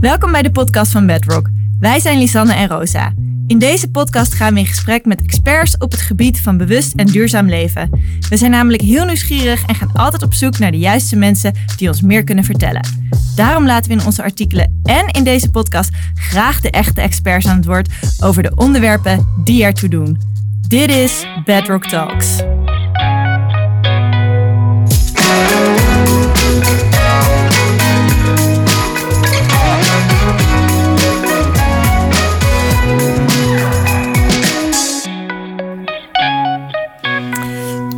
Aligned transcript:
Welkom 0.00 0.32
bij 0.32 0.42
de 0.42 0.50
podcast 0.50 0.92
van 0.92 1.06
Bedrock. 1.06 1.48
Wij 1.78 2.00
zijn 2.00 2.18
Lisanne 2.18 2.52
en 2.52 2.68
Rosa. 2.68 3.12
In 3.46 3.58
deze 3.58 3.90
podcast 3.90 4.34
gaan 4.34 4.54
we 4.54 4.60
in 4.60 4.66
gesprek 4.66 5.04
met 5.04 5.22
experts 5.22 5.76
op 5.78 5.90
het 5.90 6.00
gebied 6.00 6.40
van 6.40 6.56
bewust 6.56 6.94
en 6.94 7.06
duurzaam 7.06 7.48
leven. 7.48 7.90
We 8.28 8.36
zijn 8.36 8.50
namelijk 8.50 8.82
heel 8.82 9.04
nieuwsgierig 9.04 9.66
en 9.66 9.74
gaan 9.74 9.92
altijd 9.92 10.22
op 10.22 10.34
zoek 10.34 10.58
naar 10.58 10.70
de 10.70 10.78
juiste 10.78 11.16
mensen 11.16 11.54
die 11.76 11.88
ons 11.88 12.00
meer 12.00 12.24
kunnen 12.24 12.44
vertellen. 12.44 12.86
Daarom 13.36 13.66
laten 13.66 13.90
we 13.90 13.98
in 13.98 14.06
onze 14.06 14.22
artikelen 14.22 14.80
en 14.82 15.06
in 15.06 15.24
deze 15.24 15.50
podcast 15.50 15.90
graag 16.14 16.60
de 16.60 16.70
echte 16.70 17.00
experts 17.00 17.46
aan 17.46 17.56
het 17.56 17.66
woord 17.66 17.88
over 18.20 18.42
de 18.42 18.52
onderwerpen 18.54 19.28
die 19.44 19.64
ertoe 19.64 19.88
doen. 19.88 20.20
Dit 20.68 20.90
is 20.90 21.26
Bedrock 21.44 21.86
Talks. 21.86 22.36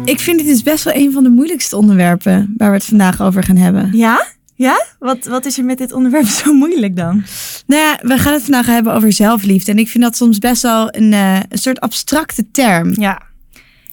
Ik 0.04 0.20
vind 0.20 0.38
dit 0.38 0.46
dus 0.46 0.62
best 0.62 0.84
wel 0.84 0.94
een 0.94 1.12
van 1.12 1.22
de 1.22 1.28
moeilijkste 1.28 1.76
onderwerpen 1.76 2.54
waar 2.56 2.68
we 2.68 2.76
het 2.76 2.84
vandaag 2.84 3.22
over 3.22 3.44
gaan 3.44 3.56
hebben. 3.56 3.88
Ja? 3.92 4.26
Ja? 4.54 4.86
Wat, 4.98 5.24
wat 5.24 5.44
is 5.44 5.58
er 5.58 5.64
met 5.64 5.78
dit 5.78 5.92
onderwerp 5.92 6.26
zo 6.26 6.52
moeilijk 6.52 6.96
dan? 6.96 7.24
Nou 7.66 7.82
ja, 7.82 7.98
we 8.02 8.18
gaan 8.18 8.32
het 8.32 8.42
vandaag 8.42 8.66
hebben 8.66 8.94
over 8.94 9.12
zelfliefde. 9.12 9.72
En 9.72 9.78
ik 9.78 9.88
vind 9.88 10.04
dat 10.04 10.16
soms 10.16 10.38
best 10.38 10.62
wel 10.62 10.96
een, 10.96 11.12
uh, 11.12 11.40
een 11.48 11.58
soort 11.58 11.80
abstracte 11.80 12.50
term. 12.50 13.00
Ja. 13.00 13.22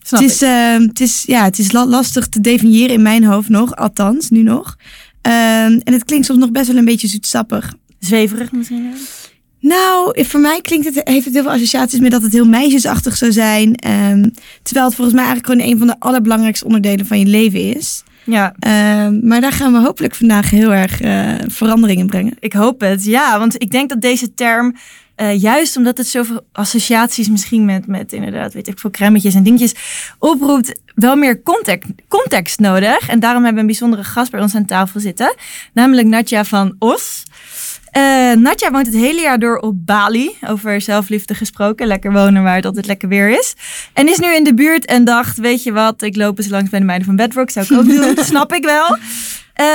Het 0.09 0.21
is, 0.21 0.41
uh, 0.41 0.73
het, 0.73 0.99
is, 0.99 1.23
ja, 1.25 1.43
het 1.43 1.59
is 1.59 1.71
lastig 1.71 2.27
te 2.27 2.41
definiëren 2.41 2.93
in 2.93 3.01
mijn 3.01 3.23
hoofd 3.23 3.49
nog, 3.49 3.75
althans, 3.75 4.29
nu 4.29 4.43
nog. 4.43 4.75
Uh, 5.27 5.63
en 5.63 5.81
het 5.83 6.03
klinkt 6.03 6.25
soms 6.25 6.39
nog 6.39 6.51
best 6.51 6.67
wel 6.67 6.77
een 6.77 6.85
beetje 6.85 7.07
zoetsappig. 7.07 7.73
Zweverig 7.99 8.51
misschien? 8.51 8.93
Nou, 9.59 10.23
voor 10.25 10.39
mij 10.39 10.61
klinkt 10.61 10.85
het, 10.85 11.01
heeft 11.03 11.25
het 11.25 11.33
heel 11.33 11.43
veel 11.43 11.51
associaties 11.51 11.99
met 11.99 12.11
dat 12.11 12.21
het 12.21 12.33
heel 12.33 12.47
meisjesachtig 12.47 13.17
zou 13.17 13.31
zijn. 13.31 13.67
Um, 13.67 14.33
terwijl 14.63 14.85
het 14.85 14.95
volgens 14.95 15.15
mij 15.15 15.25
eigenlijk 15.25 15.45
gewoon 15.45 15.71
een 15.71 15.77
van 15.77 15.87
de 15.87 15.99
allerbelangrijkste 15.99 16.65
onderdelen 16.65 17.05
van 17.05 17.19
je 17.19 17.25
leven 17.25 17.75
is. 17.75 18.03
Ja. 18.23 18.55
Um, 19.05 19.27
maar 19.27 19.41
daar 19.41 19.51
gaan 19.51 19.71
we 19.71 19.79
hopelijk 19.79 20.15
vandaag 20.15 20.49
heel 20.49 20.73
erg 20.73 21.01
uh, 21.01 21.33
verandering 21.47 21.99
in 21.99 22.07
brengen. 22.07 22.35
Ik 22.39 22.53
hoop 22.53 22.81
het, 22.81 23.03
ja. 23.03 23.39
Want 23.39 23.61
ik 23.61 23.71
denk 23.71 23.89
dat 23.89 24.01
deze 24.01 24.33
term, 24.33 24.75
uh, 25.17 25.41
juist 25.41 25.77
omdat 25.77 25.97
het 25.97 26.07
zoveel 26.07 26.41
associaties 26.51 27.29
misschien 27.29 27.65
met, 27.65 27.87
met 27.87 28.13
inderdaad, 28.13 28.53
weet 28.53 28.67
ik 28.67 28.79
veel, 28.79 28.91
cremmetjes 28.91 29.35
en 29.35 29.43
dingetjes 29.43 29.73
oproept, 30.19 30.79
wel 30.95 31.15
meer 31.15 31.41
context, 31.41 31.89
context 32.07 32.59
nodig. 32.59 33.09
En 33.09 33.19
daarom 33.19 33.43
hebben 33.43 33.53
we 33.53 33.69
een 33.69 33.77
bijzondere 33.77 34.03
gast 34.03 34.31
bij 34.31 34.41
ons 34.41 34.55
aan 34.55 34.65
tafel 34.65 34.99
zitten. 34.99 35.35
Namelijk 35.73 36.07
Natja 36.07 36.45
van 36.45 36.75
Os. 36.79 37.23
Uh, 37.97 38.33
Natja 38.33 38.71
woont 38.71 38.85
het 38.85 38.95
hele 38.95 39.21
jaar 39.21 39.39
door 39.39 39.57
op 39.57 39.85
Bali. 39.85 40.37
Over 40.47 40.81
zelfliefde 40.81 41.33
gesproken. 41.35 41.87
Lekker 41.87 42.11
wonen 42.11 42.43
waar 42.43 42.55
het 42.55 42.65
altijd 42.65 42.85
lekker 42.85 43.09
weer 43.09 43.29
is. 43.29 43.55
En 43.93 44.07
is 44.07 44.19
nu 44.19 44.35
in 44.35 44.43
de 44.43 44.53
buurt 44.53 44.85
en 44.85 45.03
dacht, 45.03 45.37
weet 45.37 45.63
je 45.63 45.71
wat, 45.71 46.01
ik 46.01 46.15
loop 46.15 46.37
eens 46.37 46.47
langs 46.47 46.69
bij 46.69 46.79
de 46.79 46.85
meiden 46.85 47.07
van 47.07 47.15
Bedrock. 47.15 47.49
Zou 47.49 47.65
ik 47.65 47.77
ook 47.77 47.85
doen, 47.85 48.25
snap 48.25 48.53
ik 48.53 48.63
wel. 48.63 48.97
Uh, 49.61 49.65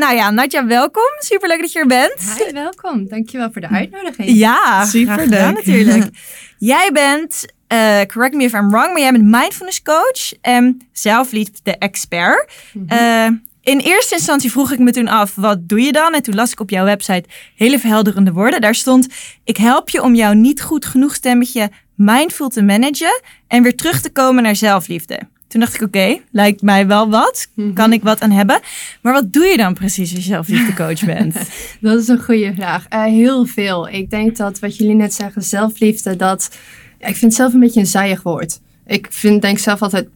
nou 0.00 0.14
ja, 0.14 0.30
Natja, 0.30 0.66
welkom. 0.66 1.12
Superleuk 1.18 1.60
dat 1.60 1.72
je 1.72 1.78
er 1.78 1.86
bent. 1.86 2.36
Hi, 2.38 2.52
welkom. 2.52 3.08
Dankjewel 3.08 3.52
voor 3.52 3.60
de 3.60 3.68
uitnodiging. 3.68 4.28
Ja, 4.28 4.84
super 4.84 5.26
leuk 5.26 5.54
natuurlijk. 5.54 6.08
jij 6.72 6.90
bent, 6.92 7.44
uh, 7.72 8.00
correct 8.00 8.34
me 8.34 8.44
if 8.44 8.52
I'm 8.52 8.70
wrong, 8.70 8.92
maar 8.92 9.00
jij 9.00 9.12
bent 9.12 9.24
mindfulness 9.24 9.82
coach 9.82 10.32
en 10.40 10.88
zelfliefde 10.92 11.78
expert. 11.78 12.52
Mm 12.72 12.84
-hmm. 12.88 13.48
In 13.62 13.78
eerste 13.78 14.14
instantie 14.14 14.50
vroeg 14.50 14.72
ik 14.72 14.78
me 14.78 14.92
toen 14.92 15.08
af, 15.08 15.34
wat 15.34 15.68
doe 15.68 15.80
je 15.80 15.92
dan? 15.92 16.14
En 16.14 16.22
toen 16.22 16.34
las 16.34 16.52
ik 16.52 16.60
op 16.60 16.70
jouw 16.70 16.84
website 16.84 17.24
hele 17.56 17.78
verhelderende 17.78 18.32
woorden. 18.32 18.60
Daar 18.60 18.74
stond, 18.74 19.08
ik 19.44 19.56
help 19.56 19.88
je 19.88 20.02
om 20.02 20.14
jouw 20.14 20.32
niet 20.32 20.62
goed 20.62 20.84
genoeg 20.84 21.14
stemmetje 21.14 21.70
mindful 21.94 22.48
te 22.48 22.62
managen 22.62 23.20
en 23.46 23.62
weer 23.62 23.76
terug 23.76 24.00
te 24.00 24.10
komen 24.10 24.42
naar 24.42 24.56
zelfliefde. 24.56 25.20
Toen 25.48 25.60
dacht 25.60 25.74
ik, 25.74 25.82
oké, 25.82 25.98
okay, 25.98 26.22
lijkt 26.30 26.62
mij 26.62 26.86
wel 26.86 27.10
wat. 27.10 27.48
Kan 27.74 27.92
ik 27.92 28.02
wat 28.02 28.20
aan 28.20 28.30
hebben? 28.30 28.60
Maar 29.00 29.12
wat 29.12 29.32
doe 29.32 29.44
je 29.44 29.56
dan 29.56 29.74
precies 29.74 30.14
als 30.14 30.24
je 30.24 30.30
zelfliefdecoach 30.30 31.04
bent? 31.04 31.34
dat 31.80 32.00
is 32.00 32.08
een 32.08 32.22
goede 32.22 32.52
vraag. 32.54 32.86
Uh, 32.92 33.04
heel 33.04 33.46
veel. 33.46 33.88
Ik 33.88 34.10
denk 34.10 34.36
dat 34.36 34.58
wat 34.58 34.76
jullie 34.76 34.94
net 34.94 35.14
zeggen, 35.14 35.42
zelfliefde, 35.42 36.16
dat... 36.16 36.50
Ja, 36.98 37.06
ik 37.06 37.16
vind 37.16 37.32
het 37.32 37.40
zelf 37.40 37.52
een 37.52 37.60
beetje 37.60 37.80
een 37.80 37.86
zijig 37.86 38.22
woord 38.22 38.60
ik 38.90 39.06
vind, 39.10 39.42
denk 39.42 39.58
zelf 39.58 39.82
altijd, 39.82 40.08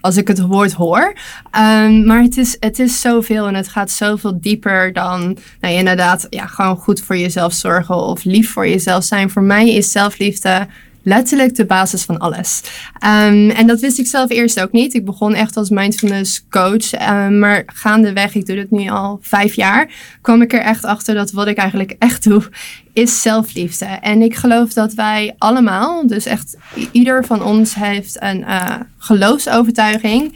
als 0.00 0.16
ik 0.16 0.28
het 0.28 0.40
woord 0.40 0.72
hoor. 0.72 1.12
Um, 1.58 2.04
maar 2.04 2.22
het 2.22 2.36
is, 2.36 2.56
het 2.60 2.78
is 2.78 3.00
zoveel 3.00 3.46
en 3.46 3.54
het 3.54 3.68
gaat 3.68 3.90
zoveel 3.90 4.40
dieper 4.40 4.92
dan, 4.92 5.36
nou, 5.60 5.74
inderdaad, 5.74 6.26
ja, 6.28 6.46
gewoon 6.46 6.76
goed 6.76 7.00
voor 7.00 7.16
jezelf 7.16 7.52
zorgen 7.52 7.94
of 7.94 8.24
lief 8.24 8.52
voor 8.52 8.68
jezelf 8.68 9.04
zijn. 9.04 9.30
Voor 9.30 9.42
mij 9.42 9.74
is 9.74 9.92
zelfliefde 9.92 10.66
letterlijk 11.02 11.54
de 11.54 11.66
basis 11.66 12.02
van 12.02 12.18
alles. 12.18 12.60
Um, 13.04 13.50
en 13.50 13.66
dat 13.66 13.80
wist 13.80 13.98
ik 13.98 14.06
zelf 14.06 14.30
eerst 14.30 14.60
ook 14.60 14.72
niet. 14.72 14.94
Ik 14.94 15.04
begon 15.04 15.34
echt 15.34 15.56
als 15.56 15.70
mindfulness 15.70 16.46
coach. 16.50 16.92
Um, 17.10 17.38
maar 17.38 17.62
gaandeweg, 17.66 18.34
ik 18.34 18.46
doe 18.46 18.56
dit 18.56 18.70
nu 18.70 18.88
al 18.88 19.18
vijf 19.22 19.54
jaar, 19.54 19.90
kwam 20.20 20.42
ik 20.42 20.52
er 20.52 20.60
echt 20.60 20.84
achter 20.84 21.14
dat 21.14 21.30
wat 21.30 21.46
ik 21.46 21.56
eigenlijk 21.56 21.96
echt 21.98 22.24
doe, 22.24 22.42
is 22.92 23.22
zelfliefde. 23.22 23.84
En 23.84 24.22
ik 24.22 24.34
geloof 24.34 24.72
dat 24.72 24.94
wij 24.94 25.34
allemaal, 25.38 26.06
dus 26.06 26.26
echt 26.26 26.56
ieder 26.92 27.24
van 27.24 27.42
ons 27.42 27.74
heeft 27.74 28.16
een 28.22 28.40
uh, 28.40 28.74
geloofsovertuiging 28.98 30.34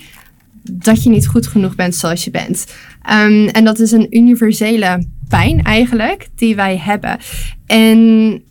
dat 0.70 1.02
je 1.02 1.10
niet 1.10 1.26
goed 1.26 1.46
genoeg 1.46 1.74
bent 1.74 1.94
zoals 1.94 2.24
je 2.24 2.30
bent. 2.30 2.66
Um, 3.10 3.46
en 3.48 3.64
dat 3.64 3.78
is 3.78 3.92
een 3.92 4.16
universele 4.16 5.06
pijn 5.28 5.62
eigenlijk 5.62 6.28
die 6.36 6.56
wij 6.56 6.76
hebben. 6.76 7.18
En 7.66 8.42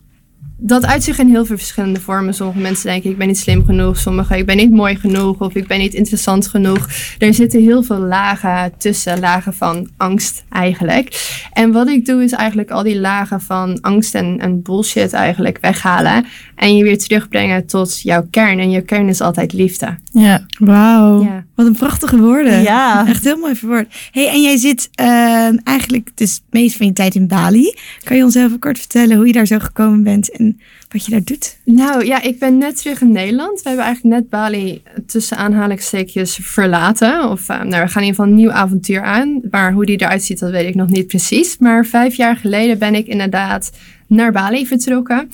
dat 0.66 0.86
uit 0.86 1.04
zich 1.04 1.20
in 1.20 1.30
heel 1.30 1.46
veel 1.46 1.58
verschillende 1.58 2.00
vormen. 2.00 2.34
Sommige 2.34 2.60
mensen 2.60 2.86
denken 2.86 3.10
ik 3.10 3.18
ben 3.18 3.28
niet 3.28 3.38
slim 3.38 3.66
genoeg. 3.66 3.98
Sommige 3.98 4.38
ik 4.38 4.46
ben 4.46 4.58
niet 4.58 4.72
mooi 4.72 4.96
genoeg 4.96 5.40
of 5.40 5.56
ik 5.56 5.68
ben 5.68 5.80
niet 5.80 5.94
interessant 5.94 6.48
genoeg. 6.48 6.88
Er 7.18 7.34
zitten 7.34 7.62
heel 7.62 7.84
veel 7.84 8.00
lagen 8.00 8.74
tussen, 8.78 9.20
lagen 9.20 9.54
van 9.54 9.90
angst 9.98 10.44
eigenlijk. 10.50 11.32
En 11.54 11.72
wat 11.72 11.88
ik 11.88 12.06
doe 12.06 12.24
is 12.24 12.32
eigenlijk 12.32 12.72
al 12.72 12.84
die 12.84 13.00
lagen 13.00 13.42
van 13.42 13.82
angst 13.82 14.16
en, 14.16 14.40
en 14.40 14.62
bullshit 14.62 15.14
eigenlijk 15.14 15.58
weghalen. 15.62 16.26
En 16.64 16.78
je 16.78 16.84
weer 16.84 16.98
terugbrengen 16.98 17.66
tot 17.66 18.02
jouw 18.02 18.28
kern. 18.30 18.60
En 18.60 18.72
jouw 18.72 18.84
kern 18.84 19.08
is 19.08 19.22
altijd 19.22 19.54
liefde. 19.54 19.98
Ja, 20.12 20.46
wauw. 20.60 21.24
Ja. 21.24 21.46
Wat 21.56 21.66
een 21.66 21.76
prachtige 21.76 22.18
woorden. 22.18 22.62
Ja. 22.62 23.08
Echt 23.08 23.24
heel 23.24 23.38
mooi 23.38 23.56
verwoord. 23.56 23.96
hey, 24.12 24.30
en 24.30 24.42
jij 24.42 24.58
zit 24.58 24.90
uh, 25.02 25.68
eigenlijk 25.68 26.10
dus 26.16 26.34
het 26.34 26.44
meest 26.50 26.78
van 26.78 26.86
je 26.86 26.94
tijd 26.94 27.16
in 27.16 27.28
Bali. 27.28 27.74
Kan 28.04 28.18
je 28.18 28.24
ons 28.24 28.36
even 28.36 28.60
kort 28.60 28.80
vertellen 28.80 29.18
hoe 29.18 29.28
je 29.28 29.34
daar 29.34 29.46
zo 29.46 29.60
gekomen 29.60 30.04
bent 30.04 30.32
en 30.32 30.60
wat 30.90 31.06
je 31.06 31.12
daar 31.12 31.24
doet? 31.24 31.58
Nou 31.66 32.06
ja, 32.06 32.22
ik 32.22 32.40
ben 32.40 32.58
net 32.58 32.78
terug 32.78 33.02
in 33.02 33.12
Nederland. 33.12 33.62
We 33.62 33.68
hebben 33.68 33.86
eigenlijk 33.86 34.16
net 34.16 34.30
Bali 34.30 34.82
tussen 35.08 35.38
aanhalingstekens 35.38 36.40
verlaten. 36.42 37.30
Of 37.30 37.50
uh, 37.50 37.62
nou, 37.62 37.84
we 37.84 37.90
gaan 37.90 38.02
in 38.02 38.08
ieder 38.08 38.08
geval 38.08 38.26
een 38.26 38.36
nieuw 38.36 38.52
avontuur 38.52 39.02
aan. 39.02 39.42
Maar 39.52 39.74
hoe 39.74 39.86
die 39.86 40.02
eruit 40.02 40.24
ziet, 40.24 40.40
dat 40.40 40.52
weet 40.52 40.68
ik 40.68 40.76
nog 40.76 40.90
niet 40.90 41.08
precies. 41.08 41.58
Maar 41.58 41.86
vijf 41.86 42.16
jaar 42.16 42.36
geleden 42.36 42.78
ben 42.78 42.96
ik 42.96 43.08
inderdaad 43.08 43.72
naar 44.16 44.32
Bali 44.32 44.68
vertrokken. 44.68 45.30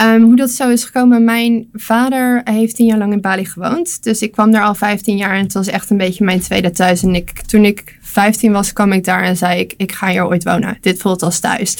Um, 0.00 0.22
hoe 0.22 0.36
dat 0.36 0.50
zo 0.50 0.70
is 0.70 0.84
gekomen, 0.84 1.24
mijn 1.24 1.68
vader 1.72 2.40
heeft 2.44 2.76
tien 2.76 2.86
jaar 2.86 2.98
lang 2.98 3.12
in 3.12 3.20
Bali 3.20 3.44
gewoond. 3.44 4.02
Dus 4.02 4.22
ik 4.22 4.32
kwam 4.32 4.50
daar 4.50 4.62
al 4.62 4.74
15 4.74 5.16
jaar 5.16 5.34
en 5.34 5.42
het 5.42 5.52
was 5.52 5.66
echt 5.66 5.90
een 5.90 5.96
beetje 5.96 6.24
mijn 6.24 6.40
tweede 6.40 6.70
thuis. 6.70 7.02
En 7.02 7.14
ik, 7.14 7.40
toen 7.40 7.64
ik 7.64 7.98
15 8.00 8.52
was, 8.52 8.72
kwam 8.72 8.92
ik 8.92 9.04
daar 9.04 9.22
en 9.22 9.36
zei 9.36 9.60
ik, 9.60 9.74
ik 9.76 9.92
ga 9.92 10.08
hier 10.08 10.26
ooit 10.26 10.44
wonen. 10.44 10.78
Dit 10.80 11.00
voelt 11.00 11.22
als 11.22 11.40
thuis. 11.40 11.76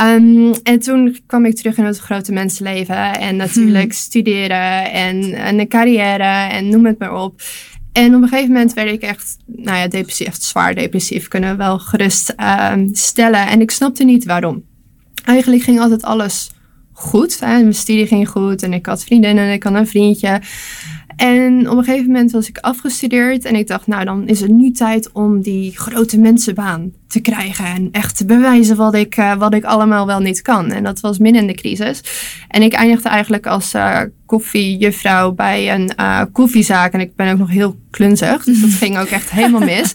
Um, 0.00 0.54
en 0.62 0.78
toen 0.78 1.18
kwam 1.26 1.44
ik 1.44 1.56
terug 1.56 1.76
in 1.76 1.84
het 1.84 1.98
grote 1.98 2.32
mensenleven 2.32 3.18
en 3.18 3.36
natuurlijk 3.36 3.92
studeren 3.92 4.92
en, 4.92 5.34
en 5.34 5.58
een 5.58 5.68
carrière 5.68 6.48
en 6.50 6.68
noem 6.68 6.86
het 6.86 6.98
maar 6.98 7.14
op. 7.14 7.40
En 7.92 8.14
op 8.14 8.22
een 8.22 8.28
gegeven 8.28 8.52
moment 8.52 8.72
werd 8.72 8.90
ik 8.90 9.02
echt, 9.02 9.36
nou 9.46 9.78
ja, 9.78 9.88
depressief, 9.88 10.26
echt 10.26 10.42
zwaar 10.42 10.74
depressief, 10.74 11.28
kunnen 11.28 11.50
we 11.50 11.56
wel 11.56 11.78
gerust 11.78 12.34
um, 12.72 12.88
stellen. 12.92 13.46
En 13.46 13.60
ik 13.60 13.70
snapte 13.70 14.04
niet 14.04 14.24
waarom 14.24 14.64
eigenlijk 15.28 15.62
ging 15.62 15.80
altijd 15.80 16.02
alles 16.02 16.50
goed. 16.92 17.40
Hè? 17.40 17.46
Mijn 17.46 17.74
studie 17.74 18.06
ging 18.06 18.28
goed 18.28 18.62
en 18.62 18.72
ik 18.72 18.86
had 18.86 19.04
vriendinnen 19.04 19.44
en 19.44 19.52
ik 19.52 19.62
had 19.62 19.74
een 19.74 19.86
vriendje. 19.86 20.40
En 21.16 21.70
op 21.70 21.76
een 21.76 21.84
gegeven 21.84 22.06
moment 22.06 22.30
was 22.30 22.48
ik 22.48 22.58
afgestudeerd 22.58 23.44
en 23.44 23.54
ik 23.54 23.66
dacht, 23.66 23.86
nou 23.86 24.04
dan 24.04 24.26
is 24.26 24.40
het 24.40 24.50
nu 24.50 24.70
tijd 24.70 25.12
om 25.12 25.40
die 25.40 25.76
grote 25.76 26.18
mensenbaan 26.18 26.92
te 27.08 27.20
krijgen 27.20 27.64
en 27.64 27.88
echt 27.92 28.16
te 28.16 28.24
bewijzen 28.24 28.76
wat 28.76 28.94
ik, 28.94 29.16
uh, 29.16 29.34
wat 29.34 29.54
ik 29.54 29.64
allemaal 29.64 30.06
wel 30.06 30.20
niet 30.20 30.42
kan. 30.42 30.70
En 30.70 30.84
dat 30.84 31.00
was 31.00 31.18
midden 31.18 31.40
in 31.40 31.46
de 31.46 31.54
crisis. 31.54 32.02
En 32.48 32.62
ik 32.62 32.72
eindigde 32.72 33.08
eigenlijk 33.08 33.46
als 33.46 33.74
uh, 33.74 34.00
koffiejuffrouw 34.26 35.32
bij 35.32 35.74
een 35.74 35.92
uh, 36.00 36.22
koffiezaak 36.32 36.92
en 36.92 37.00
ik 37.00 37.16
ben 37.16 37.32
ook 37.32 37.38
nog 37.38 37.50
heel 37.50 37.76
klunzig, 37.90 38.44
dus 38.44 38.60
dat 38.60 38.70
ging 38.82 38.98
ook 38.98 39.08
echt 39.08 39.30
helemaal 39.30 39.60
mis. 39.60 39.94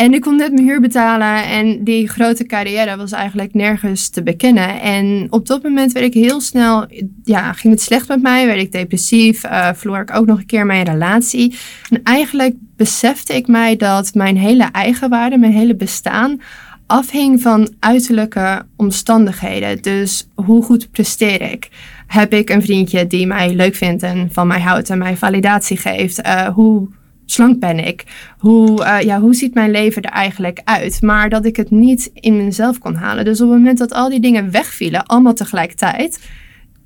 En 0.00 0.14
ik 0.14 0.20
kon 0.20 0.36
net 0.36 0.52
mijn 0.52 0.66
huur 0.66 0.80
betalen 0.80 1.44
en 1.44 1.84
die 1.84 2.08
grote 2.08 2.46
carrière 2.46 2.96
was 2.96 3.12
eigenlijk 3.12 3.54
nergens 3.54 4.08
te 4.08 4.22
bekennen. 4.22 4.80
En 4.80 5.26
op 5.30 5.46
dat 5.46 5.62
moment 5.62 5.92
werd 5.92 6.06
ik 6.06 6.14
heel 6.14 6.40
snel, 6.40 6.86
ja, 7.24 7.52
ging 7.52 7.72
het 7.72 7.82
slecht 7.82 8.08
met 8.08 8.22
mij, 8.22 8.46
werd 8.46 8.58
ik 8.58 8.72
depressief, 8.72 9.44
uh, 9.44 9.68
verloor 9.74 10.00
ik 10.00 10.14
ook 10.14 10.26
nog 10.26 10.38
een 10.38 10.46
keer 10.46 10.66
mijn 10.66 10.84
relatie. 10.84 11.54
En 11.90 12.00
eigenlijk 12.02 12.54
besefte 12.76 13.34
ik 13.34 13.46
mij 13.46 13.76
dat 13.76 14.14
mijn 14.14 14.36
hele 14.36 14.64
eigenwaarde, 14.64 15.38
mijn 15.38 15.52
hele 15.52 15.76
bestaan 15.76 16.40
afhing 16.86 17.42
van 17.42 17.74
uiterlijke 17.78 18.62
omstandigheden. 18.76 19.82
Dus 19.82 20.28
hoe 20.34 20.62
goed 20.62 20.90
presteer 20.90 21.42
ik? 21.42 21.68
Heb 22.06 22.32
ik 22.32 22.50
een 22.50 22.62
vriendje 22.62 23.06
die 23.06 23.26
mij 23.26 23.54
leuk 23.54 23.74
vindt 23.74 24.02
en 24.02 24.28
van 24.32 24.46
mij 24.46 24.60
houdt 24.60 24.90
en 24.90 24.98
mij 24.98 25.16
validatie 25.16 25.76
geeft? 25.76 26.26
Uh, 26.26 26.48
hoe 26.48 26.88
slank 27.32 27.58
ben 27.58 27.86
ik? 27.86 28.04
Hoe, 28.38 28.80
uh, 28.80 29.00
ja, 29.00 29.20
hoe 29.20 29.34
ziet 29.34 29.54
mijn 29.54 29.70
leven 29.70 30.02
er 30.02 30.10
eigenlijk 30.10 30.60
uit? 30.64 31.02
Maar 31.02 31.28
dat 31.28 31.44
ik 31.44 31.56
het 31.56 31.70
niet 31.70 32.10
in 32.14 32.44
mezelf 32.44 32.78
kon 32.78 32.94
halen. 32.94 33.24
Dus 33.24 33.40
op 33.40 33.48
het 33.48 33.58
moment 33.58 33.78
dat 33.78 33.92
al 33.92 34.08
die 34.08 34.20
dingen 34.20 34.50
wegvielen, 34.50 35.06
allemaal 35.06 35.34
tegelijkertijd, 35.34 36.20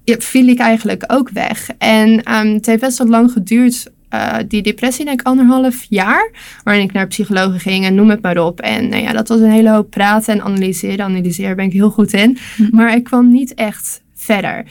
viel 0.05 0.47
ik 0.47 0.59
eigenlijk 0.59 1.05
ook 1.07 1.31
weg. 1.31 1.71
En 1.79 2.09
um, 2.09 2.55
het 2.55 2.67
heeft 2.67 2.81
best 2.81 2.99
wel 2.99 3.07
lang 3.07 3.33
geduurd 3.33 3.93
uh, 4.15 4.37
die 4.49 4.63
depressie, 4.63 5.05
denk 5.05 5.21
ik 5.21 5.27
anderhalf 5.27 5.87
jaar. 5.89 6.31
Waarin 6.65 6.83
ik 6.83 6.93
naar 6.93 7.07
psychologen 7.07 7.61
ging 7.61 7.85
en 7.85 7.95
noem 7.95 8.11
het 8.11 8.23
maar 8.23 8.39
op. 8.39 8.61
En 8.61 8.89
nou 8.89 9.03
ja, 9.03 9.13
dat 9.13 9.29
was 9.29 9.41
een 9.41 9.51
hele 9.51 9.71
hoop 9.71 9.91
praten 9.91 10.35
en 10.35 10.43
analyseren. 10.43 11.05
Analyseren 11.05 11.57
ben 11.57 11.65
ik 11.65 11.73
heel 11.73 11.91
goed 11.91 12.13
in. 12.13 12.39
Hm. 12.57 12.69
Maar 12.71 12.97
ik 12.97 13.05
kwam 13.05 13.31
niet 13.31 13.55
echt 13.55 14.03
verder. 14.15 14.65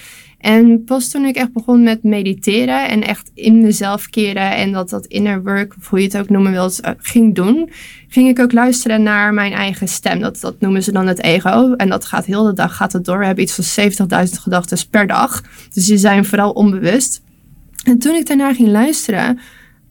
En 0.43 0.83
pas 0.83 1.09
toen 1.09 1.25
ik 1.25 1.35
echt 1.35 1.53
begon 1.53 1.83
met 1.83 2.03
mediteren 2.03 2.89
en 2.89 3.03
echt 3.03 3.31
in 3.33 3.61
mezelf 3.61 4.09
keren 4.09 4.55
en 4.55 4.71
dat 4.71 4.89
dat 4.89 5.05
inner 5.05 5.43
work, 5.43 5.75
of 5.77 5.89
hoe 5.89 5.99
je 5.99 6.05
het 6.05 6.17
ook 6.17 6.29
noemen 6.29 6.51
wilt, 6.51 6.79
uh, 6.85 6.91
ging 6.97 7.35
doen, 7.35 7.69
ging 8.07 8.29
ik 8.29 8.39
ook 8.39 8.51
luisteren 8.51 9.03
naar 9.03 9.33
mijn 9.33 9.53
eigen 9.53 9.87
stem. 9.87 10.19
Dat, 10.19 10.39
dat 10.39 10.59
noemen 10.59 10.83
ze 10.83 10.91
dan 10.91 11.07
het 11.07 11.21
ego. 11.21 11.73
En 11.73 11.89
dat 11.89 12.05
gaat 12.05 12.25
heel 12.25 12.43
de 12.43 12.53
dag 12.53 12.75
gaat 12.75 12.93
het 12.93 13.05
door. 13.05 13.19
We 13.19 13.25
hebben 13.25 13.43
iets 13.43 13.73
van 13.73 13.91
70.000 13.91 14.31
gedachten 14.41 14.77
per 14.89 15.07
dag. 15.07 15.43
Dus 15.73 15.85
die 15.85 15.97
zijn 15.97 16.25
vooral 16.25 16.51
onbewust. 16.51 17.21
En 17.83 17.99
toen 17.99 18.15
ik 18.15 18.27
daarnaar 18.27 18.55
ging 18.55 18.69
luisteren, 18.69 19.39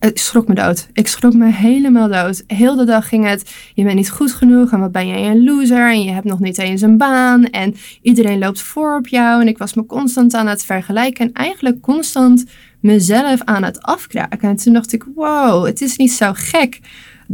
ik 0.09 0.19
schrok 0.19 0.49
me 0.49 0.55
dood. 0.55 0.89
Ik 0.93 1.07
schrok 1.07 1.33
me 1.33 1.53
helemaal 1.53 2.09
dood. 2.09 2.43
Heel 2.47 2.77
de 2.77 2.85
dag 2.85 3.09
ging 3.09 3.27
het, 3.27 3.53
je 3.75 3.85
bent 3.85 3.97
niet 3.97 4.11
goed 4.11 4.33
genoeg 4.33 4.73
en 4.73 4.81
wat 4.81 4.93
ben 4.93 5.09
jij 5.09 5.31
een 5.31 5.45
loser 5.45 5.91
en 5.91 6.03
je 6.03 6.11
hebt 6.11 6.27
nog 6.27 6.41
niet 6.41 6.59
eens 6.59 6.81
een 6.81 6.97
baan 6.97 7.45
en 7.45 7.75
iedereen 8.03 8.39
loopt 8.39 8.61
voor 8.61 8.97
op 8.97 9.07
jou. 9.07 9.41
En 9.41 9.49
ik 9.49 9.59
was 9.59 9.75
me 9.75 9.87
constant 9.87 10.35
aan 10.35 10.47
het 10.47 10.65
vergelijken 10.65 11.27
en 11.27 11.33
eigenlijk 11.33 11.81
constant 11.81 12.45
mezelf 12.81 13.43
aan 13.45 13.63
het 13.63 13.83
afkraken. 13.83 14.49
En 14.49 14.57
toen 14.57 14.73
dacht 14.73 14.93
ik, 14.93 15.05
wow, 15.15 15.67
het 15.67 15.81
is 15.81 15.97
niet 15.97 16.13
zo 16.13 16.31
gek 16.35 16.81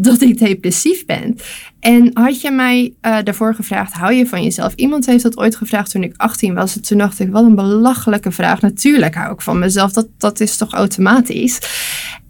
dat 0.00 0.20
ik 0.20 0.38
depressief 0.38 1.04
ben. 1.04 1.36
En 1.80 2.10
had 2.12 2.40
je 2.40 2.50
mij 2.50 2.94
uh, 3.02 3.16
daarvoor 3.24 3.54
gevraagd, 3.54 3.92
hou 3.92 4.12
je 4.12 4.26
van 4.26 4.42
jezelf? 4.42 4.74
Iemand 4.74 5.06
heeft 5.06 5.22
dat 5.22 5.36
ooit 5.36 5.56
gevraagd 5.56 5.90
toen 5.90 6.02
ik 6.02 6.14
18 6.16 6.54
was. 6.54 6.76
En 6.76 6.82
toen 6.82 6.98
dacht 6.98 7.20
ik, 7.20 7.30
wat 7.30 7.44
een 7.44 7.54
belachelijke 7.54 8.30
vraag. 8.30 8.60
Natuurlijk 8.60 9.14
hou 9.14 9.32
ik 9.32 9.40
van 9.40 9.58
mezelf, 9.58 9.92
dat, 9.92 10.08
dat 10.18 10.40
is 10.40 10.56
toch 10.56 10.72
automatisch? 10.72 11.58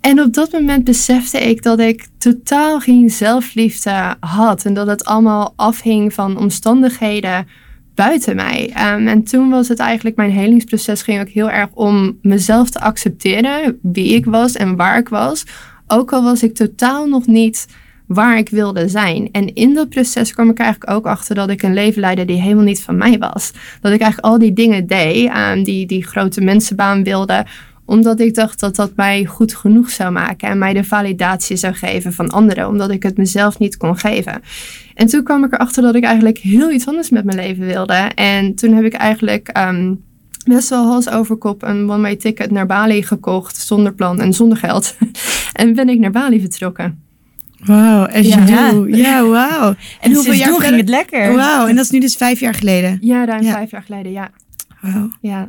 En 0.09 0.21
op 0.21 0.35
dat 0.35 0.53
moment 0.53 0.85
besefte 0.85 1.39
ik 1.39 1.63
dat 1.63 1.79
ik 1.79 2.09
totaal 2.19 2.81
geen 2.81 3.11
zelfliefde 3.11 4.17
had. 4.21 4.65
En 4.65 4.75
dat 4.75 4.87
het 4.87 5.05
allemaal 5.05 5.53
afhing 5.57 6.13
van 6.13 6.39
omstandigheden 6.39 7.47
buiten 7.95 8.37
mij. 8.37 8.73
Um, 8.95 9.09
en 9.09 9.23
toen 9.23 9.51
was 9.51 9.69
het 9.69 9.79
eigenlijk, 9.79 10.17
mijn 10.17 10.31
helingsproces 10.31 11.03
ging 11.03 11.21
ook 11.21 11.29
heel 11.29 11.51
erg 11.51 11.69
om 11.73 12.19
mezelf 12.23 12.71
te 12.71 12.81
accepteren, 12.81 13.79
wie 13.83 14.15
ik 14.15 14.25
was 14.25 14.53
en 14.53 14.77
waar 14.77 14.99
ik 14.99 15.09
was 15.09 15.45
ook 15.87 16.13
al 16.13 16.23
was 16.23 16.43
ik 16.43 16.55
totaal 16.55 17.07
nog 17.07 17.27
niet 17.27 17.67
waar 18.07 18.39
ik 18.39 18.49
wilde 18.49 18.89
zijn. 18.89 19.29
En 19.33 19.55
in 19.55 19.75
dat 19.75 19.89
proces 19.89 20.33
kwam 20.33 20.51
ik 20.51 20.59
eigenlijk 20.59 20.91
ook 20.91 21.07
achter 21.07 21.35
dat 21.35 21.51
ik 21.51 21.63
een 21.63 21.75
leven 21.75 22.01
leidde 22.01 22.25
die 22.25 22.41
helemaal 22.41 22.65
niet 22.65 22.83
van 22.83 22.97
mij 22.97 23.19
was. 23.19 23.53
Dat 23.81 23.93
ik 23.93 24.01
eigenlijk 24.01 24.33
al 24.33 24.39
die 24.39 24.53
dingen 24.53 24.87
deed, 24.87 25.31
um, 25.37 25.63
die, 25.63 25.87
die 25.87 26.07
grote 26.07 26.41
mensenbaan 26.41 27.05
wilde, 27.05 27.47
omdat 27.89 28.21
ik 28.21 28.35
dacht 28.35 28.61
dat 28.61 28.77
dat 28.77 28.93
mij 28.97 29.25
goed 29.25 29.55
genoeg 29.55 29.91
zou 29.91 30.13
maken 30.13 30.49
en 30.49 30.59
mij 30.59 30.73
de 30.73 30.85
validatie 30.85 31.57
zou 31.57 31.75
geven 31.75 32.13
van 32.13 32.29
anderen, 32.29 32.69
omdat 32.69 32.91
ik 32.91 33.03
het 33.03 33.17
mezelf 33.17 33.59
niet 33.59 33.77
kon 33.77 33.99
geven. 33.99 34.43
En 34.95 35.07
toen 35.07 35.23
kwam 35.23 35.45
ik 35.45 35.53
erachter 35.53 35.83
dat 35.83 35.95
ik 35.95 36.05
eigenlijk 36.05 36.39
heel 36.39 36.71
iets 36.71 36.87
anders 36.87 37.11
met 37.11 37.25
mijn 37.25 37.39
leven 37.39 37.67
wilde. 37.67 38.11
En 38.15 38.55
toen 38.55 38.73
heb 38.73 38.85
ik 38.85 38.93
eigenlijk 38.93 39.59
um, 39.59 40.05
best 40.45 40.69
wel 40.69 40.87
hals 40.87 41.11
over 41.11 41.37
kop 41.37 41.63
een 41.63 41.91
one-way 41.91 42.17
ticket 42.17 42.51
naar 42.51 42.67
Bali 42.67 43.03
gekocht, 43.03 43.57
zonder 43.57 43.95
plan 43.95 44.21
en 44.21 44.33
zonder 44.33 44.59
geld. 44.59 44.97
en 45.53 45.75
ben 45.75 45.89
ik 45.89 45.99
naar 45.99 46.11
Bali 46.11 46.41
vertrokken. 46.41 47.03
Wauw, 47.65 48.07
as 48.07 48.27
ja. 48.27 48.45
you 48.45 48.73
do. 48.73 48.97
Ja, 48.97 49.25
wauw. 49.25 49.69
En, 49.69 49.77
en 50.01 50.13
hoeveel 50.13 50.33
jaar 50.33 50.61
ging 50.61 50.77
het 50.77 50.89
lekker? 50.89 51.35
Wauw, 51.35 51.67
en 51.67 51.77
dat 51.77 51.85
is 51.85 51.91
nu 51.91 52.01
dus 52.01 52.17
vijf 52.17 52.41
jaar 52.41 52.55
geleden? 52.55 52.99
Ja, 53.01 53.25
ruim 53.25 53.43
ja. 53.43 53.53
vijf 53.53 53.71
jaar 53.71 53.83
geleden, 53.83 54.13
ja. 54.13 54.31
Wauw. 54.81 55.11
Ja, 55.21 55.49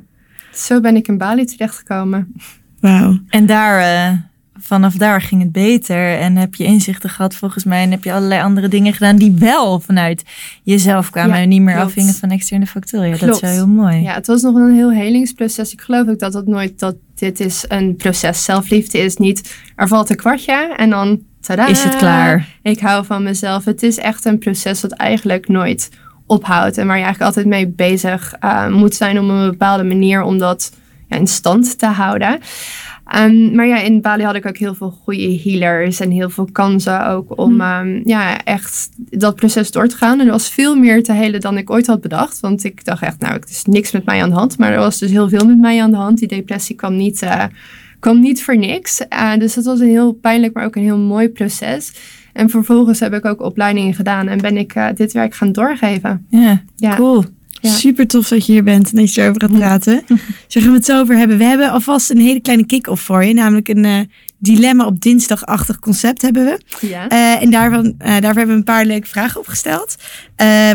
zo 0.59 0.81
ben 0.81 0.95
ik 0.95 1.07
in 1.07 1.17
Bali 1.17 1.45
terechtgekomen. 1.45 2.33
Wauw. 2.79 3.19
En 3.29 3.45
daar... 3.45 4.11
Uh 4.11 4.17
vanaf 4.61 4.95
daar 4.95 5.21
ging 5.21 5.41
het 5.41 5.51
beter 5.51 6.17
en 6.17 6.35
heb 6.35 6.55
je 6.55 6.63
inzichten 6.63 7.09
gehad 7.09 7.35
volgens 7.35 7.63
mij 7.63 7.83
en 7.83 7.91
heb 7.91 8.03
je 8.03 8.13
allerlei 8.13 8.41
andere 8.41 8.67
dingen 8.67 8.93
gedaan 8.93 9.15
die 9.15 9.31
wel 9.31 9.79
vanuit 9.79 10.23
jezelf 10.63 11.09
kwamen 11.09 11.35
en 11.35 11.49
niet 11.49 11.61
meer 11.61 11.73
klopt. 11.73 11.87
afhingen 11.87 12.13
van 12.13 12.29
externe 12.29 12.65
factoren. 12.65 13.09
Ja, 13.09 13.17
dat 13.17 13.35
is 13.35 13.41
wel 13.41 13.51
heel 13.51 13.67
mooi. 13.67 14.01
Ja, 14.01 14.13
het 14.13 14.27
was 14.27 14.41
nog 14.41 14.55
een 14.55 14.73
heel 14.73 14.91
helingsproces. 14.91 15.73
Ik 15.73 15.81
geloof 15.81 16.07
ook 16.07 16.19
dat 16.19 16.33
het 16.33 16.47
nooit 16.47 16.79
dat 16.79 16.95
dit 17.15 17.39
is 17.39 17.65
een 17.67 17.95
proces. 17.95 18.43
Zelfliefde 18.43 18.97
is 18.97 19.17
niet 19.17 19.55
er 19.75 19.87
valt 19.87 20.09
een 20.09 20.15
kwartje 20.15 20.73
en 20.77 20.89
dan 20.89 21.21
tada, 21.41 21.67
is 21.67 21.83
het 21.83 21.95
klaar. 21.95 22.47
Ik 22.61 22.79
hou 22.79 23.05
van 23.05 23.23
mezelf. 23.23 23.65
Het 23.65 23.83
is 23.83 23.97
echt 23.97 24.25
een 24.25 24.39
proces 24.39 24.81
dat 24.81 24.91
eigenlijk 24.91 25.47
nooit 25.47 25.89
ophoudt 26.29 26.77
en 26.77 26.87
waar 26.87 26.97
je 26.97 27.03
eigenlijk 27.03 27.35
altijd 27.35 27.45
mee 27.45 27.67
bezig 27.67 28.35
uh, 28.43 28.69
moet 28.69 28.95
zijn 28.95 29.19
op 29.19 29.29
een 29.29 29.49
bepaalde 29.49 29.83
manier 29.83 30.21
om 30.21 30.37
dat 30.37 30.71
ja, 31.07 31.17
in 31.17 31.27
stand 31.27 31.79
te 31.79 31.85
houden. 31.85 32.39
Um, 33.17 33.55
maar 33.55 33.67
ja, 33.67 33.79
in 33.79 34.01
Bali 34.01 34.23
had 34.23 34.35
ik 34.35 34.45
ook 34.45 34.57
heel 34.57 34.75
veel 34.75 34.97
goede 35.03 35.39
healers 35.43 35.99
en 35.99 36.11
heel 36.11 36.29
veel 36.29 36.49
kansen 36.51 37.07
ook 37.07 37.37
om 37.37 37.61
um, 37.61 38.01
ja, 38.03 38.43
echt 38.43 38.89
dat 38.95 39.35
proces 39.35 39.71
door 39.71 39.87
te 39.87 39.95
gaan. 39.95 40.19
En 40.19 40.25
er 40.25 40.31
was 40.31 40.49
veel 40.49 40.75
meer 40.75 41.03
te 41.03 41.13
helen 41.13 41.41
dan 41.41 41.57
ik 41.57 41.69
ooit 41.69 41.87
had 41.87 42.01
bedacht. 42.01 42.39
Want 42.39 42.63
ik 42.63 42.85
dacht 42.85 43.01
echt, 43.01 43.19
nou, 43.19 43.33
er 43.33 43.43
is 43.49 43.63
niks 43.63 43.91
met 43.91 44.05
mij 44.05 44.21
aan 44.21 44.29
de 44.29 44.35
hand. 44.35 44.57
Maar 44.57 44.71
er 44.71 44.79
was 44.79 44.97
dus 44.97 45.11
heel 45.11 45.29
veel 45.29 45.45
met 45.45 45.57
mij 45.57 45.81
aan 45.81 45.91
de 45.91 45.97
hand. 45.97 46.17
Die 46.17 46.27
depressie 46.27 46.75
kwam 46.75 46.95
niet, 46.95 47.21
uh, 47.21 47.43
kwam 47.99 48.19
niet 48.19 48.43
voor 48.43 48.57
niks. 48.57 49.01
Uh, 49.13 49.37
dus 49.37 49.53
dat 49.53 49.65
was 49.65 49.79
een 49.79 49.87
heel 49.87 50.11
pijnlijk, 50.11 50.53
maar 50.53 50.65
ook 50.65 50.75
een 50.75 50.83
heel 50.83 50.97
mooi 50.97 51.29
proces. 51.29 51.91
En 52.39 52.49
vervolgens 52.49 52.99
heb 52.99 53.13
ik 53.13 53.25
ook 53.25 53.41
opleidingen 53.41 53.93
gedaan 53.93 54.27
en 54.27 54.41
ben 54.41 54.57
ik 54.57 54.75
uh, 54.75 54.87
dit 54.95 55.11
werk 55.11 55.35
gaan 55.35 55.51
doorgeven. 55.51 56.25
Ja, 56.29 56.63
ja. 56.75 56.95
cool. 56.95 57.25
Ja. 57.61 57.69
Super 57.69 58.07
tof 58.07 58.27
dat 58.27 58.45
je 58.45 58.51
hier 58.51 58.63
bent 58.63 58.91
en 58.91 58.97
dat 58.97 59.13
je 59.13 59.21
erover 59.21 59.41
gaat 59.41 59.57
praten. 59.57 60.03
Gaan 60.47 60.63
we 60.63 60.71
het 60.71 60.85
zo 60.85 60.99
over 60.99 61.17
hebben. 61.17 61.37
We 61.37 61.43
hebben 61.43 61.71
alvast 61.71 62.09
een 62.09 62.19
hele 62.19 62.39
kleine 62.39 62.65
kick-off 62.65 63.01
voor 63.01 63.23
je. 63.23 63.33
Namelijk 63.33 63.67
een 63.67 63.83
uh, 63.83 63.99
dilemma 64.37 64.85
op 64.85 65.01
dinsdagachtig 65.01 65.79
concept 65.79 66.21
hebben 66.21 66.45
we. 66.45 66.87
Ja. 66.87 67.11
Uh, 67.11 67.41
en 67.41 67.49
daarvan, 67.49 67.85
uh, 67.85 67.93
daarvoor 67.99 68.21
hebben 68.21 68.47
we 68.47 68.53
een 68.53 68.63
paar 68.63 68.85
leuke 68.85 69.07
vragen 69.07 69.39
opgesteld. 69.39 69.95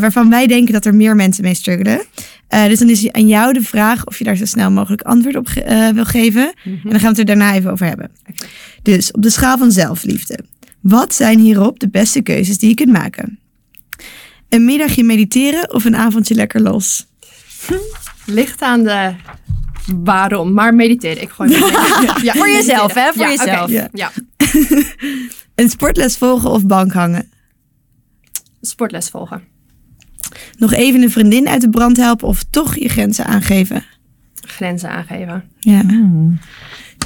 waarvan 0.01 0.31
wij 0.31 0.47
denken 0.47 0.73
dat 0.73 0.85
er 0.85 0.95
meer 0.95 1.17
mensen 1.17 1.45
mee 1.45 1.55
struggelen. 1.55 2.03
dus 2.49 2.79
dan 2.79 2.89
is 2.89 3.13
aan 3.13 3.29
jou 3.29 3.53
de 3.53 3.63
vraag 3.63 4.07
of 4.07 4.19
je 4.19 4.25
daar 4.25 4.37
zo 4.37 4.45
snel 4.45 4.71
mogelijk 4.71 5.03
antwoord 5.03 5.37
op 5.37 5.49
wil 5.95 6.05
geven. 6.05 6.43
Mm 6.43 6.73
-hmm. 6.73 6.81
En 6.85 6.91
dan 6.91 7.01
gaan 7.01 7.15
we 7.15 7.21
het 7.21 7.29
er 7.29 7.37
daarna 7.37 7.55
even 7.55 7.71
over 7.71 7.87
hebben. 7.87 8.11
Okay. 8.21 8.49
Dus 8.83 9.13
op 9.13 9.23
de 9.23 9.31
schaal 9.31 9.59
van 9.59 9.73
zelfliefde. 9.73 10.39
Wat 10.85 11.15
zijn 11.15 11.39
hierop 11.39 11.81
de 11.81 11.89
beste 11.89 12.23
keuzes 12.23 12.59
die 12.59 12.69
je 12.69 12.75
kunt 12.75 12.93
maken? 12.93 13.39
Een 14.49 14.65
middagje 14.65 15.05
mediteren 15.05 15.73
of 15.75 15.85
een 15.85 15.97
avondje 15.97 16.35
lekker 16.35 16.61
los? 16.63 17.07
Ligt 18.27 18.63
aan 18.63 18.83
de 18.83 19.15
waarom, 20.05 20.53
maar 20.53 20.75
mediteren. 20.75 21.23
Ik 21.23 21.29
gooi 21.29 21.51
ja, 22.23 22.33
Voor 22.33 22.49
jezelf, 22.49 22.95
hè? 22.95 23.13
Voor 23.13 23.23
ja, 23.23 23.31
jezelf. 23.31 23.71
Okay. 23.71 23.73
Ja. 23.73 23.89
ja. 23.93 24.11
een 25.55 25.71
sportles 25.71 26.17
volgen 26.17 26.51
of 26.51 26.67
bank 26.67 26.93
hangen? 26.93 27.31
Sportles 28.61 29.09
volgen. 29.09 29.43
Nog 30.59 30.73
even 30.73 31.03
een 31.03 31.11
vriendin 31.11 31.49
uit 31.49 31.61
de 31.61 31.71
brand 31.71 31.97
helpen 31.97 32.29
of 32.29 32.45
toch 32.51 32.77
je 32.77 32.89
grenzen 32.89 33.27
aangeven? 33.27 33.85
Grenzen 34.35 34.91
aangeven. 34.91 35.45
Ja. 35.59 35.83
Mm. 35.83 36.39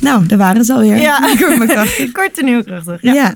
Nou, 0.00 0.26
daar 0.26 0.38
waren 0.38 0.64
ze 0.64 0.72
alweer. 0.72 0.96
Ja, 0.96 1.18
kort 2.12 2.38
en 2.38 2.46
heel 2.46 2.64
krachtig. 2.64 3.02
Ja. 3.02 3.12
ja. 3.12 3.34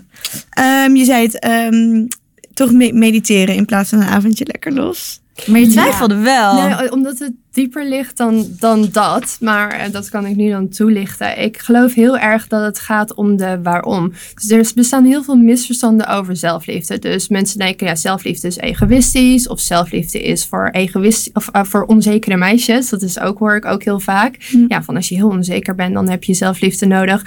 Um, 0.85 0.97
je 0.97 1.05
zei 1.05 1.27
het, 1.27 1.47
um, 1.73 2.09
toch 2.55 2.73
mediteren 2.73 3.55
in 3.55 3.65
plaats 3.65 3.89
van 3.89 4.01
een 4.01 4.09
avondje 4.09 4.45
lekker 4.47 4.73
los. 4.73 5.21
Maar 5.47 5.61
je 5.61 5.67
twijfelde 5.67 6.15
ja. 6.15 6.21
wel. 6.21 6.55
Nee, 6.55 6.93
omdat 6.93 7.19
het 7.19 7.33
dieper 7.53 7.89
ligt 7.89 8.17
dan, 8.17 8.47
dan 8.59 8.89
dat. 8.93 9.37
Maar 9.41 9.87
uh, 9.87 9.93
dat 9.93 10.09
kan 10.09 10.27
ik 10.27 10.37
nu 10.37 10.51
dan 10.51 10.69
toelichten. 10.69 11.43
Ik 11.43 11.59
geloof 11.59 11.95
heel 11.95 12.19
erg 12.19 12.47
dat 12.47 12.65
het 12.65 12.79
gaat 12.79 13.15
om 13.15 13.37
de 13.37 13.61
waarom. 13.63 14.13
Dus 14.35 14.51
er 14.51 14.73
bestaan 14.75 15.05
heel 15.05 15.23
veel 15.23 15.37
misverstanden 15.37 16.07
over 16.07 16.37
zelfliefde. 16.37 16.99
Dus 16.99 17.29
mensen 17.29 17.59
denken, 17.59 17.87
ja, 17.87 17.95
zelfliefde 17.95 18.47
is 18.47 18.57
egoïstisch. 18.57 19.49
Of 19.49 19.61
zelfliefde 19.61 20.23
is 20.23 20.47
voor, 20.47 20.69
egoïst, 20.69 21.31
of, 21.33 21.49
uh, 21.57 21.65
voor 21.65 21.85
onzekere 21.85 22.37
meisjes. 22.37 22.89
Dat 22.89 23.03
is 23.03 23.19
ook, 23.19 23.39
hoor 23.39 23.57
ik 23.57 23.65
ook 23.65 23.85
heel 23.85 24.01
vaak. 24.01 24.37
Hm. 24.51 24.65
Ja, 24.69 24.83
van 24.83 24.97
als 24.97 25.09
je 25.09 25.15
heel 25.15 25.29
onzeker 25.29 25.75
bent, 25.75 25.95
dan 25.95 26.09
heb 26.09 26.25
je 26.25 26.35
zelfliefde 26.35 26.87
nodig. 26.87 27.25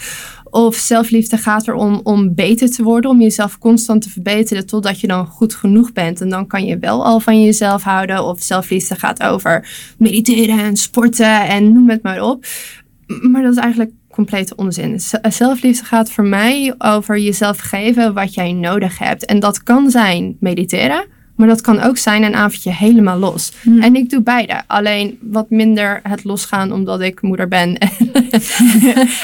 Of 0.55 0.75
zelfliefde 0.75 1.37
gaat 1.37 1.67
erom 1.67 1.99
om 2.03 2.35
beter 2.35 2.71
te 2.71 2.83
worden, 2.83 3.09
om 3.09 3.21
jezelf 3.21 3.57
constant 3.57 4.01
te 4.01 4.09
verbeteren 4.09 4.65
totdat 4.65 4.99
je 4.99 5.07
dan 5.07 5.25
goed 5.25 5.55
genoeg 5.55 5.91
bent. 5.91 6.21
En 6.21 6.29
dan 6.29 6.47
kan 6.47 6.65
je 6.65 6.77
wel 6.79 7.05
al 7.05 7.19
van 7.19 7.43
jezelf 7.43 7.83
houden. 7.83 8.23
Of 8.23 8.41
zelfliefde 8.41 8.95
gaat 8.95 9.23
over 9.23 9.67
mediteren 9.97 10.59
en 10.59 10.77
sporten 10.77 11.47
en 11.47 11.73
noem 11.73 11.89
het 11.89 12.03
maar 12.03 12.21
op. 12.21 12.45
Maar 13.21 13.41
dat 13.41 13.51
is 13.51 13.57
eigenlijk 13.61 13.91
complete 14.11 14.55
onzin. 14.55 14.99
Zelfliefde 15.29 15.85
gaat 15.85 16.11
voor 16.11 16.25
mij 16.25 16.75
over 16.77 17.17
jezelf 17.17 17.57
geven 17.57 18.13
wat 18.13 18.33
jij 18.33 18.53
nodig 18.53 18.97
hebt. 18.97 19.25
En 19.25 19.39
dat 19.39 19.63
kan 19.63 19.91
zijn 19.91 20.37
mediteren, 20.39 21.05
Maar 21.35 21.47
dat 21.47 21.61
kan 21.61 21.81
ook 21.81 21.97
zijn 21.97 22.23
een 22.23 22.35
avondje 22.35 22.71
helemaal 22.71 23.17
los. 23.17 23.51
Hmm. 23.61 23.81
En 23.81 23.95
ik 23.95 24.09
doe 24.09 24.21
beide. 24.21 24.61
Alleen 24.67 25.17
wat 25.21 25.49
minder 25.49 25.99
het 26.03 26.23
losgaan 26.23 26.71
omdat 26.71 27.01
ik 27.01 27.21
moeder 27.21 27.47
ben. 27.47 27.77
en 27.77 27.89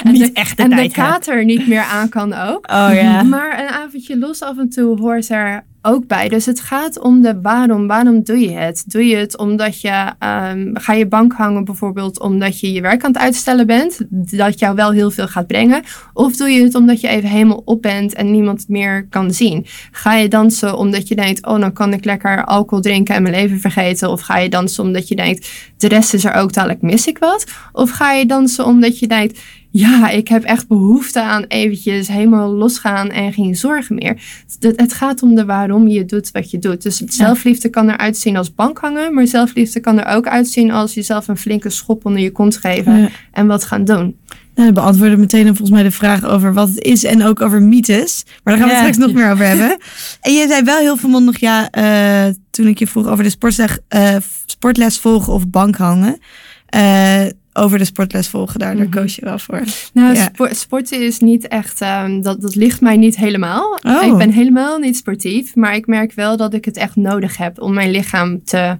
Niet 0.04 0.20
de, 0.20 0.30
echt 0.34 0.58
de 0.58 0.64
en 0.64 0.92
kater 0.92 1.46
niet 1.46 1.68
meer 1.68 1.84
aan 1.84 2.10
kan 2.10 2.34
ook. 2.34 2.72
Oh 2.72 2.90
ja. 2.94 3.24
Maar 3.24 3.60
een 3.60 3.70
avondje 3.70 4.18
los 4.18 4.42
af 4.42 4.58
en 4.58 4.70
toe 4.70 5.00
hoort 5.00 5.30
er 5.30 5.64
ook 5.82 6.08
bij. 6.08 6.30
Dus 6.30 6.46
het 6.46 6.60
gaat 6.60 7.00
om 7.00 7.22
de 7.22 7.42
waarom. 7.42 7.88
Waarom 7.88 8.24
doe 8.24 8.40
je 8.40 8.52
het? 8.52 8.84
Doe 8.88 9.06
je 9.06 9.16
het 9.16 9.38
omdat 9.38 9.82
je... 9.82 10.12
ehm, 10.20 10.70
ga 10.74 10.94
je 10.94 11.08
bank 11.08 11.34
hangen 11.34 11.64
bijvoorbeeld 11.64 12.20
omdat 12.20 12.60
je 12.60 12.72
je 12.72 12.82
werk 12.82 13.04
aan 13.04 13.12
het 13.12 13.22
uitstellen 13.22 13.68
bent? 13.68 14.02
Dat 14.10 14.60
jou 14.60 14.76
wel 14.76 14.92
heel 14.92 15.12
veel 15.12 15.28
gaat 15.28 15.48
brengen? 15.48 15.84
Of 16.14 16.36
doe 16.36 16.50
je 16.50 16.64
het 16.64 16.76
omdat 16.76 17.02
je 17.02 17.08
even 17.08 17.30
helemaal 17.30 17.62
op 17.66 17.82
bent 17.82 18.14
en 18.14 18.32
niemand 18.32 18.68
meer 18.68 19.08
kan 19.10 19.34
zien? 19.34 19.66
Ga 19.92 20.16
je 20.16 20.28
dansen 20.28 20.78
omdat 20.78 21.08
je 21.08 21.16
denkt... 21.16 21.46
oh, 21.46 21.60
dan 21.60 21.74
kan 21.74 21.94
ik 21.94 22.06
lekker 22.06 22.46
alcohol 22.46 22.84
drinken 22.84 23.16
en 23.16 23.22
mijn 23.22 23.36
leven 23.36 23.60
vergeten? 23.60 24.10
Of 24.10 24.22
ga 24.22 24.38
je 24.38 24.50
dansen 24.50 24.84
omdat 24.84 25.08
je 25.08 25.16
denkt... 25.16 25.50
de 25.78 25.88
rest 25.88 26.14
is 26.14 26.26
er 26.26 26.34
ook, 26.34 26.54
dadelijk 26.54 26.82
mis 26.82 27.08
ik 27.08 27.18
wat? 27.18 27.46
Of 27.72 27.90
ga 27.90 28.12
je 28.12 28.26
dansen 28.26 28.66
omdat 28.66 29.00
je 29.00 29.08
denkt... 29.08 29.40
ja, 29.72 30.10
ik 30.10 30.28
heb 30.28 30.44
echt 30.44 30.68
behoefte 30.68 31.22
aan 31.22 31.44
eventjes 31.48 32.08
helemaal 32.08 32.52
losgaan 32.52 33.10
en 33.10 33.34
geen 33.34 33.56
zorgen 33.56 33.96
meer. 33.96 34.22
Het, 34.60 34.74
het 34.80 34.94
gaat 34.94 35.22
om 35.24 35.36
de 35.36 35.46
waarom 35.46 35.88
je 35.88 36.06
doet 36.06 36.32
wat 36.32 36.52
je 36.52 36.60
doet. 36.60 36.82
Dus 36.82 36.98
zelfliefde 36.98 37.70
kan 37.70 37.90
eruit 37.90 38.18
zien 38.18 38.38
als 38.38 38.54
bankhangen, 38.56 39.14
maar 39.14 39.28
zelfliefde 39.28 39.80
kan 39.80 40.00
er 40.00 40.16
ook 40.16 40.28
uitzien 40.28 40.72
als 40.72 40.94
jezelf 40.94 41.28
een 41.28 41.38
flinke 41.38 41.70
schop 41.70 42.06
onder 42.06 42.22
je 42.22 42.32
kont 42.32 42.58
geven 42.58 42.98
Ja. 42.98 43.10
en 43.32 43.48
wat 43.48 43.64
gaan 43.64 43.86
doen. 43.86 44.16
Nou, 44.56 44.68
we 44.68 44.74
beantwoorden 44.74 45.20
meteen 45.20 45.46
volgens 45.48 45.70
mij 45.70 45.84
de 45.84 45.92
vraag 45.92 46.24
over 46.26 46.54
wat 46.54 46.68
het 46.68 46.80
is 46.84 47.04
en 47.04 47.24
ook 47.24 47.42
over 47.42 47.62
mythes. 47.62 48.24
Maar 48.44 48.58
daar 48.58 48.58
gaan 48.58 48.68
we 48.68 48.74
Ja. 48.74 48.80
straks 48.92 48.98
nog 49.08 49.14
meer 49.14 49.32
over 49.32 49.46
hebben. 49.46 49.78
En 50.22 50.34
je 50.34 50.48
zei 50.48 50.64
wel 50.64 50.80
heel 50.80 50.98
volmondig 50.98 51.40
ja, 51.40 51.70
eh, 51.70 52.34
toen 52.50 52.68
ik 52.68 52.80
je 52.80 52.88
vroeg 52.88 53.08
over 53.08 53.24
de 53.24 53.30
sportles, 53.30 53.78
eh, 53.88 54.16
sportles 54.46 55.00
volgen 55.00 55.34
of 55.34 55.48
bank 55.50 55.76
hangen. 55.76 56.18
Eh, 56.66 57.26
over 57.54 57.78
de 57.78 57.86
sportles 57.86 58.28
volgen, 58.28 58.60
daar, 58.60 58.76
daar 58.76 58.88
Mhm. 58.88 58.98
koos 59.00 59.16
je 59.16 59.26
wel 59.26 59.40
voor. 59.40 59.62
Nou, 59.94 60.16
Ja. 60.16 60.30
sporten 60.54 61.02
is 61.02 61.20
niet 61.20 61.48
echt, 61.48 61.82
ehm, 61.82 62.22
dat, 62.22 62.42
dat 62.42 62.56
ligt 62.56 62.82
mij 62.82 62.98
niet 62.98 63.18
helemaal. 63.18 63.80
Oh. 63.88 64.06
Ik 64.06 64.18
ben 64.18 64.32
helemaal 64.32 64.78
niet 64.78 64.98
sportief, 64.98 65.56
maar 65.56 65.76
ik 65.76 65.88
merk 65.88 66.14
wel 66.14 66.38
dat 66.38 66.54
ik 66.54 66.66
het 66.66 66.78
echt 66.78 66.96
nodig 66.96 67.38
heb 67.38 67.62
om 67.62 67.74
mijn 67.74 67.92
lichaam 67.92 68.44
te 68.44 68.78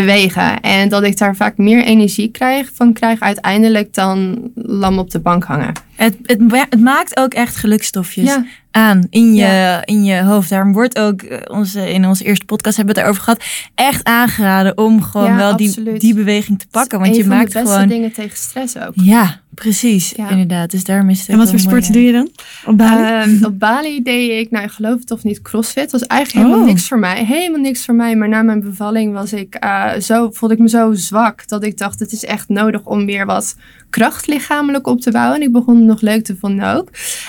bewegen. 0.00 0.60
En 0.60 0.88
dat 0.88 1.02
ik 1.02 1.18
daar 1.18 1.36
vaak 1.36 1.56
meer 1.56 1.84
energie 1.84 2.28
krijg, 2.30 2.70
van 2.74 2.92
krijg 2.92 3.20
uiteindelijk 3.20 3.94
dan 3.94 4.50
lam 4.54 4.98
op 4.98 5.10
de 5.10 5.20
bank 5.20 5.44
hangen. 5.44 5.72
Het, 5.96 6.16
het, 6.22 6.40
ma- 6.40 6.66
het 6.70 6.80
maakt 6.80 7.16
ook 7.16 7.34
echt 7.34 7.56
gelukstofjes 7.56 8.24
Ja, 8.24 8.44
aan 8.70 9.06
in 9.10 9.34
je, 9.34 9.40
Ja. 9.44 9.84
in 9.84 10.04
je 10.04 10.22
hoofd. 10.22 10.48
Daarom 10.50 10.72
wordt 10.72 10.98
ook 10.98 11.22
eh, 11.22 11.38
onze, 11.56 11.92
in 11.92 12.06
onze 12.06 12.24
eerste 12.24 12.44
podcast 12.44 12.76
hebben 12.76 12.94
we 12.94 13.00
het 13.00 13.08
erover 13.10 13.24
gehad. 13.26 13.44
Echt 13.74 14.04
aangeraden 14.04 14.78
om 14.78 15.02
gewoon 15.02 15.30
Ja, 15.30 15.36
wel 15.36 15.56
die, 15.56 15.68
absoluut. 15.68 16.00
die 16.00 16.14
beweging 16.14 16.58
te 16.58 16.66
pakken. 16.70 17.00
Want 17.00 17.16
je 17.16 17.24
maakt 17.26 17.52
de 17.52 17.58
beste 17.58 17.72
gewoon. 17.74 17.88
dingen 17.88 18.12
tegen 18.12 18.36
stress 18.36 18.76
ook. 18.78 18.92
Ja, 18.94 19.40
precies. 19.54 20.12
Ja. 20.16 20.28
Inderdaad. 20.30 20.70
Dus 20.70 20.84
daarom 20.84 21.08
is 21.10 21.20
het 21.20 21.28
En 21.28 21.38
wat 21.38 21.50
voor 21.50 21.58
sporten 21.58 21.92
doe 21.92 22.02
je 22.02 22.12
dan? 22.12 22.30
Op 22.66 22.78
Bali? 22.78 23.02
Ehm, 23.32 23.44
op 23.50 23.58
Bali 23.58 24.02
deed 24.02 24.40
ik, 24.40 24.50
nou 24.50 24.64
ik 24.64 24.70
geloof 24.70 25.00
het 25.00 25.10
of 25.10 25.24
niet, 25.24 25.42
crossfit. 25.42 25.90
Dat 25.90 26.00
was 26.00 26.08
eigenlijk 26.08 26.46
helemaal 26.46 26.64
Oh. 26.66 26.72
niks 26.72 26.88
voor 26.88 26.98
mij. 26.98 27.24
Helemaal 27.24 27.60
niks 27.60 27.84
voor 27.84 27.94
mij. 27.94 28.16
Maar 28.16 28.28
na 28.28 28.42
mijn 28.42 28.60
bevalling 28.60 29.12
was 29.12 29.32
ik, 29.32 29.54
eh, 29.54 29.92
zo, 29.94 30.30
voelde 30.30 30.54
ik 30.54 30.60
me 30.60 30.68
zo 30.68 30.92
zwak 30.92 31.48
dat 31.48 31.64
ik 31.64 31.78
dacht, 31.78 31.98
het 32.00 32.12
is 32.12 32.24
echt 32.24 32.48
nodig 32.48 32.80
om 32.84 33.06
weer 33.06 33.26
wat 33.26 33.56
kracht 33.90 34.26
lichamelijk 34.26 34.86
op 34.86 35.00
te 35.00 35.10
bouwen. 35.10 35.36
En 35.36 35.42
ik 35.42 35.52
begon 35.52 35.76
het 35.76 35.84
nog 35.84 36.00
leuk 36.00 36.24
te 36.24 36.36
vinden 36.36 36.76
ook. 36.76 36.88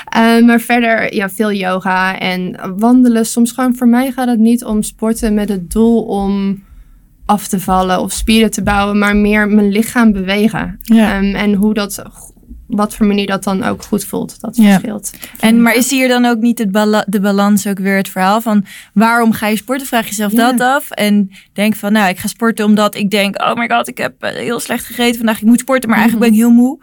Eh, 0.09 0.39
maar 0.45 0.59
verder, 0.59 1.15
ja, 1.15 1.29
veel 1.29 1.51
yoga 1.51 2.19
en 2.19 2.59
wandelen. 2.77 3.25
Soms 3.25 3.51
gewoon, 3.51 3.75
voor 3.75 3.87
mij 3.87 4.11
gaat 4.11 4.27
het 4.27 4.39
niet 4.39 4.63
om 4.63 4.83
sporten 4.83 5.33
met 5.33 5.49
het 5.49 5.71
doel 5.71 6.01
om 6.03 6.63
af 7.25 7.47
te 7.47 7.59
vallen 7.59 7.99
of 8.01 8.11
spieren 8.11 8.51
te 8.51 8.63
bouwen, 8.63 8.97
maar 8.97 9.15
meer 9.15 9.47
mijn 9.47 9.71
lichaam 9.71 10.11
bewegen. 10.11 10.79
ja. 10.81 11.13
Ehm, 11.15 11.35
en 11.35 11.53
hoe 11.53 11.73
dat, 11.73 12.03
wat 12.67 12.95
voor 12.95 13.05
manier 13.05 13.27
dat 13.27 13.43
dan 13.43 13.63
ook 13.63 13.83
goed 13.83 14.05
voelt. 14.05 14.41
Dat 14.41 14.55
Ja. 14.57 14.69
verschilt. 14.71 15.11
En, 15.39 15.61
maar 15.61 15.75
is 15.75 15.89
hier 15.91 16.07
dan 16.07 16.25
ook 16.25 16.39
niet 16.39 16.59
het 16.59 16.71
bala- 16.71 17.05
de 17.07 17.19
balans 17.19 17.67
ook 17.67 17.79
weer 17.79 17.97
het 17.97 18.09
verhaal 18.09 18.41
van 18.41 18.65
waarom 18.93 19.31
ga 19.31 19.47
je 19.47 19.55
sporten? 19.55 19.87
Vraag 19.87 20.07
jezelf 20.07 20.31
Ja. 20.31 20.51
dat 20.51 20.67
af. 20.67 20.91
En 20.91 21.29
denk 21.53 21.75
van 21.75 21.91
nou, 21.91 22.09
ik 22.09 22.17
ga 22.17 22.27
sporten 22.27 22.65
omdat 22.65 22.95
ik 22.95 23.09
denk, 23.09 23.41
oh 23.41 23.53
my 23.55 23.67
god, 23.69 23.87
ik 23.87 23.97
heb 23.97 24.13
eh, 24.23 24.35
heel 24.35 24.59
slecht 24.59 24.85
gegeten 24.85 25.15
vandaag. 25.17 25.37
Ik 25.37 25.45
moet 25.47 25.59
sporten, 25.59 25.89
maar 25.89 25.99
eigenlijk 25.99 26.29
ben 26.29 26.37
ik 26.39 26.43
heel 26.45 26.55
moe. 26.55 26.79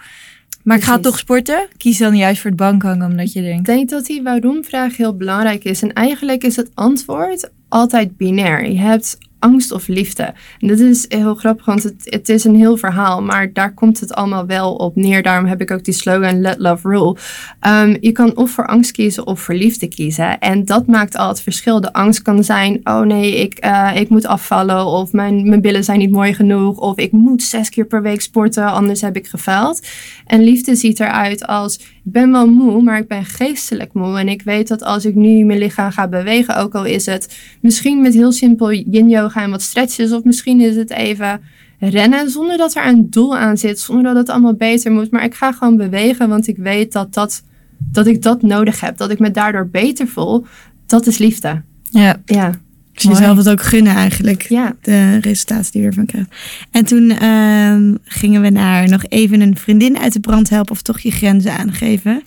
Maar 0.63 0.77
ik 0.77 0.83
ga 0.83 0.99
toch 0.99 1.19
sporten. 1.19 1.67
Kies 1.77 1.99
dan 1.99 2.17
juist 2.17 2.41
voor 2.41 2.51
het 2.51 2.59
bankhangen 2.59 3.11
omdat 3.11 3.33
je 3.33 3.43
denkt. 3.43 3.59
Ik 3.69 3.75
denk 3.75 3.89
dat 3.91 4.07
die 4.07 4.23
waarom-vraag 4.23 4.97
heel 4.97 5.17
belangrijk 5.17 5.65
is. 5.65 5.83
En 5.83 5.93
eigenlijk 5.93 6.45
is 6.45 6.57
het 6.57 6.71
antwoord 6.75 7.51
altijd 7.69 8.17
binair. 8.17 8.71
Je 8.71 8.79
hebt 8.79 9.19
angst 9.43 9.73
of 9.73 9.89
liefde. 9.89 10.35
En 10.59 10.69
dat 10.69 10.79
is 10.79 11.05
heel 11.09 11.35
grappig, 11.35 11.65
want 11.65 11.83
het, 12.05 12.29
is 12.29 12.45
een 12.45 12.57
heel 12.57 12.77
verhaal, 12.77 13.23
maar 13.23 13.53
daar 13.53 13.75
komt 13.75 14.01
het 14.01 14.15
allemaal 14.15 14.47
wel 14.47 14.75
op 14.75 14.97
neer. 14.97 15.23
Daarom 15.23 15.47
heb 15.47 15.61
ik 15.61 15.71
ook 15.71 15.85
die 15.85 15.95
slogan 15.95 16.41
Let 16.41 16.59
Love 16.59 16.89
Rule. 16.89 17.17
Ehm, 17.61 17.97
je 18.01 18.13
kan 18.13 18.37
of 18.37 18.51
voor 18.51 18.67
angst 18.67 18.93
kiezen 18.93 19.27
of 19.27 19.41
voor 19.41 19.55
liefde 19.55 19.89
kiezen. 19.89 20.39
En 20.39 20.65
dat 20.65 20.87
maakt 20.87 21.17
al 21.17 21.29
het 21.29 21.41
verschil. 21.43 21.81
De 21.81 21.93
angst 21.93 22.23
kan 22.23 22.45
zijn, 22.45 22.81
oh 22.85 23.01
nee, 23.01 23.37
ik, 23.37 23.55
eh, 23.55 23.91
ik 23.95 24.09
moet 24.09 24.27
afvallen 24.27 24.87
of 24.87 25.13
mijn, 25.13 25.49
mijn 25.49 25.61
billen 25.61 25.85
zijn 25.85 25.99
niet 25.99 26.11
mooi 26.11 26.35
genoeg 26.35 26.79
of 26.79 26.97
ik 26.97 27.13
moet 27.13 27.43
zes 27.43 27.69
keer 27.69 27.87
per 27.87 28.03
week 28.03 28.21
sporten, 28.21 28.65
anders 28.65 29.01
heb 29.01 29.17
ik 29.17 29.27
gefaald. 29.27 29.87
En 30.27 30.43
liefde 30.43 30.77
ziet 30.77 31.01
eruit 31.01 31.47
als, 31.47 31.81
ik 32.05 32.13
ben 32.13 32.33
wel 32.33 32.47
moe, 32.47 32.83
maar 32.83 32.99
ik 32.99 33.09
ben 33.09 33.25
geestelijk 33.25 33.93
moe. 33.93 34.19
En 34.19 34.29
ik 34.29 34.43
weet 34.43 34.69
dat 34.69 34.83
als 34.83 35.05
ik 35.05 35.15
nu 35.15 35.45
mijn 35.45 35.59
lichaam 35.59 35.91
ga 35.91 36.09
bewegen, 36.09 36.57
ook 36.57 36.75
al 36.75 36.85
is 36.85 37.07
het 37.07 37.39
misschien 37.61 38.01
met 38.01 38.15
heel 38.15 38.33
simpel 38.33 38.73
yin 38.73 39.09
yoga 39.09 39.43
en 39.43 39.51
wat 39.51 39.63
stretches, 39.63 40.13
of 40.13 40.25
misschien 40.25 40.61
is 40.61 40.77
het 40.77 40.91
even 40.91 41.41
rennen 41.79 42.31
zonder 42.31 42.57
dat 42.57 42.75
er 42.75 42.87
een 42.87 43.11
doel 43.11 43.37
aan 43.37 43.59
zit, 43.59 43.81
zonder 43.81 44.05
dat 44.05 44.17
het 44.17 44.29
allemaal 44.29 44.55
beter 44.55 44.93
moet. 44.93 45.11
Maar 45.11 45.25
ik 45.25 45.35
ga 45.35 45.53
gewoon 45.53 45.77
bewegen, 45.77 46.29
want 46.29 46.47
ik 46.47 46.57
weet 46.57 46.93
dat, 46.93 47.15
dat, 47.15 47.43
dat 47.79 48.07
ik 48.07 48.23
dat 48.23 48.43
nodig 48.43 48.81
heb, 48.81 48.97
dat 48.97 49.11
ik 49.11 49.19
me 49.19 49.31
daardoor 49.31 49.69
beter 49.69 50.09
voel. 50.09 50.45
Dat 50.87 51.07
is 51.07 51.19
liefde. 51.19 51.63
Ja. 51.91 52.23
Ja, 52.25 52.53
Dus 52.93 53.05
Mooi. 53.05 53.19
jezelf 53.19 53.37
het 53.37 53.49
ook 53.49 53.63
gunnen 53.63 53.95
eigenlijk. 53.95 54.43
ja. 54.43 54.77
De 54.81 55.17
resultaten 55.17 55.73
die 55.73 55.81
je 55.81 55.87
ervan 55.87 56.07
krijgt. 56.07 56.35
En 56.71 56.85
toen 56.85 57.11
ehm, 57.11 57.95
gingen 58.05 58.41
we 58.41 58.51
naar 58.51 58.89
nog 58.89 59.05
even 59.09 59.41
een 59.41 59.57
vriendin 59.57 59.99
uit 59.99 60.13
de 60.13 60.21
brand 60.21 60.49
helpen 60.51 60.73
of 60.73 60.83
toch 60.83 61.01
je 61.01 61.11
grenzen 61.11 61.53
aangeven. 61.59 62.23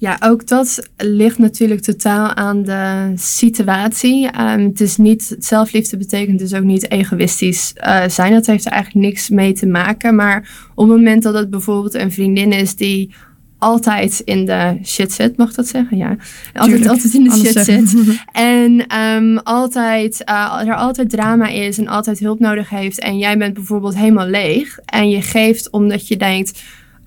Ja, 0.00 0.16
ook 0.20 0.46
dat 0.46 0.88
ligt 0.96 1.38
natuurlijk 1.38 1.80
totaal 1.80 2.34
aan 2.34 2.62
de 2.62 3.12
situatie. 3.14 4.30
Ehm, 4.30 4.60
het 4.60 4.80
is 4.80 4.96
niet, 4.96 5.36
zelfliefde 5.38 5.96
betekent 5.96 6.38
dus 6.38 6.54
ook 6.54 6.64
niet 6.64 6.90
egoïstisch 6.90 7.72
eh, 7.74 8.08
zijn. 8.08 8.32
Dat 8.32 8.46
heeft 8.46 8.66
er 8.66 8.72
eigenlijk 8.72 9.06
niks 9.06 9.28
mee 9.28 9.52
te 9.52 9.66
maken. 9.66 10.14
Maar 10.14 10.68
op 10.74 10.88
het 10.88 10.96
moment 10.96 11.22
dat 11.22 11.34
het 11.34 11.50
bijvoorbeeld 11.50 11.94
een 11.94 12.12
vriendin 12.12 12.52
is 12.52 12.76
die 12.76 13.14
altijd 13.58 14.20
in 14.24 14.44
de 14.44 14.78
shit 14.84 15.12
zit, 15.12 15.36
mag 15.36 15.54
dat 15.54 15.66
zeggen? 15.66 15.96
Ja. 15.96 16.16
Altijd, 16.52 16.64
Tuurlijk. 16.64 16.90
altijd 16.90 17.14
in 17.14 17.24
de 17.24 17.36
shit 17.36 17.64
zit. 17.64 17.94
En 18.32 18.86
ehm, 18.86 19.36
altijd, 19.36 20.24
eh, 20.24 20.62
er 20.66 20.74
altijd 20.74 21.10
drama 21.10 21.48
is 21.48 21.78
en 21.78 21.88
altijd 21.88 22.18
hulp 22.18 22.38
nodig 22.38 22.70
heeft. 22.70 23.00
En 23.00 23.18
jij 23.18 23.38
bent 23.38 23.54
bijvoorbeeld 23.54 23.96
helemaal 23.96 24.26
leeg. 24.26 24.78
En 24.84 25.10
je 25.10 25.22
geeft 25.22 25.70
omdat 25.70 26.08
je 26.08 26.16
denkt. 26.16 26.62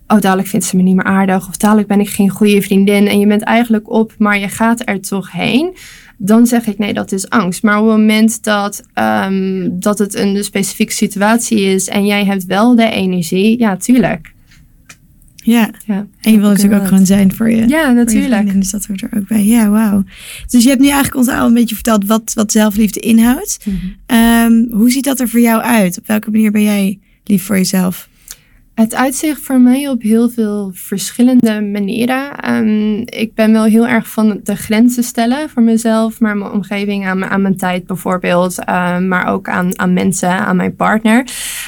Oh, 0.07 0.19
dadelijk 0.19 0.47
vindt 0.47 0.65
ze 0.65 0.75
me 0.75 0.81
niet 0.81 0.95
meer 0.95 1.05
aardig. 1.05 1.47
Of 1.47 1.57
dadelijk 1.57 1.87
ben 1.87 1.99
ik 1.99 2.09
geen 2.09 2.29
goede 2.29 2.61
vriendin. 2.61 3.07
En 3.07 3.19
je 3.19 3.27
bent 3.27 3.41
eigenlijk 3.41 3.91
op, 3.91 4.13
maar 4.17 4.39
je 4.39 4.47
gaat 4.47 4.81
er 4.89 5.01
toch 5.01 5.31
heen. 5.31 5.75
Dan 6.17 6.47
zeg 6.47 6.65
ik 6.67 6.77
nee, 6.77 6.93
dat 6.93 7.11
is 7.11 7.29
angst. 7.29 7.63
Maar 7.63 7.79
op 7.79 7.87
het 7.87 7.97
moment 7.97 8.43
dat, 8.43 8.83
ehm, 8.93 9.69
dat 9.71 9.97
het 9.97 10.15
een 10.15 10.43
specifieke 10.43 10.93
situatie 10.93 11.59
is. 11.59 11.87
En 11.87 12.05
jij 12.05 12.25
hebt 12.25 12.45
wel 12.45 12.75
de 12.75 12.89
energie. 12.89 13.59
Ja, 13.59 13.77
tuurlijk. 13.77 14.33
Ja. 15.43 15.69
Ja, 15.85 16.05
En 16.21 16.31
je 16.31 16.39
wil 16.39 16.49
natuurlijk 16.49 16.81
ook 16.81 16.87
gewoon 16.87 17.05
zijn 17.05 17.33
voor 17.33 17.49
je. 17.51 17.67
ja 17.67 17.91
natuurlijk. 17.91 18.33
vriendin, 18.33 18.59
dus 18.59 18.71
dat 18.71 18.85
hoort 18.85 19.01
er 19.01 19.09
ook 19.17 19.27
bij. 19.27 19.45
Ja, 19.45 19.69
wauw. 19.69 20.03
Dus 20.47 20.63
je 20.63 20.69
hebt 20.69 20.81
nu 20.81 20.87
eigenlijk 20.87 21.15
ons 21.17 21.27
al 21.27 21.47
een 21.47 21.53
beetje 21.53 21.75
verteld 21.75 22.05
wat, 22.05 22.31
wat 22.33 22.51
zelfliefde 22.51 22.99
inhoudt. 22.99 23.57
Mhm. 23.65 23.75
Ehm, 24.05 24.65
hoe 24.71 24.91
ziet 24.91 25.03
dat 25.03 25.19
er 25.19 25.29
voor 25.29 25.39
jou 25.39 25.61
uit? 25.61 25.97
Op 25.97 26.07
welke 26.07 26.31
manier 26.31 26.51
ben 26.51 26.63
jij 26.63 26.99
lief 27.23 27.43
voor 27.43 27.55
jezelf? 27.57 28.09
Het 28.75 28.95
uitzicht 28.95 29.41
voor 29.41 29.59
mij 29.61 29.89
op 29.89 30.01
heel 30.01 30.29
veel 30.29 30.71
verschillende 30.73 31.61
manieren. 31.61 32.35
Ehm, 32.35 32.97
ik 33.21 33.31
ben 33.35 33.51
wel 33.51 33.63
heel 33.63 33.87
erg 33.87 34.09
van 34.09 34.39
de 34.43 34.55
grenzen 34.55 35.03
stellen 35.03 35.49
voor 35.49 35.63
mezelf, 35.63 36.19
maar 36.19 36.37
mijn 36.37 36.51
omgeving, 36.51 37.05
aan, 37.07 37.19
mijn- 37.19 37.31
aan 37.31 37.41
mijn 37.41 37.57
tijd 37.57 37.85
bijvoorbeeld, 37.85 38.63
ehm, 38.65 39.07
maar 39.07 39.27
ook 39.27 39.49
aan, 39.49 39.79
aan 39.79 39.93
mensen, 39.93 40.29
aan 40.29 40.55
mijn 40.55 40.75
partner. 40.75 41.23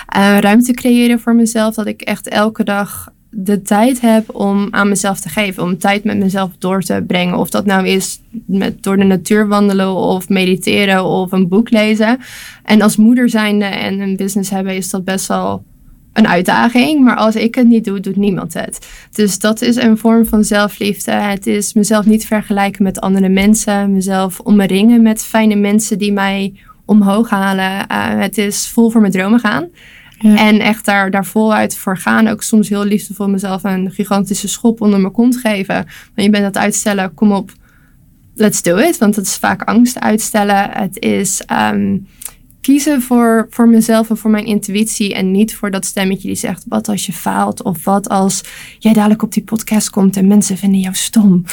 Eh, 0.07 0.37
ruimte 0.39 0.73
creëren 0.73 1.19
voor 1.19 1.35
mezelf, 1.35 1.75
dat 1.75 1.87
ik 1.87 2.01
echt 2.01 2.27
elke 2.27 2.63
dag 2.63 3.11
de 3.35 3.61
tijd 3.61 4.01
heb 4.01 4.35
om 4.35 4.67
aan 4.71 4.89
mezelf 4.89 5.19
te 5.19 5.29
geven, 5.29 5.63
om 5.63 5.77
tijd 5.77 6.03
met 6.03 6.17
mezelf 6.17 6.51
door 6.57 6.81
te 6.81 7.03
brengen. 7.07 7.37
Of 7.37 7.49
dat 7.49 7.65
nou 7.65 7.87
is 7.87 8.21
met, 8.45 8.83
door 8.83 8.97
de 8.97 9.03
natuur 9.03 9.47
wandelen 9.47 9.93
of 9.93 10.29
mediteren 10.29 11.05
of 11.05 11.31
een 11.31 11.47
boek 11.47 11.69
lezen. 11.69 12.19
En 12.63 12.81
als 12.81 12.95
moeder 12.95 13.29
zijnde 13.29 13.65
en 13.65 13.99
een 13.99 14.15
business 14.15 14.49
hebben 14.49 14.75
is 14.75 14.89
dat 14.89 15.03
best 15.03 15.27
wel 15.27 15.63
een 16.13 16.27
uitdaging. 16.27 17.03
Maar 17.03 17.15
als 17.15 17.35
ik 17.35 17.55
het 17.55 17.67
niet 17.67 17.85
doe, 17.85 17.99
doet 17.99 18.15
niemand 18.15 18.53
het. 18.53 18.87
Dus 19.11 19.39
dat 19.39 19.61
is 19.61 19.75
een 19.75 19.97
vorm 19.97 20.25
van 20.25 20.43
zelfliefde. 20.43 21.11
Het 21.11 21.47
is 21.47 21.73
mezelf 21.73 22.05
niet 22.05 22.25
vergelijken 22.25 22.83
met 22.83 23.01
andere 23.01 23.29
mensen. 23.29 23.93
Mezelf 23.93 24.39
omringen 24.39 25.01
met 25.01 25.23
fijne 25.23 25.55
mensen 25.55 25.97
die 25.97 26.13
mij 26.13 26.53
omhoog 26.85 27.29
halen. 27.29 27.85
Uh, 27.91 28.19
het 28.19 28.37
is 28.37 28.67
vol 28.67 28.89
voor 28.89 29.01
mijn 29.01 29.13
dromen 29.13 29.39
gaan. 29.39 29.69
En 30.23 30.59
echt 30.59 30.85
daar, 30.85 31.11
daar 31.11 31.25
voluit 31.25 31.77
voor 31.77 31.97
gaan. 31.97 32.27
Ook 32.27 32.43
soms 32.43 32.69
heel 32.69 32.83
liefdevol 32.83 33.29
mezelf 33.29 33.63
een 33.63 33.91
gigantische 33.91 34.47
schop 34.47 34.81
onder 34.81 34.99
mijn 34.99 35.13
kont 35.13 35.37
geven. 35.37 35.75
Maar 36.15 36.25
je 36.25 36.29
bent 36.29 36.45
het 36.45 36.57
uitstellen, 36.57 37.13
kom 37.13 37.31
op, 37.31 37.51
let's 38.35 38.61
do 38.61 38.77
it. 38.77 38.97
Want 38.97 39.15
het 39.15 39.25
is 39.25 39.35
vaak 39.35 39.61
angst 39.61 39.99
uitstellen. 39.99 40.69
Het 40.71 40.99
is 40.99 41.41
um, 41.71 42.07
kiezen 42.63 43.01
voor, 43.01 43.47
voor 43.49 43.67
mezelf 43.67 44.09
en 44.09 44.17
voor 44.17 44.31
mijn 44.31 44.45
intuïtie. 44.45 45.13
En 45.13 45.31
niet 45.31 45.55
voor 45.55 45.71
dat 45.71 45.85
stemmetje 45.85 46.27
die 46.27 46.37
zegt: 46.37 46.65
wat 46.67 46.87
als 46.87 47.05
je 47.05 47.13
faalt? 47.13 47.63
Of 47.63 47.83
wat 47.83 48.09
als 48.09 48.43
jij 48.79 48.93
dadelijk 48.93 49.21
op 49.21 49.33
die 49.33 49.43
podcast 49.43 49.89
komt 49.89 50.17
en 50.17 50.27
mensen 50.27 50.57
vinden 50.57 50.79
jou 50.79 50.95
stom. 50.95 51.43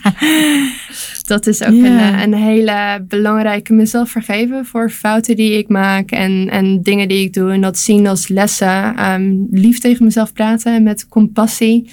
dat 1.32 1.46
is 1.46 1.62
ook 1.62 1.74
yeah. 1.74 2.22
een, 2.22 2.22
een 2.22 2.34
hele 2.34 3.04
belangrijke 3.08 3.72
mezelf 3.72 4.10
vergeven 4.10 4.66
voor 4.66 4.90
fouten 4.90 5.36
die 5.36 5.58
ik 5.58 5.68
maak 5.68 6.10
en, 6.10 6.48
en 6.50 6.82
dingen 6.82 7.08
die 7.08 7.24
ik 7.24 7.32
doe. 7.32 7.52
En 7.52 7.60
dat 7.60 7.78
zien 7.78 8.06
als 8.06 8.28
lessen. 8.28 9.10
Um, 9.12 9.48
lief 9.50 9.78
tegen 9.78 10.04
mezelf 10.04 10.32
praten 10.32 10.82
met 10.82 11.08
compassie. 11.08 11.90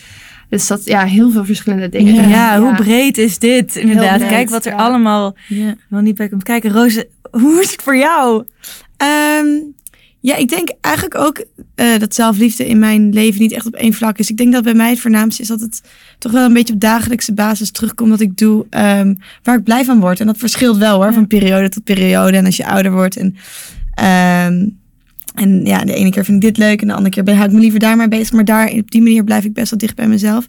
Dus 0.50 0.68
dat, 0.68 0.86
ja, 0.86 1.06
heel 1.06 1.32
veel 1.32 1.46
verschillende 1.46 1.90
dingen. 1.90 2.14
Ja, 2.14 2.30
ja 2.30 2.60
hoe 2.60 2.76
breed 2.76 3.18
is 3.18 3.40
dit? 3.40 3.76
Inderdaad, 3.76 4.18
breed, 4.18 4.30
kijk 4.30 4.50
wat 4.50 4.66
er 4.66 4.72
ja. 4.72 4.78
allemaal 4.78 5.36
ja. 5.48 5.76
wel 5.90 6.02
niet 6.02 6.16
bij 6.16 6.30
komt 6.30 6.44
kijken. 6.44 6.72
Roze, 6.72 7.08
hoe 7.42 7.62
is 7.62 7.72
het 7.72 7.82
voor 7.82 7.98
jou? 7.98 8.46
Um, 9.42 9.76
ja, 10.20 10.36
ik 10.36 10.50
denk 10.50 10.70
eigenlijk 10.82 11.16
ook 11.16 11.46
uh, 11.76 12.00
dat 12.00 12.16
zelfliefde 12.16 12.68
in 12.68 12.80
mijn 12.80 13.14
leven 13.14 13.42
niet 13.42 13.52
echt 13.52 13.66
op 13.66 13.74
één 13.74 13.94
vlak 13.94 14.18
is. 14.18 14.30
Ik 14.30 14.38
denk 14.38 14.54
dat 14.54 14.64
bij 14.64 14.74
mij 14.74 14.90
het 14.90 15.00
voornaamste 15.00 15.42
is 15.42 15.48
dat 15.48 15.60
het 15.60 15.82
toch 16.20 16.32
wel 16.32 16.46
een 16.46 16.54
beetje 16.54 16.74
op 16.74 16.80
dagelijkse 16.80 17.34
basis 17.34 17.72
terugkomt 17.72 18.10
wat 18.10 18.20
ik 18.20 18.38
doe, 18.38 18.66
um, 18.70 19.18
waar 19.44 19.58
ik 19.58 19.64
blij 19.64 19.86
van 19.86 20.00
word. 20.00 20.20
En 20.20 20.26
dat 20.26 20.38
verschilt 20.38 20.78
wel 20.78 21.04
hoor, 21.04 21.14
van 21.14 21.28
periode 21.28 21.70
tot 21.70 21.84
periode. 21.84 22.38
En 22.38 22.46
als 22.46 22.58
je 22.58 22.66
ouder 22.66 22.92
wordt 22.92 23.18
en 23.18 23.36
um, 24.54 24.78
en 25.38 25.66
ja, 25.66 25.84
de 25.84 25.94
ene 25.94 26.10
keer 26.10 26.26
vind 26.26 26.44
ik 26.44 26.50
dit 26.50 26.58
leuk 26.58 26.82
en 26.82 26.88
de 26.88 26.94
andere 26.94 27.14
keer 27.14 27.24
ben, 27.24 27.36
hou 27.36 27.48
ik 27.48 27.54
me 27.54 27.60
liever 27.60 27.80
daar 27.80 27.98
maar 27.98 28.08
bezig. 28.08 28.32
Maar 28.32 28.46
daar, 28.46 28.72
op 28.72 28.92
die 28.92 29.02
manier 29.02 29.24
blijf 29.24 29.44
ik 29.44 29.54
best 29.54 29.70
wel 29.70 29.80
dicht 29.80 29.96
bij 29.96 30.08
mezelf. 30.08 30.48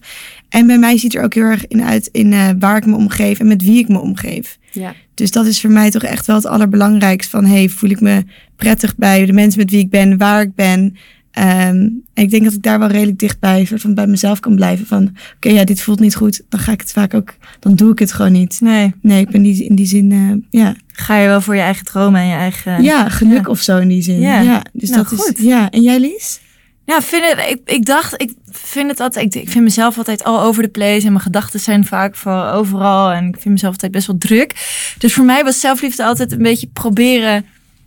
En 0.49 0.67
bij 0.67 0.77
mij 0.77 0.97
ziet 0.97 1.15
er 1.15 1.23
ook 1.23 1.33
heel 1.33 1.43
erg 1.43 1.67
in 1.67 1.83
uit 1.83 2.09
in 2.11 2.31
uh, 2.31 2.49
waar 2.59 2.77
ik 2.77 2.85
me 2.85 2.95
omgeef 2.95 3.39
en 3.39 3.47
met 3.47 3.63
wie 3.63 3.79
ik 3.79 3.87
me 3.87 3.99
omgeef. 3.99 4.58
Ja. 4.71 4.93
Dus 5.13 5.31
dat 5.31 5.45
is 5.45 5.61
voor 5.61 5.71
mij 5.71 5.91
toch 5.91 6.03
echt 6.03 6.25
wel 6.25 6.35
het 6.35 6.45
allerbelangrijkste. 6.45 7.29
Van 7.29 7.45
hey, 7.45 7.69
voel 7.69 7.89
ik 7.89 8.01
me 8.01 8.23
prettig 8.55 8.95
bij 8.95 9.25
de 9.25 9.33
mensen 9.33 9.59
met 9.59 9.71
wie 9.71 9.79
ik 9.79 9.89
ben, 9.89 10.17
waar 10.17 10.41
ik 10.41 10.55
ben. 10.55 10.79
Um, 10.79 12.03
en 12.13 12.23
ik 12.23 12.29
denk 12.29 12.43
dat 12.43 12.53
ik 12.53 12.63
daar 12.63 12.79
wel 12.79 12.87
redelijk 12.87 13.19
dichtbij 13.19 13.67
van 13.75 13.93
bij 13.93 14.07
mezelf 14.07 14.39
kan 14.39 14.55
blijven. 14.55 14.85
Van 14.85 15.03
oké, 15.03 15.21
okay, 15.35 15.53
ja, 15.53 15.63
dit 15.63 15.81
voelt 15.81 15.99
niet 15.99 16.15
goed. 16.15 16.41
Dan 16.49 16.59
ga 16.59 16.71
ik 16.71 16.81
het 16.81 16.91
vaak 16.91 17.13
ook, 17.13 17.35
dan 17.59 17.75
doe 17.75 17.91
ik 17.91 17.99
het 17.99 18.13
gewoon 18.13 18.31
niet. 18.31 18.61
Nee. 18.61 18.93
Nee, 19.01 19.21
ik 19.21 19.29
ben 19.29 19.41
die, 19.41 19.65
in 19.65 19.75
die 19.75 19.85
zin, 19.85 20.11
uh, 20.11 20.33
ja. 20.49 20.75
Ga 20.87 21.17
je 21.17 21.27
wel 21.27 21.41
voor 21.41 21.55
je 21.55 21.61
eigen 21.61 21.85
dromen 21.85 22.21
en 22.21 22.27
je 22.27 22.33
eigen... 22.33 22.83
Ja, 22.83 23.09
geluk 23.09 23.45
ja. 23.45 23.49
of 23.49 23.59
zo 23.59 23.77
in 23.77 23.87
die 23.87 24.01
zin. 24.01 24.19
Ja, 24.19 24.41
ja 24.41 24.63
dus 24.73 24.89
nou, 24.89 25.03
dat 25.03 25.19
goed. 25.19 25.37
is... 25.37 25.43
Ja, 25.45 25.69
en 25.69 25.81
jij 25.81 25.99
Lies? 25.99 26.39
Ja, 26.89 27.01
vind 27.01 27.25
het, 27.25 27.49
ik, 27.49 27.59
ik 27.65 27.85
dacht, 27.85 28.21
ik 28.21 28.33
vind 28.51 28.89
het 28.89 28.99
altijd, 28.99 29.35
ik, 29.35 29.49
vind 29.49 29.63
mezelf 29.63 29.97
altijd 29.97 30.23
all 30.23 30.39
over 30.39 30.63
the 30.63 30.69
place 30.69 31.05
en 31.05 31.11
mijn 31.11 31.23
gedachten 31.23 31.59
zijn 31.59 31.85
vaak 31.85 32.15
van 32.15 32.47
overal 32.47 33.11
en 33.11 33.27
ik 33.27 33.35
vind 33.39 33.53
mezelf 33.53 33.73
altijd 33.73 33.91
best 33.91 34.07
wel 34.07 34.17
druk. 34.17 34.53
Dus 34.97 35.13
voor 35.13 35.25
mij 35.25 35.43
was 35.43 35.59
zelfliefde 35.59 36.05
altijd 36.05 36.31
een 36.31 36.41
beetje 36.41 36.67
proberen 36.67 37.45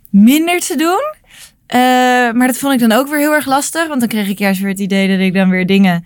minder 0.09 0.59
te 0.59 0.75
doen. 0.75 1.13
Uh, 1.67 1.79
maar 2.31 2.47
dat 2.47 2.57
vond 2.57 2.73
ik 2.73 2.79
dan 2.79 2.91
ook 2.91 3.07
weer 3.07 3.19
heel 3.19 3.33
erg 3.33 3.45
lastig, 3.45 3.87
want 3.87 3.99
dan 3.99 4.09
kreeg 4.09 4.27
ik 4.27 4.39
juist 4.39 4.59
weer 4.59 4.69
het 4.69 4.79
idee 4.79 5.07
dat 5.07 5.19
ik 5.19 5.33
dan 5.33 5.49
weer 5.49 5.65
dingen 5.65 6.05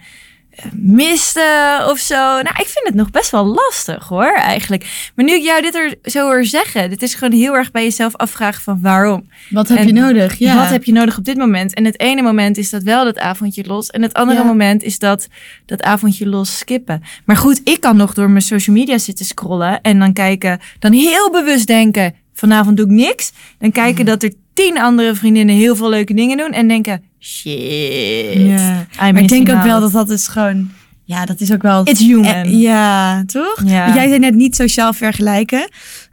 miste 0.73 1.85
of 1.89 1.99
zo. 1.99 2.15
Nou, 2.15 2.41
ik 2.47 2.67
vind 2.67 2.85
het 2.85 2.95
nog 2.95 3.11
best 3.11 3.31
wel 3.31 3.45
lastig 3.45 4.07
hoor, 4.07 4.33
eigenlijk. 4.33 5.11
Maar 5.15 5.25
nu 5.25 5.33
ik 5.33 5.43
jou 5.43 5.61
dit 5.61 5.75
er 5.75 5.95
zo 6.03 6.25
hoor 6.25 6.45
zeggen, 6.45 6.89
dit 6.89 7.01
is 7.01 7.13
gewoon 7.13 7.39
heel 7.39 7.53
erg 7.53 7.71
bij 7.71 7.83
jezelf 7.83 8.15
afvragen 8.15 8.63
van 8.63 8.81
waarom. 8.81 9.29
Wat 9.49 9.67
heb 9.67 9.77
en 9.77 9.87
je 9.87 9.93
nodig? 9.93 10.37
Ja. 10.37 10.55
Wat 10.55 10.69
heb 10.69 10.83
je 10.83 10.91
nodig 10.91 11.17
op 11.17 11.23
dit 11.23 11.37
moment? 11.37 11.73
En 11.73 11.85
het 11.85 11.99
ene 11.99 12.21
moment 12.21 12.57
is 12.57 12.69
dat 12.69 12.83
wel 12.83 13.03
dat 13.03 13.19
avondje 13.19 13.65
los. 13.65 13.89
En 13.89 14.01
het 14.01 14.13
andere 14.13 14.39
ja. 14.39 14.45
moment 14.45 14.83
is 14.83 14.99
dat 14.99 15.27
dat 15.65 15.81
avondje 15.81 16.27
los 16.27 16.57
skippen. 16.57 17.03
Maar 17.25 17.37
goed, 17.37 17.61
ik 17.63 17.79
kan 17.79 17.97
nog 17.97 18.13
door 18.13 18.29
mijn 18.29 18.41
social 18.41 18.75
media 18.75 18.97
zitten 18.97 19.25
scrollen 19.25 19.81
en 19.81 19.99
dan 19.99 20.13
kijken, 20.13 20.59
dan 20.79 20.91
heel 20.91 21.31
bewust 21.31 21.67
denken, 21.67 22.15
vanavond 22.33 22.77
doe 22.77 22.85
ik 22.85 22.91
niks. 22.91 23.31
Dan 23.59 23.71
kijken 23.71 24.05
dat 24.05 24.23
er 24.23 24.33
tien 24.53 24.79
andere 24.79 25.15
vriendinnen 25.15 25.55
heel 25.55 25.75
veel 25.75 25.89
leuke 25.89 26.13
dingen 26.13 26.37
doen 26.37 26.51
en 26.51 26.67
denken, 26.67 27.03
shit. 27.19 28.33
Ja. 28.33 28.87
Maar 28.99 29.17
ik 29.17 29.27
denk 29.27 29.49
ook 29.49 29.63
wel 29.63 29.79
dat 29.79 29.91
dat 29.91 30.09
is 30.09 30.27
gewoon, 30.27 30.69
ja, 31.03 31.25
dat 31.25 31.39
is 31.39 31.51
ook 31.51 31.61
wel. 31.61 31.81
It's 31.83 31.99
human. 31.99 32.25
Eh, 32.25 32.61
ja, 32.61 33.23
toch? 33.25 33.61
Ja. 33.65 33.83
Want 33.83 33.95
jij 33.95 34.07
zei 34.07 34.19
net 34.19 34.35
niet 34.35 34.55
sociaal 34.55 34.93
vergelijken. 34.93 35.69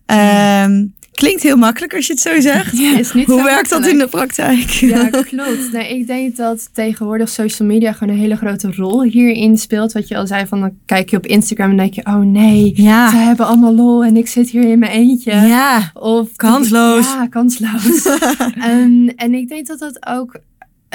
Um, 0.06 0.94
Klinkt 1.14 1.42
heel 1.42 1.56
makkelijk 1.56 1.94
als 1.94 2.06
je 2.06 2.12
het 2.12 2.22
zo 2.22 2.40
zegt. 2.40 2.78
Ja, 2.78 2.98
is 2.98 3.12
niet 3.12 3.26
Hoe 3.26 3.38
zo 3.38 3.44
werkt 3.44 3.70
dat 3.70 3.86
in 3.86 3.98
de 3.98 4.06
praktijk? 4.06 4.70
Ja, 4.70 5.08
klopt. 5.08 5.72
Nee, 5.72 5.98
ik 5.98 6.06
denk 6.06 6.36
dat 6.36 6.68
tegenwoordig 6.72 7.28
social 7.28 7.68
media 7.68 7.92
gewoon 7.92 8.14
een 8.14 8.20
hele 8.20 8.36
grote 8.36 8.72
rol 8.72 9.02
hierin 9.02 9.58
speelt. 9.58 9.92
Wat 9.92 10.08
je 10.08 10.16
al 10.16 10.26
zei, 10.26 10.46
van 10.46 10.60
dan 10.60 10.72
kijk 10.86 11.10
je 11.10 11.16
op 11.16 11.26
Instagram 11.26 11.70
en 11.70 11.76
denk 11.76 11.94
je, 11.94 12.06
oh 12.06 12.18
nee, 12.18 12.72
ja. 12.76 13.10
ze 13.10 13.16
hebben 13.16 13.46
allemaal 13.46 13.74
lol 13.74 14.04
en 14.04 14.16
ik 14.16 14.28
zit 14.28 14.50
hier 14.50 14.68
in 14.68 14.78
mijn 14.78 14.92
eentje. 14.92 15.32
Ja, 15.32 15.90
of 15.94 16.36
kansloos. 16.36 17.04
Ja, 17.04 17.26
kansloos. 17.26 18.06
en, 18.72 19.12
en 19.16 19.34
ik 19.34 19.48
denk 19.48 19.66
dat 19.66 19.78
dat 19.78 20.06
ook 20.06 20.40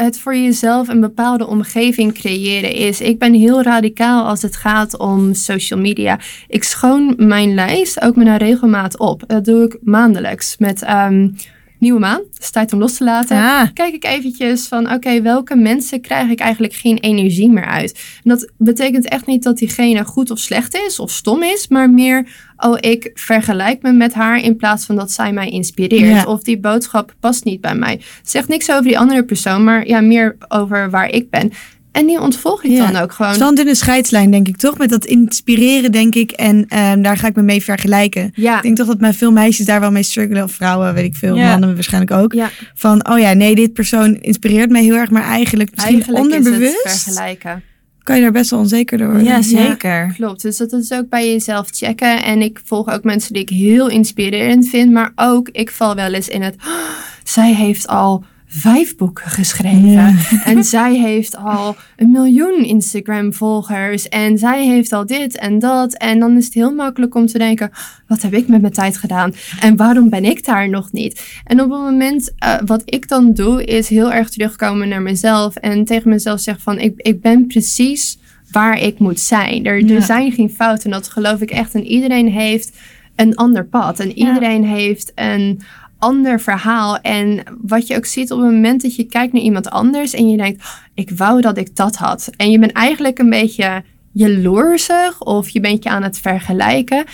het 0.06 0.20
voor 0.20 0.36
jezelf 0.36 0.88
een 0.88 1.00
bepaalde 1.00 1.48
omgeving 1.48 2.14
creëren 2.14 2.74
is. 2.74 3.02
Ik 3.02 3.20
ben 3.20 3.34
heel 3.34 3.62
radicaal 3.62 4.26
als 4.26 4.42
het 4.42 4.56
gaat 4.56 4.98
om 4.98 5.34
social 5.34 5.80
media. 5.80 6.20
Ik 6.48 6.64
schoon 6.64 7.14
mijn 7.18 7.54
lijst 7.54 8.02
ook 8.02 8.16
met 8.16 8.28
een 8.28 8.38
regelmaat 8.38 8.98
op. 8.98 9.24
Dat 9.28 9.46
doe 9.46 9.66
ik 9.66 9.78
maandelijks 9.82 10.58
met 10.58 10.90
um, 10.90 11.36
nieuwe 11.80 12.00
maan. 12.00 12.22
Het 12.34 12.42
is 12.42 12.50
tijd 12.50 12.74
om 12.74 12.80
los 12.80 12.98
te 12.98 13.04
laten. 13.04 13.74
Kijk 13.74 13.94
ik 13.94 14.06
eventjes 14.06 14.68
van 14.68 14.86
oké, 14.86 14.94
okay, 14.94 15.24
welke 15.24 15.56
mensen 15.56 16.02
krijg 16.02 16.30
ik 16.30 16.40
eigenlijk 16.40 16.74
geen 16.74 16.98
energie 16.98 17.50
meer 17.50 17.66
uit? 17.66 18.20
En 18.24 18.30
dat 18.30 18.52
betekent 18.58 19.08
echt 19.08 19.26
niet 19.26 19.44
dat 19.44 19.58
diegene 19.58 20.06
goed 20.06 20.32
of 20.32 20.40
slecht 20.40 20.76
is 20.76 21.00
of 21.00 21.12
stom 21.12 21.44
is, 21.44 21.68
maar 21.68 21.90
meer 21.90 22.28
oh, 22.58 22.78
ik 22.80 23.12
vergelijk 23.14 23.82
me 23.82 23.92
met 23.92 24.14
haar 24.14 24.44
in 24.44 24.56
plaats 24.56 24.86
van 24.86 24.96
dat 24.96 25.12
zij 25.12 25.34
mij 25.34 25.50
inspireert. 25.50 26.24
Ja. 26.24 26.24
Of 26.24 26.44
die 26.44 26.60
boodschap 26.60 27.16
past 27.20 27.44
niet 27.44 27.62
bij 27.62 27.76
mij. 27.76 28.02
Zegt 28.24 28.48
niks 28.48 28.72
over 28.72 28.84
die 28.84 29.00
andere 29.00 29.24
persoon, 29.24 29.64
maar 29.64 29.88
ja, 29.88 30.02
meer 30.02 30.36
over 30.48 30.90
waar 30.90 31.10
ik 31.10 31.30
ben. 31.30 31.52
En 31.92 32.06
die 32.08 32.20
ontvolg 32.22 32.64
ik 32.64 32.72
Ja. 32.72 32.92
dan 32.92 33.02
ook 33.02 33.12
gewoon. 33.12 33.28
Het 33.28 33.36
is 33.36 33.40
wel 33.40 33.50
een 33.50 33.56
dunne 33.56 33.76
scheidslijn, 33.76 34.32
denk 34.32 34.48
ik, 34.48 34.58
toch? 34.58 34.78
Met 34.78 34.90
dat 34.90 35.06
inspireren, 35.06 35.92
denk 35.92 36.16
ik. 36.16 36.32
En 36.32 36.66
ehm, 36.68 37.02
daar 37.02 37.18
ga 37.18 37.28
ik 37.28 37.36
me 37.36 37.42
mee 37.42 37.64
vergelijken. 37.64 38.32
Ja, 38.36 38.56
Ik 38.58 38.62
denk 38.64 38.78
toch 38.78 38.88
dat 38.88 39.00
mijn 39.00 39.14
veel 39.14 39.32
meisjes 39.32 39.66
daar 39.66 39.80
wel 39.80 39.92
mee 39.92 40.04
struggelen. 40.04 40.44
Of 40.44 40.52
vrouwen, 40.52 40.94
weet 40.94 41.06
ik 41.06 41.16
veel. 41.16 41.36
Ja. 41.36 41.50
Mannen 41.50 41.74
waarschijnlijk 41.74 42.12
ook. 42.12 42.34
ja. 42.34 42.50
Van, 42.76 43.10
oh 43.10 43.20
ja, 43.20 43.34
nee, 43.34 43.56
dit 43.56 43.74
persoon 43.74 44.16
inspireert 44.16 44.70
mij 44.70 44.84
heel 44.84 44.96
erg. 44.96 45.10
Maar 45.10 45.24
eigenlijk, 45.24 45.72
misschien 45.76 45.94
eigenlijk 45.96 46.20
is 46.30 46.36
het 46.36 46.46
onderbewust, 46.46 46.82
vergelijken. 47.04 47.64
kan 48.04 48.16
je 48.16 48.22
daar 48.22 48.32
best 48.32 48.50
wel 48.50 48.60
onzeker 48.60 48.98
door 48.98 49.08
worden. 49.08 49.24
Ja, 49.28 49.42
zeker. 49.42 50.14
Klopt, 50.16 50.42
dus 50.42 50.58
dat 50.58 50.72
is 50.74 50.92
ook 50.92 51.10
bij 51.10 51.32
jezelf 51.32 51.68
checken. 51.72 52.24
En 52.24 52.42
ik 52.42 52.62
volg 52.66 52.90
ook 52.92 53.04
mensen 53.04 53.34
die 53.34 53.42
ik 53.42 53.50
heel 53.50 53.88
inspirerend 53.90 54.68
vind. 54.70 54.92
Maar 54.92 55.12
ook, 55.16 55.50
ik 55.52 55.72
val 55.72 55.96
wel 55.96 56.14
eens 56.14 56.28
in 56.28 56.42
het... 56.42 56.56
"Oh, 56.56 56.74
zij 57.24 57.54
heeft 57.54 57.88
al 57.88 58.24
vijf 58.52 58.96
boeken 58.96 59.30
geschreven. 59.30 59.90
Ja. 59.90 60.14
En 60.46 60.64
zij 60.64 60.96
heeft 60.96 61.36
al 61.38 61.76
een 61.96 62.12
miljoen 62.12 62.64
Instagram-volgers. 62.66 64.08
En 64.10 64.38
zij 64.38 64.66
heeft 64.66 64.94
al 64.94 65.06
dit 65.06 65.38
en 65.38 65.60
dat. 65.60 65.94
En 65.94 66.20
dan 66.20 66.38
is 66.38 66.46
het 66.46 66.54
heel 66.54 66.74
makkelijk 66.74 67.16
om 67.16 67.26
te 67.26 67.38
denken... 67.38 67.72
wat 68.08 68.22
heb 68.22 68.34
ik 68.34 68.48
met 68.48 68.62
mijn 68.62 68.74
tijd 68.74 68.98
gedaan? 68.98 69.34
En 69.60 69.76
waarom 69.76 70.10
ben 70.10 70.26
ik 70.26 70.46
daar 70.46 70.70
nog 70.70 70.92
niet? 70.92 71.42
En 71.44 71.62
op 71.62 71.70
het 71.72 71.80
moment, 71.80 72.32
eh, 72.38 72.56
wat 72.66 72.82
ik 72.86 73.08
dan 73.08 73.34
doe... 73.34 73.64
is 73.64 73.90
heel 73.90 74.12
erg 74.14 74.30
terugkomen 74.30 74.90
naar 74.90 75.02
mezelf. 75.02 75.56
En 75.56 75.86
tegen 75.86 76.10
mezelf 76.10 76.40
zeggen 76.40 76.64
van... 76.64 76.80
ik, 76.80 76.94
ik 76.98 77.22
ben 77.22 77.48
precies 77.48 78.18
waar 78.52 78.80
ik 78.80 79.00
moet 79.00 79.20
zijn. 79.20 79.66
Er, 79.66 79.86
Ja. 79.86 79.96
er 79.96 80.02
zijn 80.02 80.32
geen 80.32 80.50
fouten. 80.50 80.84
En 80.86 80.92
dat 80.92 81.10
geloof 81.10 81.42
ik 81.42 81.52
echt. 81.52 81.74
En 81.76 81.86
iedereen 81.86 82.28
heeft 82.28 82.72
een 83.16 83.36
ander 83.36 83.66
pad. 83.66 84.00
En 84.00 84.18
iedereen 84.18 84.66
heeft 84.66 85.12
een 85.16 85.62
ander 86.00 86.40
verhaal. 86.42 86.98
En 86.98 87.44
wat 87.62 87.88
je 87.88 87.96
ook 87.96 88.06
ziet 88.06 88.32
op 88.32 88.40
het 88.40 88.52
moment 88.52 88.82
dat 88.82 88.96
je 88.96 89.04
kijkt 89.04 89.34
naar 89.34 89.42
iemand 89.42 89.70
anders 89.70 90.14
en 90.14 90.30
je 90.30 90.38
denkt, 90.38 90.62
"Oh, 90.62 90.76
ik 90.94 91.10
wou 91.10 91.42
dat 91.42 91.58
ik 91.58 91.76
dat 91.76 91.96
had. 91.96 92.30
En 92.38 92.52
je 92.52 92.60
bent 92.60 92.72
eigenlijk 92.72 93.20
een 93.20 93.30
beetje 93.30 93.84
jaloersig 94.12 95.22
of 95.22 95.50
je 95.50 95.60
bent 95.60 95.84
je 95.84 95.90
aan 95.90 96.04
het 96.04 96.20
vergelijken. 96.20 97.06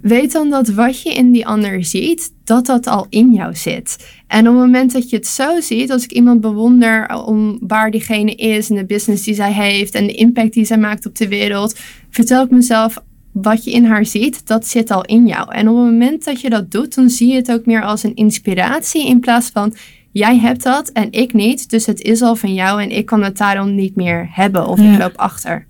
Weet 0.00 0.32
dan 0.32 0.50
dat 0.50 0.68
wat 0.68 1.02
je 1.02 1.14
in 1.14 1.32
die 1.32 1.46
ander 1.46 1.84
ziet, 1.84 2.32
dat 2.44 2.66
dat 2.66 2.86
al 2.86 3.06
in 3.08 3.32
jou 3.32 3.54
zit. 3.54 4.06
En 4.26 4.48
op 4.48 4.54
het 4.54 4.64
moment 4.64 4.92
dat 4.92 5.10
je 5.10 5.16
het 5.16 5.26
zo 5.26 5.60
ziet, 5.60 5.90
als 5.90 6.04
ik 6.04 6.12
iemand 6.12 6.40
bewonder 6.40 7.24
om 7.24 7.58
waar 7.60 7.90
diegene 7.90 8.34
is 8.34 8.70
en 8.70 8.76
de 8.76 8.84
business 8.84 9.24
die 9.24 9.34
zij 9.34 9.52
heeft 9.52 9.94
en 9.94 10.06
de 10.06 10.14
impact 10.14 10.52
die 10.52 10.64
zij 10.64 10.78
maakt 10.78 11.06
op 11.06 11.16
de 11.16 11.28
wereld, 11.28 11.78
vertel 12.10 12.44
ik 12.44 12.50
mezelf, 12.50 13.02
wat 13.42 13.64
je 13.64 13.70
in 13.70 13.84
haar 13.84 14.06
ziet, 14.06 14.46
dat 14.46 14.66
zit 14.66 14.90
al 14.90 15.04
in 15.04 15.26
jou. 15.26 15.52
En 15.54 15.68
op 15.68 15.76
het 15.76 15.84
moment 15.84 16.24
dat 16.24 16.40
je 16.40 16.50
dat 16.50 16.70
doet, 16.70 16.94
dan 16.94 17.10
zie 17.10 17.28
je 17.28 17.34
het 17.36 17.52
ook 17.52 17.66
meer 17.66 17.82
als 17.82 18.02
een 18.02 18.14
inspiratie 18.14 19.06
in 19.06 19.20
plaats 19.20 19.50
van 19.50 19.74
jij 20.12 20.38
hebt 20.38 20.62
dat 20.62 20.88
en 20.88 21.12
ik 21.12 21.32
niet. 21.32 21.70
Dus 21.70 21.86
het 21.86 22.00
is 22.00 22.22
al 22.22 22.36
van 22.36 22.54
jou 22.54 22.82
en 22.82 22.90
ik 22.90 23.06
kan 23.06 23.22
het 23.22 23.36
daarom 23.36 23.74
niet 23.74 23.96
meer 23.96 24.28
hebben. 24.30 24.66
Of 24.66 24.80
Ja. 24.80 24.92
ik 24.92 24.98
loop 24.98 25.16
achter. 25.16 25.66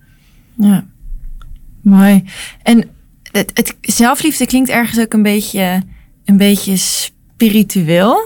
Ja, 0.55 0.87
mooi. 1.83 2.25
En 2.63 2.85
het, 3.33 3.51
het 3.55 3.77
zelfliefde 3.81 4.47
klinkt 4.47 4.69
ergens 4.69 4.99
ook 5.01 5.13
een 5.13 5.23
beetje, 5.23 5.83
een 6.25 6.37
beetje 6.37 6.77
spiritueel. 6.77 8.17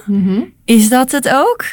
Is 0.64 0.88
dat 0.88 1.12
het 1.12 1.28
ook? 1.28 1.64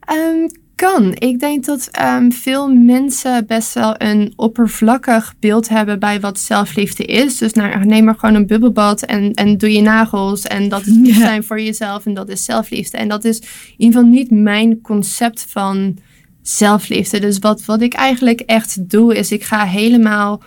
Ehm, 0.00 0.48
kan. 0.76 1.14
Ik 1.18 1.40
denk 1.40 1.64
dat 1.64 1.88
ehm, 1.90 2.30
veel 2.30 2.68
mensen 2.68 3.46
best 3.46 3.74
wel 3.74 3.94
een 3.98 4.32
oppervlakkig 4.36 5.34
beeld 5.40 5.68
hebben 5.68 5.98
bij 5.98 6.20
wat 6.20 6.38
zelfliefde 6.38 7.04
is. 7.04 7.38
Dus 7.38 7.52
nou, 7.52 7.84
neem 7.84 8.04
maar 8.04 8.14
gewoon 8.14 8.34
een 8.34 8.46
bubbelbad 8.46 9.02
en, 9.02 9.32
en 9.32 9.58
doe 9.58 9.72
je 9.72 9.80
nagels. 9.80 10.42
En 10.42 10.68
dat 10.68 10.86
is 10.86 10.94
lief 11.02 11.16
zijn 11.16 11.44
voor 11.44 11.60
jezelf 11.60 12.06
en 12.06 12.14
dat 12.14 12.28
is 12.28 12.44
zelfliefde. 12.44 12.96
En 12.96 13.08
dat 13.08 13.24
is 13.24 13.38
in 13.38 13.46
ieder 13.76 13.94
geval 13.94 14.14
niet 14.14 14.30
mijn 14.30 14.80
concept 14.80 15.46
van 15.48 15.98
zelfliefde. 16.42 17.20
Dus 17.20 17.38
wat, 17.38 17.64
wat 17.64 17.80
ik 17.80 17.94
eigenlijk 17.94 18.40
echt 18.40 18.90
doe, 18.90 19.16
is 19.16 19.32
ik 19.32 19.44
ga 19.44 19.64
helemaal 19.64 20.42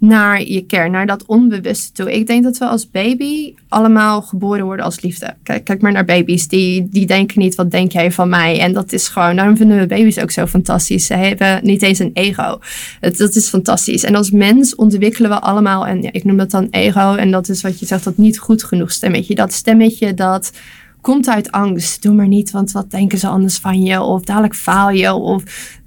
naar 0.00 0.42
je 0.42 0.60
kern, 0.66 0.90
naar 0.90 1.06
dat 1.06 1.26
onbewuste 1.26 1.92
toe. 1.92 2.12
Ik 2.12 2.26
denk 2.26 2.44
dat 2.44 2.58
we 2.58 2.64
als 2.64 2.90
baby 2.90 3.54
allemaal 3.68 4.22
geboren 4.22 4.64
worden 4.64 4.84
als 4.84 5.00
liefde. 5.00 5.34
Kijk, 5.42 5.64
kijk 5.64 5.80
maar 5.80 5.92
naar 5.92 6.04
baby's, 6.04 6.48
die, 6.48 6.88
die 6.90 7.06
denken 7.06 7.40
niet, 7.40 7.54
wat 7.54 7.70
denk 7.70 7.92
jij 7.92 8.12
van 8.12 8.28
mij? 8.28 8.60
En 8.60 8.72
dat 8.72 8.92
is 8.92 9.08
gewoon, 9.08 9.36
daarom 9.36 9.56
vinden 9.56 9.78
we 9.78 9.86
baby's 9.86 10.18
ook 10.18 10.30
zo 10.30 10.46
fantastisch. 10.46 11.06
Ze 11.06 11.14
hebben 11.14 11.60
niet 11.62 11.82
eens 11.82 11.98
een 11.98 12.10
ego. 12.12 12.58
Het, 13.00 13.16
dat 13.16 13.34
is 13.34 13.48
fantastisch. 13.48 14.04
En 14.04 14.14
als 14.14 14.30
mens 14.30 14.74
ontwikkelen 14.74 15.30
we 15.30 15.40
allemaal, 15.40 15.86
en 15.86 16.02
ja, 16.02 16.12
ik 16.12 16.24
noem 16.24 16.36
dat 16.36 16.50
dan 16.50 16.68
ego, 16.70 17.14
en 17.14 17.30
dat 17.30 17.48
is 17.48 17.62
wat 17.62 17.78
je 17.80 17.86
zegt, 17.86 18.04
dat 18.04 18.16
niet 18.16 18.38
goed 18.38 18.64
genoeg 18.64 18.92
stemmetje. 18.92 19.34
Dat 19.34 19.52
stemmetje 19.52 20.14
dat 20.14 20.52
komt 21.00 21.28
uit 21.28 21.50
angst. 21.50 22.02
Doe 22.02 22.14
maar 22.14 22.28
niet, 22.28 22.50
want 22.50 22.72
wat 22.72 22.90
denken 22.90 23.18
ze 23.18 23.26
anders 23.26 23.58
van 23.58 23.82
je? 23.82 24.00
Of 24.00 24.22
dadelijk 24.22 24.54
faal 24.54 24.90
je, 24.90 25.14
of 25.14 25.42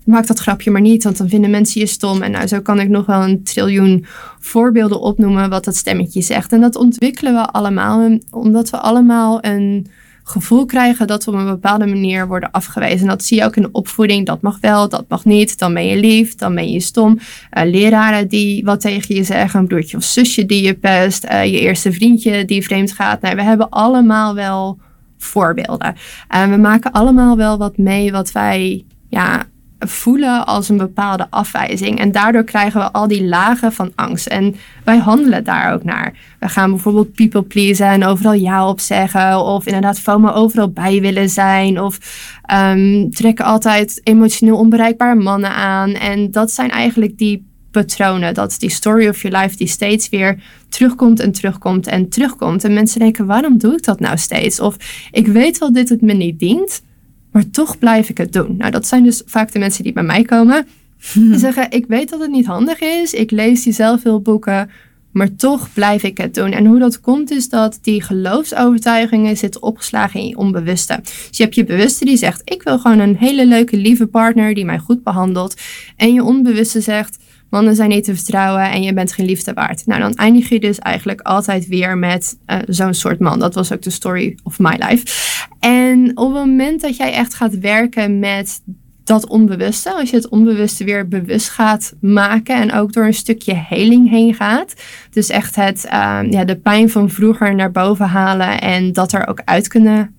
maak 0.06 0.28
dat 0.28 0.40
grapje 0.40 0.72
maar 0.72 0.82
niet, 0.82 1.04
want 1.04 1.18
dan 1.18 1.30
vinden 1.30 1.50
mensen 1.50 1.82
je 1.82 1.88
stom. 1.88 2.22
En 2.22 2.32
nou, 2.32 2.48
zo 2.48 2.62
kan 2.62 2.80
ik 2.80 2.90
nog 2.90 3.06
wel 3.06 3.22
een 3.24 3.44
triljoen 3.44 4.06
voorbeelden 4.40 5.02
opnoemen 5.02 5.50
wat 5.50 5.64
dat 5.64 5.76
stemmetje 5.76 6.22
zegt. 6.22 6.52
En 6.52 6.62
dat 6.62 6.76
ontwikkelen 6.76 7.34
we 7.34 7.46
allemaal, 7.46 8.18
omdat 8.30 8.70
we 8.70 8.78
allemaal 8.78 9.46
een 9.46 9.88
gevoel 10.24 10.66
krijgen 10.66 11.08
dat 11.08 11.26
we 11.26 11.32
op 11.32 11.38
een 11.38 11.46
bepaalde 11.46 11.86
manier 11.86 12.28
worden 12.28 12.52
afgewezen. 12.52 13.00
En 13.00 13.08
dat 13.08 13.24
zie 13.24 13.38
je 13.38 13.46
ook 13.46 13.56
in 13.56 13.62
de 13.62 13.72
opvoeding. 13.72 14.26
Dat 14.26 14.42
mag 14.42 14.58
wel, 14.60 14.90
dat 14.90 15.06
mag 15.08 15.26
niet. 15.26 15.60
Dan 15.60 15.74
ben 15.74 15.86
je 15.86 15.98
lief, 15.98 16.36
dan 16.36 16.56
ben 16.56 16.72
je 16.72 16.80
stom. 16.80 17.20
Eh, 17.50 17.64
leraren 17.66 18.28
die 18.28 18.64
wat 18.64 18.82
tegen 18.82 19.16
je 19.16 19.24
zeggen. 19.24 19.60
Een 19.60 19.68
broertje 19.68 19.98
of 19.98 20.04
zusje 20.04 20.46
die 20.46 20.64
je 20.64 20.74
pest. 20.74 21.24
eh, 21.24 21.46
je 21.46 21.60
eerste 21.60 21.92
vriendje 21.92 22.46
die 22.46 22.64
vreemd 22.64 22.92
gaat. 22.92 23.22
Nou, 23.22 23.36
we 23.36 23.44
hebben 23.44 23.70
allemaal 23.70 24.36
wel 24.36 24.80
voorbeelden. 25.18 25.96
En 26.28 26.50
we 26.50 26.58
maken 26.58 26.92
allemaal 26.92 27.38
wel 27.38 27.58
wat 27.58 27.78
mee 27.78 28.12
wat 28.12 28.32
wij 28.32 28.86
ja, 29.10 29.44
voelen 29.88 30.46
als 30.46 30.70
een 30.70 30.78
bepaalde 30.78 31.28
afwijzing. 31.30 32.00
En 32.00 32.12
daardoor 32.12 32.44
krijgen 32.44 32.80
we 32.80 32.92
al 32.92 33.08
die 33.08 33.26
lagen 33.26 33.74
van 33.74 33.92
angst. 33.96 34.28
En 34.28 34.56
wij 34.84 34.98
handelen 34.98 35.44
daar 35.44 35.74
ook 35.74 35.84
naar. 35.84 36.14
We 36.40 36.50
gaan 36.50 36.70
bijvoorbeeld 36.70 37.14
people 37.14 37.44
pleasen 37.44 37.88
en 37.88 38.06
overal 38.06 38.34
ja 38.34 38.68
op 38.68 38.80
zeggen. 38.80 39.40
Of 39.40 39.66
inderdaad 39.66 40.00
FOMO 40.00 40.32
overal 40.32 40.70
bij 40.70 41.02
willen 41.02 41.30
zijn. 41.30 41.82
Of 41.82 41.98
ehm, 42.46 43.10
trekken 43.10 43.46
altijd 43.46 44.02
emotioneel 44.04 44.58
onbereikbare 44.58 45.16
mannen 45.16 45.56
aan. 45.56 45.94
En 45.94 46.32
dat 46.32 46.52
zijn 46.52 46.70
eigenlijk 46.70 47.18
die 47.18 47.52
patronen. 47.74 48.34
Dat 48.34 48.52
is 48.52 48.58
die 48.58 48.70
story 48.70 49.08
of 49.08 49.22
your 49.22 49.38
life 49.38 49.58
die 49.58 49.68
steeds 49.68 50.10
weer 50.10 50.44
terugkomt 50.70 51.20
en 51.20 51.32
terugkomt 51.32 51.88
en 51.88 52.10
terugkomt. 52.10 52.64
En 52.64 52.74
mensen 52.74 53.00
denken, 53.00 53.26
waarom 53.26 53.58
doe 53.58 53.74
ik 53.74 53.84
dat 53.84 54.00
nou 54.00 54.18
steeds? 54.18 54.60
Of 54.60 54.76
ik 55.12 55.28
weet 55.28 55.58
wel 55.58 55.74
dit 55.74 55.90
het 55.90 56.02
me 56.02 56.14
niet 56.14 56.40
dient, 56.40 56.82
maar 57.34 57.50
toch 57.50 57.78
blijf 57.78 58.10
ik 58.10 58.18
het 58.18 58.34
doen. 58.34 58.56
Nou, 58.58 58.72
dat 58.72 58.88
zijn 58.88 59.04
dus 59.04 59.22
vaak 59.26 59.52
de 59.52 59.60
mensen 59.60 59.84
die 59.84 59.94
bij 59.94 60.04
mij 60.04 60.24
komen. 60.24 60.68
Die 61.14 61.38
zeggen, 61.48 61.72
ik 61.72 61.86
weet 61.88 62.10
dat 62.10 62.20
het 62.20 62.32
niet 62.32 62.46
handig 62.46 62.80
is. 62.80 63.14
Ik 63.14 63.32
lees 63.32 63.64
die 63.64 63.74
zelfhulpboeken, 63.74 64.70
maar 65.12 65.36
toch 65.36 65.74
blijf 65.74 66.04
ik 66.04 66.18
het 66.18 66.34
doen. 66.34 66.52
En 66.52 66.66
hoe 66.66 66.80
dat 66.80 67.02
komt 67.02 67.32
is 67.32 67.50
dat 67.50 67.80
die 67.82 68.02
geloofsovertuigingen 68.02 69.38
zitten 69.38 69.62
opgeslagen 69.62 70.20
in 70.20 70.28
je 70.28 70.38
onbewuste. 70.38 71.00
Dus 71.02 71.38
je 71.38 71.44
hebt 71.44 71.56
je 71.56 71.66
bewuste 71.66 72.06
die 72.06 72.18
zegt, 72.18 72.42
ik 72.44 72.64
wil 72.64 72.80
gewoon 72.80 73.00
een 73.00 73.18
hele 73.18 73.46
leuke, 73.46 73.78
lieve 73.78 74.08
partner 74.08 74.54
die 74.54 74.66
mij 74.66 74.80
goed 74.80 75.04
behandelt. 75.04 75.62
En 75.96 76.14
je 76.14 76.24
onbewuste 76.24 76.82
zegt, 76.82 77.18
mannen 77.54 77.76
zijn 77.76 77.90
niet 77.90 78.04
te 78.04 78.16
vertrouwen 78.16 78.72
en 78.72 78.84
je 78.84 78.94
bent 78.94 79.14
geen 79.14 79.26
liefde 79.26 79.54
waard. 79.54 79.86
Nou, 79.86 80.02
dan 80.02 80.14
eindig 80.14 80.50
je 80.50 80.60
dus 80.60 80.80
eigenlijk 80.80 81.22
altijd 81.22 81.68
weer 81.68 81.98
met 81.98 82.38
eh, 82.46 82.58
zo'n 82.68 82.94
soort 82.94 83.20
man. 83.20 83.40
Dat 83.40 83.56
was 83.56 83.72
ook 83.72 83.82
de 83.82 83.90
story 83.90 84.38
of 84.44 84.60
my 84.60 84.76
life. 84.78 85.06
En 85.60 86.18
op 86.18 86.34
het 86.34 86.46
moment 86.46 86.82
dat 86.82 86.98
jij 86.98 87.14
echt 87.14 87.34
gaat 87.34 87.60
werken 87.60 88.20
met 88.20 88.62
dat 89.04 89.28
onbewuste, 89.28 89.94
als 89.94 90.10
je 90.10 90.16
het 90.16 90.30
onbewuste 90.30 90.84
weer 90.84 91.08
bewust 91.08 91.50
gaat 91.50 91.94
maken 92.02 92.56
en 92.56 92.74
ook 92.74 92.94
door 92.94 93.06
een 93.06 93.14
stukje 93.14 93.54
heling 93.68 94.10
heen 94.10 94.34
gaat. 94.34 94.74
Dus 95.12 95.30
echt 95.30 95.56
het, 95.56 95.86
ehm, 95.86 96.32
ja, 96.32 96.44
de 96.44 96.56
pijn 96.56 96.90
van 96.90 97.10
vroeger 97.10 97.56
naar 97.56 97.72
boven 97.72 98.08
halen 98.08 98.62
en 98.62 98.94
dat 98.94 99.14
er 99.14 99.28
ook 99.28 99.42
uit 99.46 99.68
kunnen 99.68 100.16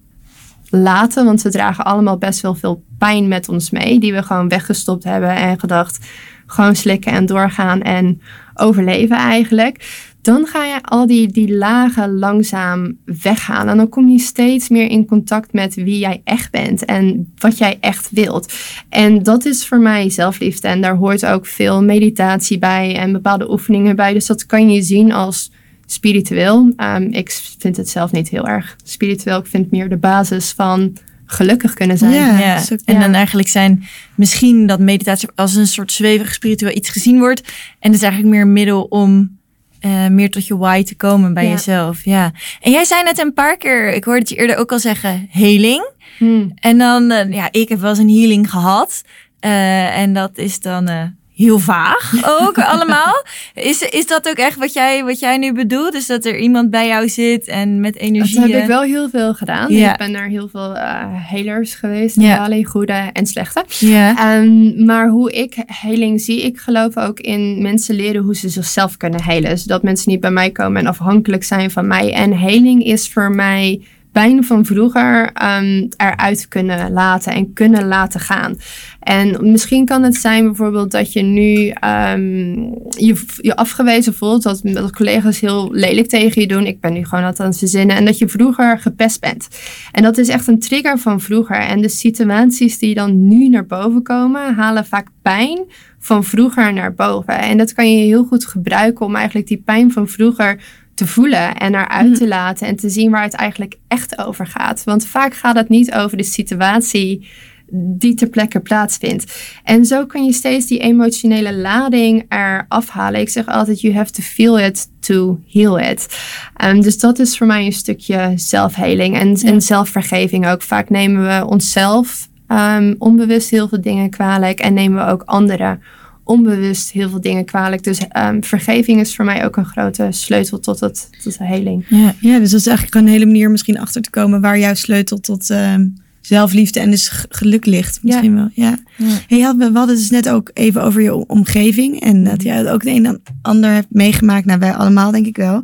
laten. 0.70 1.25
Want 1.25 1.42
we 1.42 1.51
dragen 1.51 1.85
allemaal 1.85 2.18
best 2.18 2.40
wel 2.40 2.55
veel 2.55 2.85
pijn 2.99 3.29
met 3.29 3.49
ons 3.49 3.70
mee, 3.70 4.01
die 4.01 4.12
we 4.12 4.23
gewoon 4.23 4.49
weggestopt 4.49 5.05
hebben 5.05 5.37
en 5.37 5.61
gedacht, 5.61 5.99
gewoon 6.46 6.76
slikken 6.76 7.12
en 7.12 7.26
doorgaan 7.26 7.83
en 7.83 8.20
overleven 8.54 9.16
eigenlijk. 9.16 10.02
Dan 10.22 10.46
ga 10.46 10.64
je 10.64 10.83
al 10.83 11.07
die, 11.07 11.28
die 11.28 11.54
lagen 11.54 12.18
langzaam 12.18 12.96
weghalen. 13.22 13.68
En 13.68 13.76
dan 13.76 13.88
kom 13.88 14.09
je 14.09 14.18
steeds 14.18 14.68
meer 14.68 14.90
in 14.90 15.07
contact 15.07 15.52
met 15.52 15.74
wie 15.74 15.98
jij 15.98 16.20
echt 16.24 16.50
bent 16.50 16.85
en 16.85 17.33
wat 17.38 17.59
jij 17.59 17.76
echt 17.80 18.09
wilt. 18.11 18.52
En 18.88 19.22
dat 19.22 19.44
is 19.44 19.66
voor 19.66 19.78
mij 19.78 20.11
zelfliefde. 20.11 20.68
En 20.68 20.80
daar 20.80 20.96
hoort 20.96 21.26
ook 21.26 21.46
veel 21.46 21.83
meditatie 21.83 22.59
bij 22.59 22.96
en 22.96 23.12
bepaalde 23.12 23.50
oefeningen 23.50 23.96
bij. 23.96 24.12
Dus 24.12 24.26
dat 24.26 24.46
kan 24.46 24.70
je 24.70 24.83
zien 24.83 25.12
als 25.12 25.50
spiritueel. 25.87 26.72
Um, 26.76 27.12
ik 27.12 27.30
vind 27.59 27.76
het 27.76 27.88
zelf 27.88 28.12
niet 28.12 28.28
heel 28.28 28.46
erg 28.48 28.76
spiritueel. 28.85 29.38
Ik 29.38 29.46
vind 29.46 29.70
meer 29.70 29.88
de 29.88 29.96
basis 29.96 30.52
van 30.52 30.96
gelukkig 31.26 31.74
kunnen 31.74 31.98
zijn. 31.98 32.12
Ja. 32.12 32.62
Ook- 32.72 32.78
en 32.84 33.00
dan 33.00 33.14
eigenlijk 33.14 33.48
zijn 33.48 33.84
misschien 34.14 34.66
dat 34.66 34.78
meditatie 34.78 35.28
als 35.34 35.54
een 35.54 35.66
soort 35.66 35.92
zwevig 35.92 36.34
spiritueel 36.34 36.76
iets 36.76 36.90
gezien 36.90 37.18
wordt. 37.18 37.40
En 37.78 37.92
het 37.92 37.94
is 37.94 38.02
eigenlijk 38.02 38.32
meer 38.34 38.42
een 38.42 38.52
middel 38.52 38.82
om 38.82 39.38
eh, 39.80 40.06
meer 40.06 40.30
tot 40.30 40.46
je 40.46 40.56
why 40.56 40.82
te 40.82 40.94
komen 40.94 41.34
bij 41.34 41.44
Ja. 41.44 41.50
jezelf. 41.50 42.04
Ja. 42.04 42.32
En 42.60 42.72
jij 42.72 42.84
zei 42.84 43.02
net 43.02 43.18
een 43.18 43.32
paar 43.34 43.56
keer, 43.56 43.92
ik 43.94 44.04
hoorde 44.04 44.20
het 44.20 44.28
je 44.28 44.37
eerder 44.37 44.56
ook 44.56 44.72
al 44.72 44.78
zeggen, 44.78 45.26
heling. 45.30 45.90
Hmm. 46.18 46.52
En 46.54 46.78
dan, 46.78 47.10
eh, 47.10 47.32
ja, 47.32 47.48
ik 47.50 47.68
heb 47.68 47.80
wel 47.80 47.90
eens 47.90 47.98
een 47.98 48.10
healing 48.10 48.50
gehad. 48.50 49.02
Eh, 49.40 49.98
en 49.98 50.12
dat 50.12 50.38
is 50.38 50.60
dan 50.60 50.88
eh, 50.88 51.02
heel 51.35 51.59
vaag 51.59 52.12
ook 52.40 52.59
allemaal. 52.73 53.25
Is, 53.55 53.83
is 53.83 54.07
dat 54.07 54.29
ook 54.29 54.37
echt 54.37 54.57
wat 54.57 54.73
jij, 54.73 55.05
wat 55.05 55.18
jij 55.18 55.37
nu 55.37 55.53
bedoelt? 55.53 55.92
Dus 55.92 56.07
dat 56.07 56.25
er 56.25 56.38
iemand 56.38 56.70
bij 56.70 56.87
jou 56.87 57.09
zit 57.09 57.49
en 57.49 57.81
met 57.81 57.97
energie. 57.97 58.40
Dat 58.40 58.51
heb 58.51 58.61
ik 58.61 58.66
wel 58.66 58.83
heel 58.83 59.09
veel 59.09 59.35
gedaan. 59.35 59.75
Ja. 59.75 59.92
Ik 59.92 59.99
ben 59.99 60.11
naar 60.11 60.29
heel 60.29 60.49
veel 60.49 60.77
eh 60.77 61.03
helers 61.11 61.75
geweest. 61.75 62.20
Ja. 62.20 62.37
Bali, 62.37 62.64
goede 62.64 63.11
en 63.12 63.27
slechte. 63.27 63.64
Ja. 63.79 64.16
Ehm, 64.16 64.85
maar 64.85 65.09
hoe 65.09 65.33
ik 65.33 65.57
heling 65.66 66.20
zie, 66.20 66.42
ik 66.42 66.59
geloof 66.59 66.97
ook 66.97 67.20
in 67.20 67.62
mensen 67.62 67.94
leren 67.94 68.23
hoe 68.23 68.37
ze 68.37 68.49
zichzelf 68.49 68.97
kunnen 68.97 69.23
helen. 69.23 69.59
Zodat 69.59 69.83
mensen 69.83 70.11
niet 70.11 70.20
bij 70.20 70.31
mij 70.31 70.51
komen 70.51 70.81
en 70.81 70.87
afhankelijk 70.87 71.44
zijn 71.44 71.70
van 71.70 71.87
mij. 71.87 72.12
En 72.12 72.33
heling 72.33 72.85
is 72.85 73.09
voor 73.09 73.31
mij 73.31 73.81
pijn 74.14 74.44
van 74.44 74.64
vroeger 74.64 75.31
ehm, 75.33 75.87
eruit 75.96 76.48
kunnen 76.48 76.92
laten 76.92 77.33
en 77.33 77.53
kunnen 77.53 77.87
laten 77.87 78.20
gaan. 78.20 78.57
En 79.00 79.50
misschien 79.50 79.85
kan 79.85 80.03
het 80.03 80.14
zijn 80.14 80.44
bijvoorbeeld 80.44 80.90
dat 80.90 81.12
je 81.12 81.22
nu 81.22 81.68
ehm, 81.68 82.55
je, 82.88 83.24
je 83.37 83.57
afgewezen 83.57 84.14
voelt, 84.14 84.42
dat, 84.42 84.62
collega's 84.92 85.40
heel 85.40 85.68
lelijk 85.72 86.09
tegen 86.09 86.40
je 86.40 86.48
doen. 86.48 86.66
Ik 86.66 86.81
ben 86.81 86.92
nu 86.92 87.05
gewoon 87.05 87.24
dat 87.24 87.40
aan 87.40 87.46
het 87.46 87.59
verzinnen. 87.59 87.96
En 87.96 88.05
dat 88.05 88.18
je 88.18 88.29
vroeger 88.29 88.79
gepest 88.79 89.20
bent. 89.20 89.48
En 89.92 90.03
dat 90.03 90.18
is 90.18 90.29
echt 90.29 90.46
een 90.46 90.61
trigger 90.61 90.98
van 90.98 91.20
vroeger. 91.20 91.57
En 91.57 91.81
de 91.81 91.88
situaties 91.88 92.79
die 92.79 92.94
dan 92.94 93.29
nu 93.29 93.48
naar 93.48 93.66
boven 93.66 94.03
komen, 94.03 94.55
halen 94.55 94.87
vaak 94.87 95.09
pijn 95.22 95.59
van 95.98 96.24
vroeger 96.24 96.72
naar 96.72 96.94
boven. 96.94 97.38
En 97.38 97.59
dat 97.59 97.72
kan 97.72 97.96
je 97.96 98.05
heel 98.05 98.24
goed 98.24 98.46
gebruiken 98.46 99.07
om 99.07 99.16
eigenlijk 99.16 99.46
die 99.46 99.62
pijn 99.64 99.92
van 99.92 100.09
vroeger 100.09 100.61
te 100.94 101.07
voelen 101.07 101.57
en 101.57 101.74
eruit 101.74 102.16
te 102.16 102.28
laten 102.28 102.66
en 102.66 102.76
te 102.76 102.88
zien 102.88 103.11
waar 103.11 103.22
het 103.22 103.35
eigenlijk 103.35 103.76
echt 103.88 104.18
over 104.18 104.46
gaat. 104.46 104.85
Want 104.85 105.07
vaak 105.07 105.35
gaat 105.35 105.57
het 105.57 105.68
niet 105.68 105.94
over 105.94 106.16
de 106.16 106.22
situatie 106.22 107.28
die 107.76 108.14
ter 108.14 108.28
plekke 108.28 108.61
plaatsvindt. 108.61 109.38
En 109.62 109.85
zo 109.85 110.07
kun 110.07 110.24
je 110.24 110.33
steeds 110.33 110.66
die 110.66 110.78
emotionele 110.78 111.54
lading 111.54 112.26
eraf 112.28 112.88
halen. 112.88 113.20
Ik 113.20 113.28
zeg 113.28 113.46
altijd, 113.46 113.80
you 113.80 113.94
have 113.94 114.12
to 114.12 114.22
feel 114.22 114.59
it 114.59 114.88
to 115.00 115.40
heal 115.48 115.78
it. 115.78 116.18
Um, 116.64 116.80
dus 116.80 116.98
dat 116.98 117.18
is 117.18 117.37
voor 117.37 117.46
mij 117.46 117.66
een 117.66 117.72
stukje 117.72 118.33
zelfheling 118.35 119.16
en, 119.16 119.37
en 119.37 119.62
zelfvergeving 119.62 120.48
ook. 120.48 120.62
Vaak 120.62 120.90
nemen 120.90 121.26
we 121.26 121.46
onszelf 121.46 122.28
um, 122.48 122.94
onbewust 122.98 123.50
heel 123.50 123.68
veel 123.68 123.80
dingen 123.80 124.11
kwalijk 124.11 124.61
en 124.61 124.74
nemen 124.74 125.04
we 125.04 125.12
ook 125.12 125.22
anderen 125.22 125.83
onbewust 126.24 126.90
heel 126.92 127.10
veel 127.10 127.20
dingen 127.20 127.44
kwalijk. 127.44 127.82
Dus 127.84 128.00
um, 128.18 128.44
vergeving 128.44 129.00
is 129.00 129.14
voor 129.16 129.24
mij 129.24 129.44
ook 129.44 129.56
een 129.56 129.64
grote 129.66 130.06
sleutel 130.10 130.60
tot, 130.60 130.80
het, 130.80 131.08
tot 131.22 131.38
de 131.38 131.44
heling. 131.46 131.84
Ja. 131.88 132.14
Ja, 132.20 132.38
dus 132.38 132.50
dat 132.50 132.60
is 132.60 132.66
eigenlijk 132.66 132.96
een 132.96 133.06
hele 133.12 133.26
manier 133.26 133.50
misschien 133.50 133.78
achter 133.80 134.02
te 134.02 134.10
komen 134.10 134.40
waar 134.40 134.58
jouw 134.58 134.74
sleutel 134.74 135.20
tot 135.20 135.50
ehm, 135.50 135.87
zelfliefde 136.20 136.80
en 136.80 136.90
dus 136.90 137.10
geluk 137.28 137.66
ligt. 137.66 137.98
Misschien 138.02 138.34
wel, 138.34 138.48
ja. 138.52 138.78
Ja. 138.96 139.06
Hey, 139.26 139.40
had- 139.40 139.56
we 139.56 139.70
hadden 139.74 139.96
dus 139.96 140.10
net 140.10 140.28
ook 140.28 140.50
even 140.52 140.82
over 140.82 141.02
je 141.02 141.26
omgeving. 141.28 142.00
En 142.00 142.24
dat 142.24 142.42
jij 142.42 142.72
ook 142.72 142.82
de 142.82 142.90
een 142.90 143.06
en 143.06 143.22
ander 143.42 143.70
hebt 143.72 143.87
meegemaakt. 143.90 144.44
Nou, 144.46 144.58
wij 144.58 144.74
allemaal 144.74 145.10
denk 145.10 145.26
ik 145.26 145.37
wel. 145.37 145.62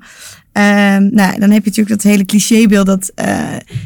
Ehm, 0.52 1.08
nou, 1.10 1.38
dan 1.40 1.50
heb 1.50 1.64
je 1.64 1.70
natuurlijk 1.70 1.88
dat 1.88 2.02
hele 2.02 2.24
clichébeeld 2.24 2.86
dat 2.86 3.12
eh 3.14 3.38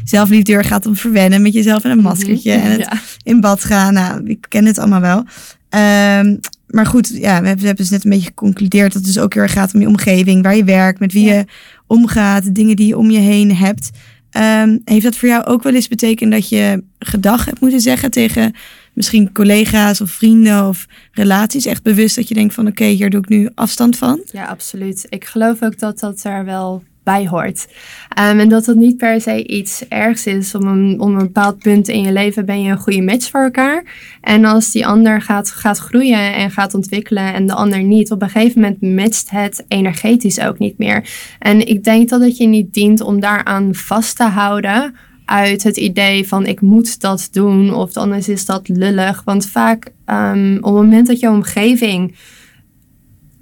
zelfliefde 0.03 0.51
heel 0.51 0.63
gaat 0.63 0.85
om 0.85 0.95
verwennen 0.95 1.41
met 1.41 1.53
jezelf 1.53 1.83
en 1.83 1.91
een 1.91 2.01
maskertje. 2.01 2.51
En 2.51 2.71
het 2.71 2.79
Ja. 2.79 2.91
in 3.23 3.39
bad 3.41 3.63
gaan. 3.63 3.93
Nou, 3.93 4.25
ik 4.29 4.45
ken 4.49 4.65
het 4.65 4.77
allemaal 4.79 5.01
wel. 5.01 5.23
Ehm, 5.69 6.35
maar 6.67 6.85
goed, 6.85 7.07
ja, 7.13 7.41
we 7.41 7.47
hebben, 7.47 7.75
dus 7.75 7.89
net 7.89 8.03
een 8.03 8.09
beetje 8.09 8.25
geconcludeerd 8.27 8.93
dat 8.93 9.03
het 9.05 9.13
dus 9.13 9.23
ook 9.23 9.33
heel 9.33 9.43
erg 9.43 9.51
gaat 9.51 9.73
om 9.73 9.79
je 9.79 9.87
omgeving, 9.87 10.43
waar 10.43 10.55
je 10.55 10.63
werkt, 10.63 10.99
met 10.99 11.13
wie 11.13 11.25
Ja. 11.25 11.33
je 11.33 11.45
omgaat, 11.87 12.55
dingen 12.55 12.75
die 12.75 12.87
je 12.87 12.97
om 12.97 13.09
je 13.11 13.19
heen 13.19 13.55
hebt. 13.55 13.89
Ehm, 14.29 14.77
heeft 14.85 15.03
dat 15.03 15.15
voor 15.15 15.29
jou 15.29 15.45
ook 15.45 15.63
wel 15.63 15.73
eens 15.75 15.87
betekend 15.87 16.31
dat 16.31 16.49
je 16.49 16.83
gedag 16.99 17.45
hebt 17.45 17.59
moeten 17.59 17.81
zeggen 17.81 18.11
tegen 18.11 18.53
misschien 18.93 19.31
collega's 19.31 20.01
of 20.01 20.11
vrienden 20.11 20.67
of 20.67 20.85
relaties? 21.11 21.65
Echt 21.65 21.83
bewust 21.83 22.15
dat 22.15 22.27
je 22.27 22.33
denkt 22.33 22.53
van 22.53 22.67
oké, 22.67 22.85
hier 22.85 23.09
doe 23.09 23.19
ik 23.21 23.29
nu 23.29 23.49
afstand 23.55 23.97
van? 23.97 24.21
Ja, 24.31 24.45
absoluut. 24.45 25.05
Ik 25.09 25.25
geloof 25.25 25.61
ook 25.61 25.79
dat 25.79 25.99
dat 25.99 26.23
er 26.23 26.45
wel 26.45 26.83
bij 27.05 27.27
hoort. 27.27 27.67
Ehm, 28.09 28.39
en 28.39 28.49
dat 28.49 28.65
het 28.65 28.77
niet 28.77 28.97
per 28.97 29.21
se 29.21 29.47
iets 29.47 29.87
ergs 29.87 30.25
is. 30.25 30.55
Om 30.55 30.67
een, 30.67 31.01
een 31.01 31.17
bepaald 31.17 31.57
punt 31.57 31.87
in 31.87 32.01
je 32.01 32.11
leven 32.11 32.45
ben 32.45 32.61
je 32.61 32.71
een 32.71 32.77
goede 32.77 33.01
match 33.01 33.29
voor 33.29 33.43
elkaar. 33.43 33.83
En 34.21 34.45
als 34.45 34.71
die 34.71 34.85
ander 34.85 35.21
gaat, 35.21 35.51
gaat 35.51 35.77
groeien 35.77 36.33
en 36.33 36.51
gaat 36.51 36.73
ontwikkelen 36.73 37.33
en 37.33 37.45
de 37.45 37.53
ander 37.53 37.83
niet, 37.83 38.11
op 38.11 38.21
een 38.21 38.29
gegeven 38.29 38.61
moment 38.61 38.81
matcht 38.81 39.29
het 39.29 39.65
energetisch 39.67 40.39
ook 40.39 40.59
niet 40.59 40.77
meer. 40.77 41.09
En 41.39 41.67
ik 41.67 41.83
denk 41.83 42.09
dat 42.09 42.21
het 42.21 42.37
je 42.37 42.47
niet 42.47 42.73
dient 42.73 43.01
om 43.01 43.19
daaraan 43.19 43.75
vast 43.75 44.17
te 44.17 44.23
houden 44.23 44.95
uit 45.25 45.63
het 45.63 45.77
idee 45.77 46.27
van 46.27 46.45
ik 46.45 46.61
moet 46.61 47.01
dat 47.01 47.27
doen 47.31 47.73
of 47.73 47.97
anders 47.97 48.29
is 48.29 48.45
dat 48.45 48.67
lullig. 48.67 49.21
Want 49.25 49.45
vaak 49.45 49.91
ehm, 50.05 50.55
op 50.57 50.63
het 50.63 50.73
moment 50.73 51.07
dat 51.07 51.19
je 51.19 51.29
omgeving 51.29 52.15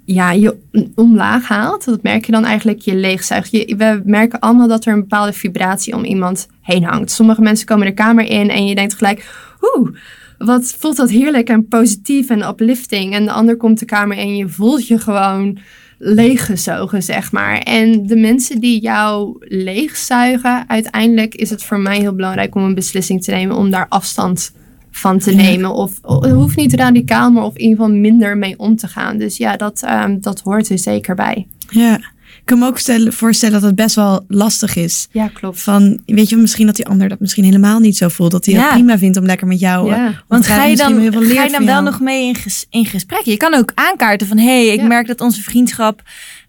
ja, 0.04 0.30
je 0.30 0.56
omlaag 0.94 1.48
haalt, 1.48 1.84
dat 1.84 2.02
merk 2.02 2.24
je 2.24 2.32
dan 2.32 2.44
eigenlijk 2.44 2.80
je 2.80 2.94
leegzuigt. 2.94 3.50
Je, 3.50 3.74
we 3.76 4.02
merken 4.04 4.40
allemaal 4.40 4.68
dat 4.68 4.84
er 4.84 4.92
een 4.92 5.00
bepaalde 5.00 5.32
vibratie 5.32 5.94
om 5.94 6.04
iemand 6.04 6.48
heen 6.60 6.84
hangt. 6.84 7.10
Sommige 7.10 7.40
mensen 7.40 7.66
komen 7.66 7.86
de 7.86 7.94
kamer 7.94 8.24
in 8.24 8.50
en 8.50 8.66
je 8.66 8.74
denkt 8.74 8.94
gelijk, 8.94 9.26
oeh, 9.60 9.88
wat 10.38 10.74
voelt 10.78 10.96
dat 10.96 11.10
heerlijk 11.10 11.48
en 11.48 11.68
positief 11.68 12.30
en 12.30 12.48
uplifting. 12.48 13.12
En 13.12 13.24
de 13.24 13.32
ander 13.32 13.56
komt 13.56 13.78
de 13.78 13.84
kamer 13.84 14.16
in 14.16 14.22
en 14.22 14.36
je 14.36 14.48
voelt 14.48 14.86
je 14.86 14.98
gewoon 14.98 15.58
leeggezogen, 15.98 17.02
zeg 17.02 17.32
maar. 17.32 17.58
En 17.58 18.06
de 18.06 18.16
mensen 18.16 18.60
die 18.60 18.80
jou 18.80 19.36
leegzuigen, 19.40 20.68
uiteindelijk 20.68 21.34
is 21.34 21.50
het 21.50 21.64
voor 21.64 21.80
mij 21.80 21.98
heel 21.98 22.14
belangrijk 22.14 22.54
om 22.54 22.62
een 22.62 22.74
beslissing 22.74 23.22
te 23.22 23.30
nemen 23.30 23.56
om 23.56 23.70
daar 23.70 23.86
afstand 23.88 24.52
van 24.96 25.18
te 25.18 25.30
nemen. 25.34 25.74
Of 25.74 25.92
het 26.02 26.30
hoeft 26.30 26.56
niet 26.56 26.74
radicaal, 26.74 27.30
maar 27.30 27.44
of 27.44 27.54
in 27.54 27.60
ieder 27.60 27.76
geval 27.76 27.92
minder 28.00 28.38
mee 28.38 28.58
om 28.58 28.76
te 28.76 28.88
gaan. 28.88 29.18
Dus 29.18 29.36
ja, 29.36 29.56
dat, 29.56 29.82
ehm, 29.82 30.16
dat 30.20 30.40
hoort 30.40 30.68
er 30.68 30.78
zeker 30.78 31.14
bij. 31.14 31.46
Ja. 31.68 31.96
Ik 32.38 32.50
kan 32.50 32.58
me 32.58 32.66
ook 32.66 32.78
stellen, 32.78 33.12
voorstellen 33.12 33.54
dat 33.54 33.62
het 33.62 33.74
best 33.74 33.94
wel 33.94 34.24
lastig 34.28 34.76
is. 34.76 35.08
Ja, 35.12 35.28
klopt. 35.28 35.60
Van, 35.60 36.00
weet 36.06 36.28
je, 36.28 36.36
misschien 36.36 36.66
dat 36.66 36.76
die 36.76 36.86
ander 36.86 37.08
dat 37.08 37.20
misschien 37.20 37.44
helemaal 37.44 37.78
niet 37.78 37.96
zo 37.96 38.08
voelt. 38.08 38.30
Dat 38.30 38.44
hij 38.44 38.54
Ja. 38.54 38.60
het 38.62 38.70
prima 38.72 38.98
vindt 38.98 39.16
om 39.16 39.24
lekker 39.24 39.46
met 39.46 39.60
jou. 39.60 39.90
eh, 39.90 39.96
Ja. 39.96 40.22
Want 40.28 40.46
hij 40.46 40.56
ga 40.56 40.64
je 40.64 40.76
dan, 40.76 40.92
ga 41.12 41.42
je 41.44 41.50
dan 41.50 41.64
wel 41.64 41.74
jou. 41.74 41.84
nog 41.84 42.00
mee 42.00 42.26
in, 42.26 42.34
ges- 42.34 42.66
in 42.70 42.86
gesprek? 42.86 43.20
Je 43.24 43.36
kan 43.36 43.54
ook 43.54 43.72
aankaarten 43.74 44.26
van... 44.26 44.38
hé, 44.38 44.44
hey, 44.44 44.66
ik 44.74 44.80
Ja. 44.80 44.86
merk 44.86 45.06
dat 45.06 45.20
onze 45.20 45.42
vriendschap 45.42 46.02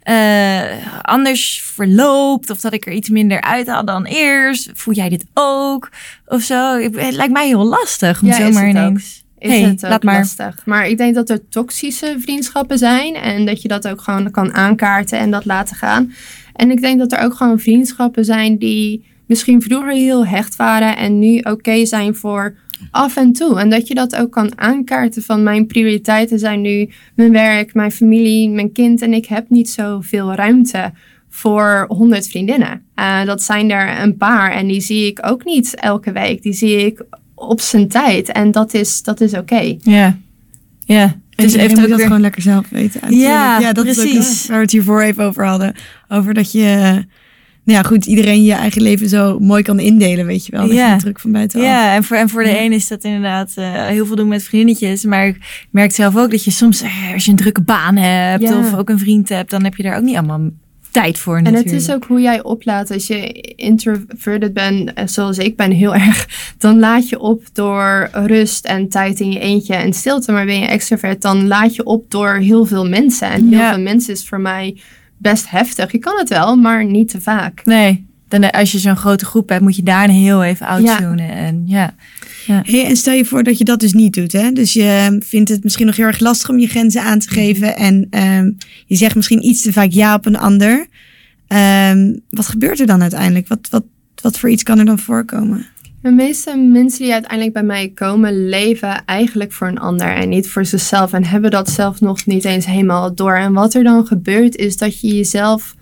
eh, 0.05 0.61
anders 1.01 1.61
verloopt... 1.73 2.49
of 2.49 2.59
dat 2.59 2.73
ik 2.73 2.85
er 2.85 2.93
iets 2.93 3.09
minder 3.09 3.41
uithaal 3.41 3.85
dan 3.85 4.05
eerst. 4.05 4.69
Voel 4.73 4.93
jij 4.93 5.09
dit 5.09 5.25
ook? 5.33 5.89
Of 6.25 6.41
zo. 6.41 6.75
Ik- 6.77 6.95
Het 6.95 7.13
lijkt 7.15 7.33
mij 7.33 7.47
heel 7.47 7.65
lastig 7.65 8.21
om 8.21 8.27
Ja, 8.27 8.37
is 8.37 8.43
zomaar 8.45 8.67
het 8.67 8.77
ook. 8.77 8.81
ineens... 8.83 9.23
Is 9.37 9.49
Hey, 9.51 9.61
het 9.61 9.85
ook 9.85 10.03
maar. 10.03 10.17
lastig. 10.17 10.61
Maar 10.65 10.87
ik 10.87 10.97
denk 10.97 11.15
dat 11.15 11.29
er 11.29 11.49
toxische 11.49 12.15
vriendschappen 12.19 12.77
zijn. 12.77 13.15
En 13.15 13.45
dat 13.45 13.61
je 13.61 13.67
dat 13.67 13.87
ook 13.87 14.01
gewoon 14.01 14.31
kan 14.31 14.53
aankaarten 14.53 15.19
en 15.19 15.31
dat 15.31 15.45
laten 15.45 15.75
gaan. 15.75 16.13
En 16.53 16.71
ik 16.71 16.81
denk 16.81 16.99
dat 16.99 17.11
er 17.11 17.19
ook 17.19 17.33
gewoon 17.33 17.59
vriendschappen 17.59 18.25
zijn 18.25 18.57
die 18.57 19.05
misschien 19.27 19.61
vroeger 19.61 19.91
heel 19.93 20.25
hecht 20.25 20.55
waren. 20.55 20.97
En 20.97 21.19
nu 21.19 21.37
oké 21.39 21.85
zijn 21.85 22.15
voor 22.15 22.55
af 22.91 23.17
en 23.17 23.33
toe. 23.33 23.59
En 23.59 23.69
dat 23.69 23.87
je 23.87 23.95
dat 23.95 24.15
ook 24.15 24.31
kan 24.31 24.59
aankaarten 24.59 25.23
van 25.23 25.43
mijn 25.43 25.65
prioriteiten 25.65 26.39
zijn 26.39 26.61
nu 26.61 26.89
mijn 27.15 27.31
werk, 27.31 27.73
mijn 27.73 27.91
familie, 27.91 28.49
mijn 28.49 28.71
kind. 28.71 29.01
En 29.01 29.13
ik 29.13 29.25
heb 29.25 29.49
niet 29.49 29.69
zoveel 29.69 30.33
ruimte 30.33 30.91
voor 31.29 31.85
honderd 31.87 32.27
vriendinnen. 32.27 32.81
Eh, 32.95 33.25
dat 33.25 33.41
zijn 33.41 33.71
er 33.71 34.01
een 34.01 34.17
paar 34.17 34.51
en 34.51 34.67
die 34.67 34.81
zie 34.81 35.05
ik 35.05 35.19
ook 35.21 35.45
niet 35.45 35.75
elke 35.75 36.11
week. 36.11 36.41
Die 36.41 36.53
zie 36.53 36.85
ik 36.85 37.03
op 37.35 37.61
zijn 37.61 37.87
tijd. 37.87 38.31
En 38.31 38.51
dat 38.51 38.73
is, 38.73 39.03
dat 39.03 39.21
is 39.21 39.33
oké. 39.33 39.77
Ja. 39.81 40.17
Ja. 40.85 41.19
Dus 41.35 41.55
heeft 41.55 41.75
moet 41.75 41.83
ook 41.83 41.89
dat 41.89 41.97
weer... 41.97 42.05
gewoon 42.05 42.21
lekker 42.21 42.41
zelf 42.41 42.69
weten. 42.69 43.15
Ja, 43.15 43.59
ja 43.59 43.73
dat 43.73 43.85
is 43.85 43.95
precies. 43.95 44.41
ook 44.41 44.47
waar 44.47 44.57
we 44.57 44.63
het 44.63 44.71
hiervoor 44.71 45.01
even 45.01 45.23
over 45.23 45.45
hadden. 45.45 45.75
Over 46.07 46.33
dat 46.33 46.51
je, 46.51 47.03
nou 47.65 47.77
ja, 47.79 47.83
goed, 47.83 48.05
iedereen 48.05 48.43
je 48.43 48.53
eigen 48.53 48.81
leven 48.81 49.09
zo 49.09 49.39
mooi 49.39 49.63
kan 49.63 49.79
indelen, 49.79 50.25
weet 50.25 50.45
je 50.45 50.51
wel. 50.51 50.67
Dat 50.67 50.75
Ja. 50.75 50.93
je 50.93 50.99
druk 50.99 51.19
van 51.19 51.31
buitenaf. 51.31 51.65
Ja, 51.65 51.95
en 51.95 52.03
voor, 52.03 52.17
en 52.17 52.29
voor 52.29 52.43
de 52.43 52.49
Ja. 52.49 52.59
een 52.61 52.71
is 52.73 52.87
dat 52.87 53.03
inderdaad 53.03 53.51
eh, 53.55 53.85
heel 53.85 54.05
veel 54.05 54.15
doen 54.15 54.27
met 54.27 54.43
vriendinnetjes. 54.43 55.03
Maar 55.05 55.27
ik 55.27 55.67
merk 55.71 55.91
zelf 55.91 56.17
ook 56.17 56.31
dat 56.31 56.43
je 56.43 56.51
soms, 56.51 56.81
eh, 56.81 57.13
als 57.13 57.25
je 57.25 57.31
een 57.31 57.37
drukke 57.37 57.61
baan 57.61 57.95
hebt 57.95 58.43
Ja. 58.43 58.57
of 58.59 58.75
ook 58.77 58.89
een 58.89 58.99
vriend 58.99 59.29
hebt, 59.29 59.49
dan 59.49 59.63
heb 59.63 59.75
je 59.75 59.83
daar 59.83 59.97
ook 59.97 60.03
niet 60.03 60.15
allemaal 60.15 60.49
tijd 60.91 61.17
voor 61.19 61.37
En 61.37 61.43
natuurlijk. 61.43 61.71
het 61.71 61.81
is 61.81 61.91
ook 61.91 62.05
hoe 62.05 62.21
jij 62.21 62.43
oplaat. 62.43 62.91
Als 62.91 63.07
je 63.07 63.31
introverted 63.55 64.53
bent, 64.53 64.93
eh, 64.93 65.07
zoals 65.07 65.37
ik 65.37 65.55
ben 65.55 65.71
heel 65.71 65.95
erg, 66.05 66.27
dan 66.57 66.79
laat 66.79 67.09
je 67.09 67.19
op 67.19 67.43
door 67.53 68.09
rust 68.13 68.65
en 68.65 68.89
tijd 68.89 69.19
in 69.19 69.31
je 69.31 69.39
eentje 69.39 69.75
en 69.75 69.93
stilte. 69.93 70.31
Maar 70.31 70.45
ben 70.45 70.59
je 70.59 70.65
extrovert, 70.65 71.21
dan 71.21 71.47
laat 71.47 71.75
je 71.75 71.83
op 71.83 72.11
door 72.11 72.33
heel 72.35 72.65
veel 72.65 72.87
mensen. 72.89 73.29
En 73.29 73.53
heel 73.53 73.69
veel 73.69 73.81
mensen 73.81 74.13
is 74.13 74.27
voor 74.27 74.39
mij 74.39 74.77
best 75.17 75.49
heftig. 75.49 75.91
Je 75.91 75.97
kan 75.97 76.17
het 76.17 76.29
wel, 76.29 76.55
maar 76.55 76.85
niet 76.85 77.09
te 77.09 77.21
vaak. 77.21 77.65
Nee, 77.65 78.05
dan, 78.27 78.41
eh, 78.41 78.59
als 78.59 78.71
je 78.71 78.79
zo'n 78.79 78.95
grote 78.95 79.25
groep 79.25 79.49
hebt, 79.49 79.61
moet 79.61 79.75
je 79.75 79.83
daarna 79.83 80.13
heel 80.13 80.43
even 80.43 80.67
outtunen. 80.67 81.29
En 81.29 81.63
ja, 81.65 81.93
Hey, 82.45 82.85
en 82.85 82.95
stel 82.95 83.13
je 83.13 83.25
voor 83.25 83.43
dat 83.43 83.57
je 83.57 83.63
dat 83.63 83.79
dus 83.79 83.93
niet 83.93 84.13
doet. 84.13 84.31
Hè? 84.31 84.51
Dus 84.51 84.73
je 84.73 85.17
vindt 85.25 85.49
het 85.49 85.63
misschien 85.63 85.85
nog 85.85 85.95
heel 85.95 86.05
erg 86.05 86.19
lastig 86.19 86.49
om 86.49 86.59
je 86.59 86.67
grenzen 86.67 87.01
aan 87.01 87.19
te 87.19 87.29
geven. 87.29 87.75
En 87.75 88.07
ehm, 88.09 88.51
je 88.85 88.95
zegt 88.95 89.15
misschien 89.15 89.45
iets 89.45 89.61
te 89.61 89.73
vaak 89.73 89.91
ja 89.91 90.15
op 90.15 90.25
een 90.25 90.37
ander. 90.37 90.87
Ehm, 91.47 92.13
wat 92.29 92.47
gebeurt 92.47 92.79
er 92.79 92.85
dan 92.85 93.01
uiteindelijk? 93.01 93.47
Wat, 93.47 93.67
wat, 93.69 93.83
wat 94.21 94.39
voor 94.39 94.49
iets 94.49 94.63
kan 94.63 94.79
er 94.79 94.85
dan 94.85 94.99
voorkomen? 94.99 95.65
De 96.05 96.11
meeste 96.11 96.57
mensen 96.57 97.03
die 97.03 97.13
uiteindelijk 97.13 97.53
bij 97.53 97.63
mij 97.63 97.91
komen, 97.95 98.49
leven 98.49 99.05
eigenlijk 99.05 99.51
voor 99.51 99.67
een 99.67 99.79
ander 99.79 100.07
en 100.07 100.29
niet 100.29 100.49
voor 100.49 100.65
zichzelf. 100.65 101.13
En 101.13 101.25
hebben 101.25 101.51
dat 101.51 101.69
zelf 101.69 102.01
nog 102.01 102.25
niet 102.25 102.45
eens 102.45 102.65
helemaal 102.65 103.15
door. 103.15 103.35
En 103.35 103.53
wat 103.53 103.73
er 103.73 103.83
dan 103.83 104.05
gebeurt, 104.05 104.55
is 104.55 104.77
dat 104.77 104.99
je 104.99 105.15
jezelf 105.15 105.75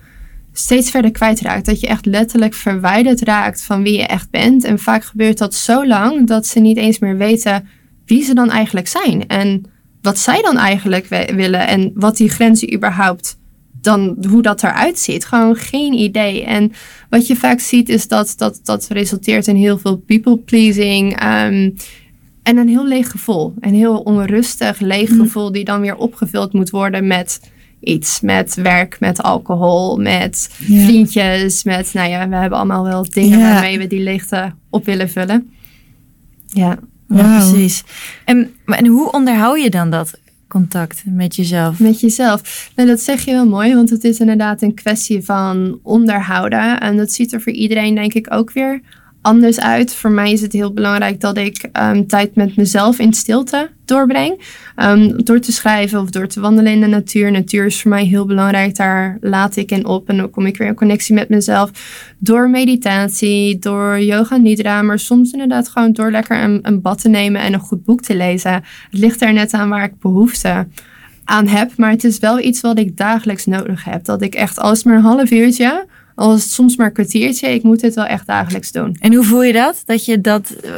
steeds 0.52 0.90
verder 0.90 1.10
kwijtraakt. 1.10 1.66
Dat 1.66 1.80
je 1.80 1.86
echt 1.86 2.06
letterlijk 2.06 2.54
verwijderd 2.54 3.20
raakt 3.20 3.62
van 3.62 3.82
wie 3.82 3.96
je 3.96 4.06
echt 4.06 4.30
bent. 4.30 4.64
En 4.64 4.78
vaak 4.78 5.04
gebeurt 5.04 5.38
dat 5.38 5.54
zo 5.54 5.86
lang 5.86 6.26
dat 6.26 6.46
ze 6.46 6.60
niet 6.60 6.76
eens 6.76 6.98
meer 6.98 7.16
weten 7.16 7.68
wie 8.06 8.24
ze 8.24 8.34
dan 8.34 8.50
eigenlijk 8.50 8.88
zijn. 8.88 9.26
En 9.26 9.62
wat 10.02 10.18
zij 10.18 10.42
dan 10.42 10.56
eigenlijk 10.56 11.06
willen. 11.34 11.66
En 11.66 11.90
wat 11.94 12.16
die 12.16 12.28
grenzen 12.28 12.74
überhaupt 12.74 13.38
dan 13.84 14.16
hoe 14.28 14.42
dat 14.42 14.62
eruit 14.62 14.98
ziet. 14.98 15.24
Gewoon 15.24 15.56
geen 15.56 15.92
idee. 15.92 16.44
En 16.44 16.72
wat 17.10 17.26
je 17.26 17.36
vaak 17.36 17.60
ziet 17.60 17.88
is 17.88 18.08
dat 18.08 18.34
dat, 18.36 18.60
dat 18.62 18.86
resulteert 18.88 19.46
in 19.46 19.56
heel 19.56 19.78
veel 19.78 19.96
people 19.96 20.38
pleasing. 20.38 21.20
ehm, 21.20 21.70
en 22.42 22.56
een 22.56 22.68
heel 22.68 22.86
leeg 22.86 23.10
gevoel. 23.10 23.54
Een 23.60 23.74
heel 23.74 23.98
onrustig, 23.98 24.80
leeg 24.80 25.10
Mhm. 25.10 25.20
gevoel 25.20 25.52
die 25.52 25.64
dan 25.64 25.80
weer 25.80 25.96
opgevuld 25.96 26.52
moet 26.52 26.70
worden 26.70 27.06
met 27.06 27.40
iets. 27.80 28.20
Met 28.20 28.54
werk, 28.54 28.96
met 29.00 29.22
alcohol, 29.22 29.96
met 29.96 30.54
Ja. 30.66 30.84
vriendjes. 30.84 31.64
Met, 31.64 31.92
nou 31.92 32.08
ja, 32.08 32.28
we 32.28 32.36
hebben 32.36 32.58
allemaal 32.58 32.84
wel 32.84 33.04
dingen 33.10 33.38
Ja. 33.38 33.52
waarmee 33.52 33.78
we 33.78 33.86
die 33.86 34.00
leegte 34.02 34.52
op 34.70 34.84
willen 34.84 35.10
vullen. 35.10 35.52
Ja. 36.46 36.78
precies. 37.08 37.84
En, 38.24 38.54
maar- 38.64 38.78
en 38.78 38.86
hoe 38.86 39.12
onderhoud 39.12 39.62
je 39.62 39.70
dan 39.70 39.90
dat 39.90 40.18
contact 40.54 41.02
met 41.06 41.36
jezelf? 41.36 41.80
Met 41.80 42.00
jezelf. 42.00 42.70
Nou, 42.76 42.88
dat 42.88 43.00
zeg 43.00 43.24
je 43.24 43.32
wel 43.32 43.46
mooi, 43.46 43.74
want 43.74 43.90
het 43.90 44.04
is 44.04 44.20
inderdaad 44.20 44.62
een 44.62 44.74
kwestie 44.74 45.24
van 45.24 45.78
onderhouden. 45.82 46.80
En 46.80 46.96
dat 46.96 47.12
ziet 47.12 47.32
er 47.32 47.40
voor 47.40 47.52
iedereen, 47.52 47.94
denk 47.94 48.14
ik, 48.14 48.32
ook 48.32 48.52
weer 48.52 48.80
anders 49.24 49.60
uit. 49.60 49.94
Voor 49.94 50.10
mij 50.10 50.32
is 50.32 50.40
het 50.40 50.52
heel 50.52 50.72
belangrijk 50.72 51.20
dat 51.20 51.36
ik 51.36 51.68
ehm, 51.72 52.06
tijd 52.06 52.34
met 52.34 52.56
mezelf 52.56 52.98
in 52.98 53.12
stilte 53.12 53.70
doorbreng. 53.84 54.40
Ehm, 54.76 55.16
door 55.16 55.40
te 55.40 55.52
schrijven 55.52 56.00
of 56.00 56.10
door 56.10 56.26
te 56.26 56.40
wandelen 56.40 56.72
in 56.72 56.80
de 56.80 56.86
natuur. 56.86 57.30
Natuur 57.30 57.66
is 57.66 57.82
voor 57.82 57.90
mij 57.90 58.04
heel 58.04 58.26
belangrijk. 58.26 58.76
Daar 58.76 59.18
laat 59.20 59.56
ik 59.56 59.70
in 59.70 59.86
op 59.86 60.08
en 60.08 60.16
dan 60.16 60.30
kom 60.30 60.46
ik 60.46 60.56
weer 60.56 60.66
in 60.66 60.74
connectie 60.74 61.14
met 61.14 61.28
mezelf. 61.28 61.70
Door 62.18 62.50
meditatie, 62.50 63.58
door 63.58 64.00
yoga 64.00 64.36
nidra, 64.36 64.82
maar 64.82 64.98
soms 64.98 65.32
inderdaad 65.32 65.68
gewoon 65.68 65.92
door 65.92 66.10
lekker 66.10 66.42
een, 66.42 66.58
een 66.62 66.80
bad 66.80 67.00
te 67.00 67.08
nemen 67.08 67.40
en 67.40 67.52
een 67.52 67.60
goed 67.60 67.84
boek 67.84 68.00
te 68.00 68.16
lezen. 68.16 68.52
Het 68.52 68.64
ligt 68.90 69.22
er 69.22 69.32
net 69.32 69.52
aan 69.52 69.68
waar 69.68 69.84
ik 69.84 69.98
behoefte 70.00 70.66
aan 71.24 71.46
heb. 71.46 71.70
Maar 71.76 71.90
het 71.90 72.04
is 72.04 72.18
wel 72.18 72.40
iets 72.40 72.60
wat 72.60 72.78
ik 72.78 72.96
dagelijks 72.96 73.46
nodig 73.46 73.84
heb. 73.84 74.04
Dat 74.04 74.22
ik 74.22 74.34
echt 74.34 74.58
als 74.58 74.84
maar 74.84 74.96
een 74.96 75.02
half 75.02 75.30
uurtje 75.30 75.86
Al 76.14 76.34
is 76.34 76.42
het 76.42 76.52
soms 76.52 76.76
maar 76.76 76.86
een 76.86 76.92
kwartiertje, 76.92 77.48
ik 77.48 77.62
moet 77.62 77.80
dit 77.80 77.94
wel 77.94 78.04
echt 78.04 78.26
dagelijks 78.26 78.72
doen. 78.72 78.96
En 79.00 79.14
hoe 79.14 79.24
voel 79.24 79.42
je 79.42 79.52
dat? 79.52 79.82
Dat 79.86 80.04
je 80.04 80.20
dat, 80.20 80.50
eh, 80.50 80.70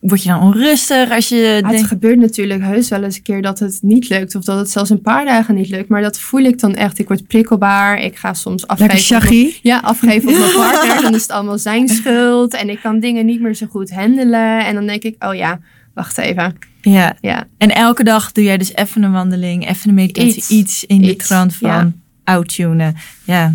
word 0.00 0.22
je 0.22 0.28
dan 0.28 0.40
onrustig 0.40 1.10
als 1.10 1.28
je 1.28 1.36
Ja, 1.62 1.68
het 1.70 1.82
gebeurt 1.86 2.18
natuurlijk 2.18 2.62
heus 2.62 2.88
wel 2.88 3.02
eens 3.02 3.16
een 3.16 3.22
keer 3.22 3.42
dat 3.42 3.58
het 3.58 3.78
niet 3.82 4.08
lukt. 4.08 4.34
Of 4.34 4.44
dat 4.44 4.58
het 4.58 4.70
zelfs 4.70 4.90
een 4.90 5.00
paar 5.00 5.24
dagen 5.24 5.54
niet 5.54 5.68
lukt. 5.68 5.88
Maar 5.88 6.02
dat 6.02 6.18
voel 6.18 6.40
ik 6.40 6.60
dan 6.60 6.74
echt. 6.74 6.98
Ik 6.98 7.08
word 7.08 7.26
prikkelbaar. 7.26 8.00
Ik 8.00 8.16
ga 8.16 8.34
soms 8.34 8.66
afgeven. 8.66 9.16
Op 9.16 9.22
mijn-. 9.22 9.52
Ja, 9.62 9.78
afgeven 9.78 10.28
op 10.28 10.38
mijn 10.38 10.52
partner. 10.70 11.02
Dan 11.02 11.14
is 11.14 11.22
het 11.22 11.30
allemaal 11.30 11.58
zijn 11.58 11.88
schuld. 11.88 12.54
En 12.54 12.68
ik 12.70 12.78
kan 12.82 13.00
dingen 13.00 13.26
niet 13.26 13.40
meer 13.40 13.54
zo 13.54 13.66
goed 13.70 13.90
handelen. 13.90 14.66
En 14.66 14.74
dan 14.74 14.86
denk 14.86 15.02
ik, 15.02 15.24
oh 15.24 15.34
ja, 15.34 15.60
wacht 15.94 16.18
even. 16.18 16.54
ja. 16.80 17.16
Ja, 17.20 17.46
En 17.58 17.74
elke 17.74 18.04
dag 18.04 18.32
doe 18.32 18.44
jij 18.44 18.58
dus 18.58 18.74
even 18.74 19.02
een 19.02 19.12
wandeling, 19.12 19.68
even 19.68 19.88
een 19.88 19.94
meditatie, 19.94 20.34
iets, 20.36 20.50
Iets. 20.50 20.84
in 20.84 21.00
die 21.00 21.10
Iets, 21.14 21.26
trant 21.26 21.54
van 21.54 21.68
ja. 21.70 21.92
outtunen. 22.24 22.94
Ja, 23.24 23.54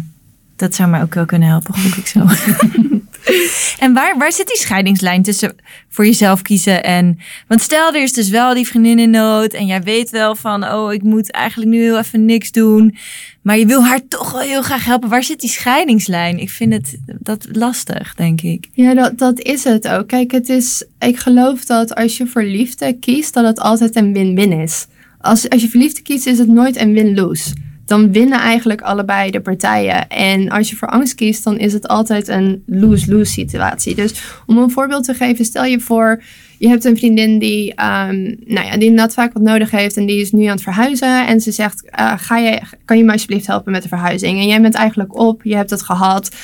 dat 0.63 0.75
zou 0.75 0.89
mij 0.89 1.01
ook 1.01 1.13
wel 1.13 1.25
kunnen 1.25 1.47
helpen, 1.47 1.73
gok 1.73 1.95
ik 1.95 2.07
zo. 2.07 2.19
en 3.85 3.93
waar, 3.93 4.17
waar 4.17 4.31
zit 4.31 4.47
die 4.47 4.57
scheidingslijn 4.57 5.23
tussen 5.23 5.55
voor 5.89 6.05
jezelf 6.05 6.41
kiezen 6.41 6.83
en... 6.83 7.19
Want 7.47 7.61
stel, 7.61 7.93
er 7.93 8.01
is 8.01 8.13
dus 8.13 8.29
wel 8.29 8.53
die 8.53 8.67
vriendin 8.67 8.99
in 8.99 9.09
nood 9.09 9.53
en 9.53 9.65
jij 9.65 9.81
weet 9.81 10.09
wel 10.09 10.35
van... 10.35 10.67
oh, 10.71 10.93
ik 10.93 11.03
moet 11.03 11.31
eigenlijk 11.31 11.71
nu 11.71 11.81
heel 11.81 11.97
even 11.97 12.25
niks 12.25 12.51
doen. 12.51 12.95
Maar 13.41 13.57
je 13.57 13.65
wil 13.65 13.85
haar 13.85 14.07
toch 14.07 14.31
wel 14.31 14.41
heel 14.41 14.61
graag 14.61 14.85
helpen. 14.85 15.09
Waar 15.09 15.23
zit 15.23 15.39
die 15.39 15.49
scheidingslijn? 15.49 16.39
Ik 16.39 16.49
vind 16.49 16.73
het 16.73 16.97
dat 17.05 17.47
lastig, 17.51 18.15
denk 18.15 18.41
ik. 18.41 18.67
ja 18.73 18.93
dat, 18.93 19.17
dat 19.17 19.39
is 19.39 19.63
het 19.63 19.87
ook. 19.87 20.07
Kijk, 20.07 20.31
het 20.31 20.49
is, 20.49 20.85
ik 20.99 21.17
geloof 21.17 21.65
dat 21.65 21.95
als 21.95 22.17
je 22.17 22.27
voor 22.27 22.43
liefde 22.43 22.93
kiest, 22.99 23.33
dat 23.33 23.45
het 23.45 23.59
altijd 23.59 23.95
een 23.95 24.13
win-win 24.13 24.51
is. 24.51 24.87
Als, 25.19 25.49
als 25.49 25.61
je 25.61 25.69
voor 25.69 25.79
liefde 25.79 26.01
kiest, 26.01 26.27
is 26.27 26.37
het 26.37 26.47
nooit 26.47 26.77
een 26.77 26.93
win-lose. 26.93 27.53
Dan 27.93 28.11
winnen 28.11 28.39
eigenlijk 28.39 28.81
allebei 28.81 29.31
de 29.31 29.41
partijen. 29.41 30.07
En 30.07 30.49
als 30.49 30.69
je 30.69 30.75
voor 30.75 30.87
angst 30.87 31.15
kiest, 31.15 31.43
dan 31.43 31.57
is 31.57 31.73
het 31.73 31.87
altijd 31.87 32.27
een 32.27 32.63
lose-lose 32.65 33.31
situatie. 33.31 33.95
Dus 33.95 34.21
om 34.45 34.57
een 34.57 34.71
voorbeeld 34.71 35.03
te 35.03 35.13
geven, 35.13 35.45
stel 35.45 35.65
je 35.65 35.79
voor, 35.79 36.23
je 36.57 36.67
hebt 36.67 36.85
een 36.85 36.97
vriendin 36.97 37.39
die, 37.39 37.73
ehm, 37.75 38.21
nou 38.45 38.65
ja, 38.65 38.71
die 38.71 38.87
inderdaad 38.87 39.13
vaak 39.13 39.33
wat 39.33 39.41
nodig 39.41 39.71
heeft 39.71 39.97
en 39.97 40.05
die 40.05 40.21
is 40.21 40.31
nu 40.31 40.45
aan 40.45 40.53
het 40.53 40.61
verhuizen. 40.61 41.27
En 41.27 41.41
ze 41.41 41.51
zegt, 41.51 41.89
eh, 41.89 42.13
ga 42.17 42.37
je, 42.37 42.61
kan 42.85 42.97
je 42.97 43.03
me 43.03 43.11
alsjeblieft 43.11 43.47
helpen 43.47 43.71
met 43.71 43.81
de 43.81 43.87
verhuizing? 43.87 44.39
En 44.39 44.47
jij 44.47 44.61
bent 44.61 44.75
eigenlijk 44.75 45.19
op, 45.19 45.43
je 45.43 45.55
hebt 45.55 45.69
het 45.69 45.81
gehad. 45.81 46.35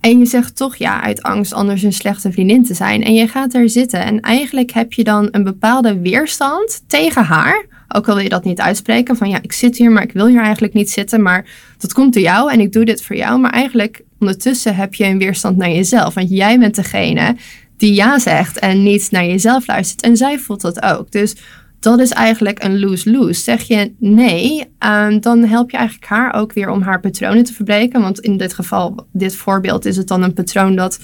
En 0.00 0.18
je 0.18 0.26
zegt 0.26 0.56
toch 0.56 0.76
ja 0.76 1.02
uit 1.02 1.22
angst 1.22 1.52
anders 1.52 1.82
een 1.82 1.92
slechte 1.92 2.32
vriendin 2.32 2.64
te 2.64 2.74
zijn. 2.74 3.02
En 3.02 3.14
je 3.14 3.28
gaat 3.28 3.52
daar 3.52 3.68
zitten. 3.68 4.04
En 4.04 4.20
eigenlijk 4.20 4.70
heb 4.70 4.92
je 4.92 5.04
dan 5.04 5.28
een 5.30 5.44
bepaalde 5.44 6.00
weerstand 6.00 6.82
tegen 6.86 7.24
haar. 7.24 7.66
Ook 7.94 8.08
al 8.08 8.14
wil 8.14 8.22
je 8.22 8.28
dat 8.28 8.44
niet 8.44 8.60
uitspreken. 8.60 9.16
Van 9.16 9.28
ja, 9.28 9.38
ik 9.42 9.52
zit 9.52 9.76
hier, 9.76 9.90
maar 9.90 10.02
ik 10.02 10.12
wil 10.12 10.26
hier 10.26 10.42
eigenlijk 10.42 10.74
niet 10.74 10.90
zitten. 10.90 11.22
Maar 11.22 11.44
dat 11.78 11.92
komt 11.92 12.12
door 12.12 12.22
jou 12.22 12.52
en 12.52 12.60
ik 12.60 12.72
doe 12.72 12.84
dit 12.84 13.02
voor 13.02 13.16
jou. 13.16 13.40
Maar 13.40 13.52
eigenlijk 13.52 14.02
ondertussen 14.18 14.74
heb 14.76 14.94
je 14.94 15.04
een 15.04 15.18
weerstand 15.18 15.56
naar 15.56 15.70
jezelf. 15.70 16.14
Want 16.14 16.30
jij 16.30 16.58
bent 16.58 16.74
degene 16.74 17.36
die 17.76 17.94
ja 17.94 18.18
zegt 18.18 18.58
en 18.58 18.82
niet 18.82 19.10
naar 19.10 19.26
jezelf 19.26 19.66
luistert. 19.66 20.02
En 20.02 20.16
zij 20.16 20.38
voelt 20.38 20.60
dat 20.60 20.82
ook. 20.82 21.10
Dus 21.10 21.34
dat 21.82 22.00
is 22.00 22.10
eigenlijk 22.10 22.64
een 22.64 22.80
lose-lose. 22.80 23.42
Zeg 23.42 23.62
je 23.62 23.92
nee, 23.98 24.64
ehm, 24.78 25.20
dan 25.20 25.44
help 25.44 25.70
je 25.70 25.76
eigenlijk 25.76 26.08
haar 26.08 26.34
ook 26.34 26.52
weer 26.52 26.70
om 26.70 26.82
haar 26.82 27.00
patronen 27.00 27.44
te 27.44 27.52
verbreken. 27.52 28.00
Want 28.00 28.20
in 28.20 28.36
dit 28.36 28.54
geval, 28.54 29.06
dit 29.12 29.36
voorbeeld, 29.36 29.84
is 29.84 29.96
het 29.96 30.08
dan 30.08 30.22
een 30.22 30.32
patroon 30.32 30.76
dat 30.76 30.98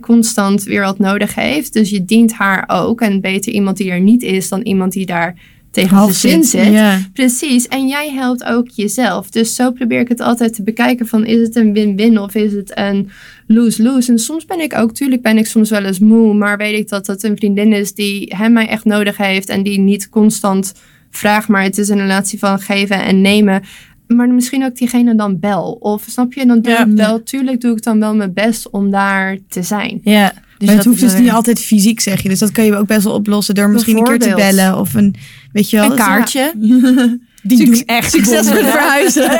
constant 0.00 0.62
weer 0.62 0.82
wat 0.82 0.98
nodig 0.98 1.34
heeft. 1.34 1.72
Dus 1.72 1.90
je 1.90 2.04
dient 2.04 2.32
haar 2.32 2.64
ook. 2.66 3.00
En 3.00 3.20
beter 3.20 3.52
iemand 3.52 3.76
die 3.76 3.90
er 3.90 4.00
niet 4.00 4.22
is 4.22 4.48
dan 4.48 4.60
iemand 4.60 4.92
die 4.92 5.06
daar 5.06 5.34
tegen 5.72 5.96
Half 5.96 6.14
zijn 6.14 6.44
zin 6.44 6.72
zit. 6.72 7.12
Precies, 7.12 7.68
en 7.68 7.86
jij 7.86 8.10
helpt 8.10 8.44
ook 8.44 8.68
jezelf. 8.68 9.30
Dus 9.30 9.54
zo 9.54 9.70
probeer 9.70 10.00
ik 10.00 10.08
het 10.08 10.20
altijd 10.20 10.54
te 10.54 10.62
bekijken 10.62 11.06
van 11.06 11.26
is 11.26 11.38
het 11.38 11.56
een 11.56 11.72
win-win 11.72 12.18
of 12.18 12.34
is 12.34 12.52
het 12.52 12.72
een 12.74 13.10
lose-lose. 13.46 14.12
En 14.12 14.18
soms 14.18 14.44
ben 14.44 14.60
ik 14.60 14.74
ook, 14.74 14.94
tuurlijk 14.94 15.22
ben 15.22 15.38
ik 15.38 15.46
soms 15.46 15.70
wel 15.70 15.84
eens 15.84 15.98
moe, 15.98 16.34
maar 16.34 16.56
weet 16.56 16.78
ik 16.78 16.88
dat 16.88 17.06
het 17.06 17.22
een 17.22 17.36
vriendin 17.36 17.72
is 17.72 17.94
die 17.94 18.34
hem 18.36 18.52
mij 18.52 18.68
echt 18.68 18.84
nodig 18.84 19.16
heeft 19.16 19.48
en 19.48 19.62
die 19.62 19.78
niet 19.78 20.08
constant 20.08 20.72
vraagt, 21.10 21.48
maar 21.48 21.62
het 21.62 21.78
is 21.78 21.88
een 21.88 22.00
relatie 22.00 22.38
van 22.38 22.60
geven 22.60 23.04
en 23.04 23.20
nemen. 23.20 23.62
Maar 24.06 24.28
misschien 24.28 24.64
ook 24.64 24.76
diegene 24.76 25.14
dan 25.14 25.38
bel. 25.40 25.72
Of 25.80 26.04
snap 26.08 26.32
je, 26.32 26.46
dan 26.46 26.60
doe 26.60 26.72
ik 26.72 26.96
wel, 26.96 27.22
tuurlijk 27.22 27.60
doe 27.60 27.76
ik 27.76 27.82
dan 27.82 27.98
wel 27.98 28.14
mijn 28.14 28.32
best 28.32 28.70
om 28.70 28.90
daar 28.90 29.38
te 29.48 29.62
zijn. 29.62 30.00
Ja, 30.04 30.32
dus 30.66 30.74
maar 30.74 30.78
het 30.78 30.86
hoeft 30.90 31.00
dus 31.00 31.14
niet 31.14 31.22
weer- 31.22 31.32
altijd 31.32 31.60
fysiek, 31.60 32.00
zeg 32.00 32.22
je. 32.22 32.28
Dus 32.28 32.38
dat 32.38 32.52
kan 32.52 32.64
je 32.64 32.76
ook 32.76 32.86
best 32.86 33.04
wel 33.04 33.12
oplossen 33.14 33.54
door 33.54 33.70
misschien 33.70 33.96
een 33.96 34.04
keer 34.04 34.18
te 34.18 34.32
bellen. 34.34 34.78
Of 34.78 34.94
een, 34.94 35.14
weet 35.52 35.70
je 35.70 35.76
wel. 35.76 35.90
Een 35.90 35.96
kaartje. 35.96 36.52
Die 37.44 37.56
Suc- 37.58 37.66
doen 37.66 37.82
echt 37.86 38.10
succes 38.12 38.46
met 38.48 38.58
verhuizen. 38.58 39.22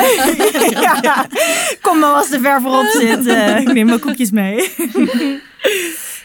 ja. 1.02 1.26
Kom 1.80 1.98
maar 1.98 2.10
als 2.12 2.30
de 2.30 2.40
ver 2.40 2.60
voorop 2.60 2.86
zit. 3.00 3.26
eh, 3.26 3.60
ik 3.60 3.72
neem 3.72 3.86
mijn 3.86 4.00
koekjes 4.00 4.30
mee. 4.30 4.68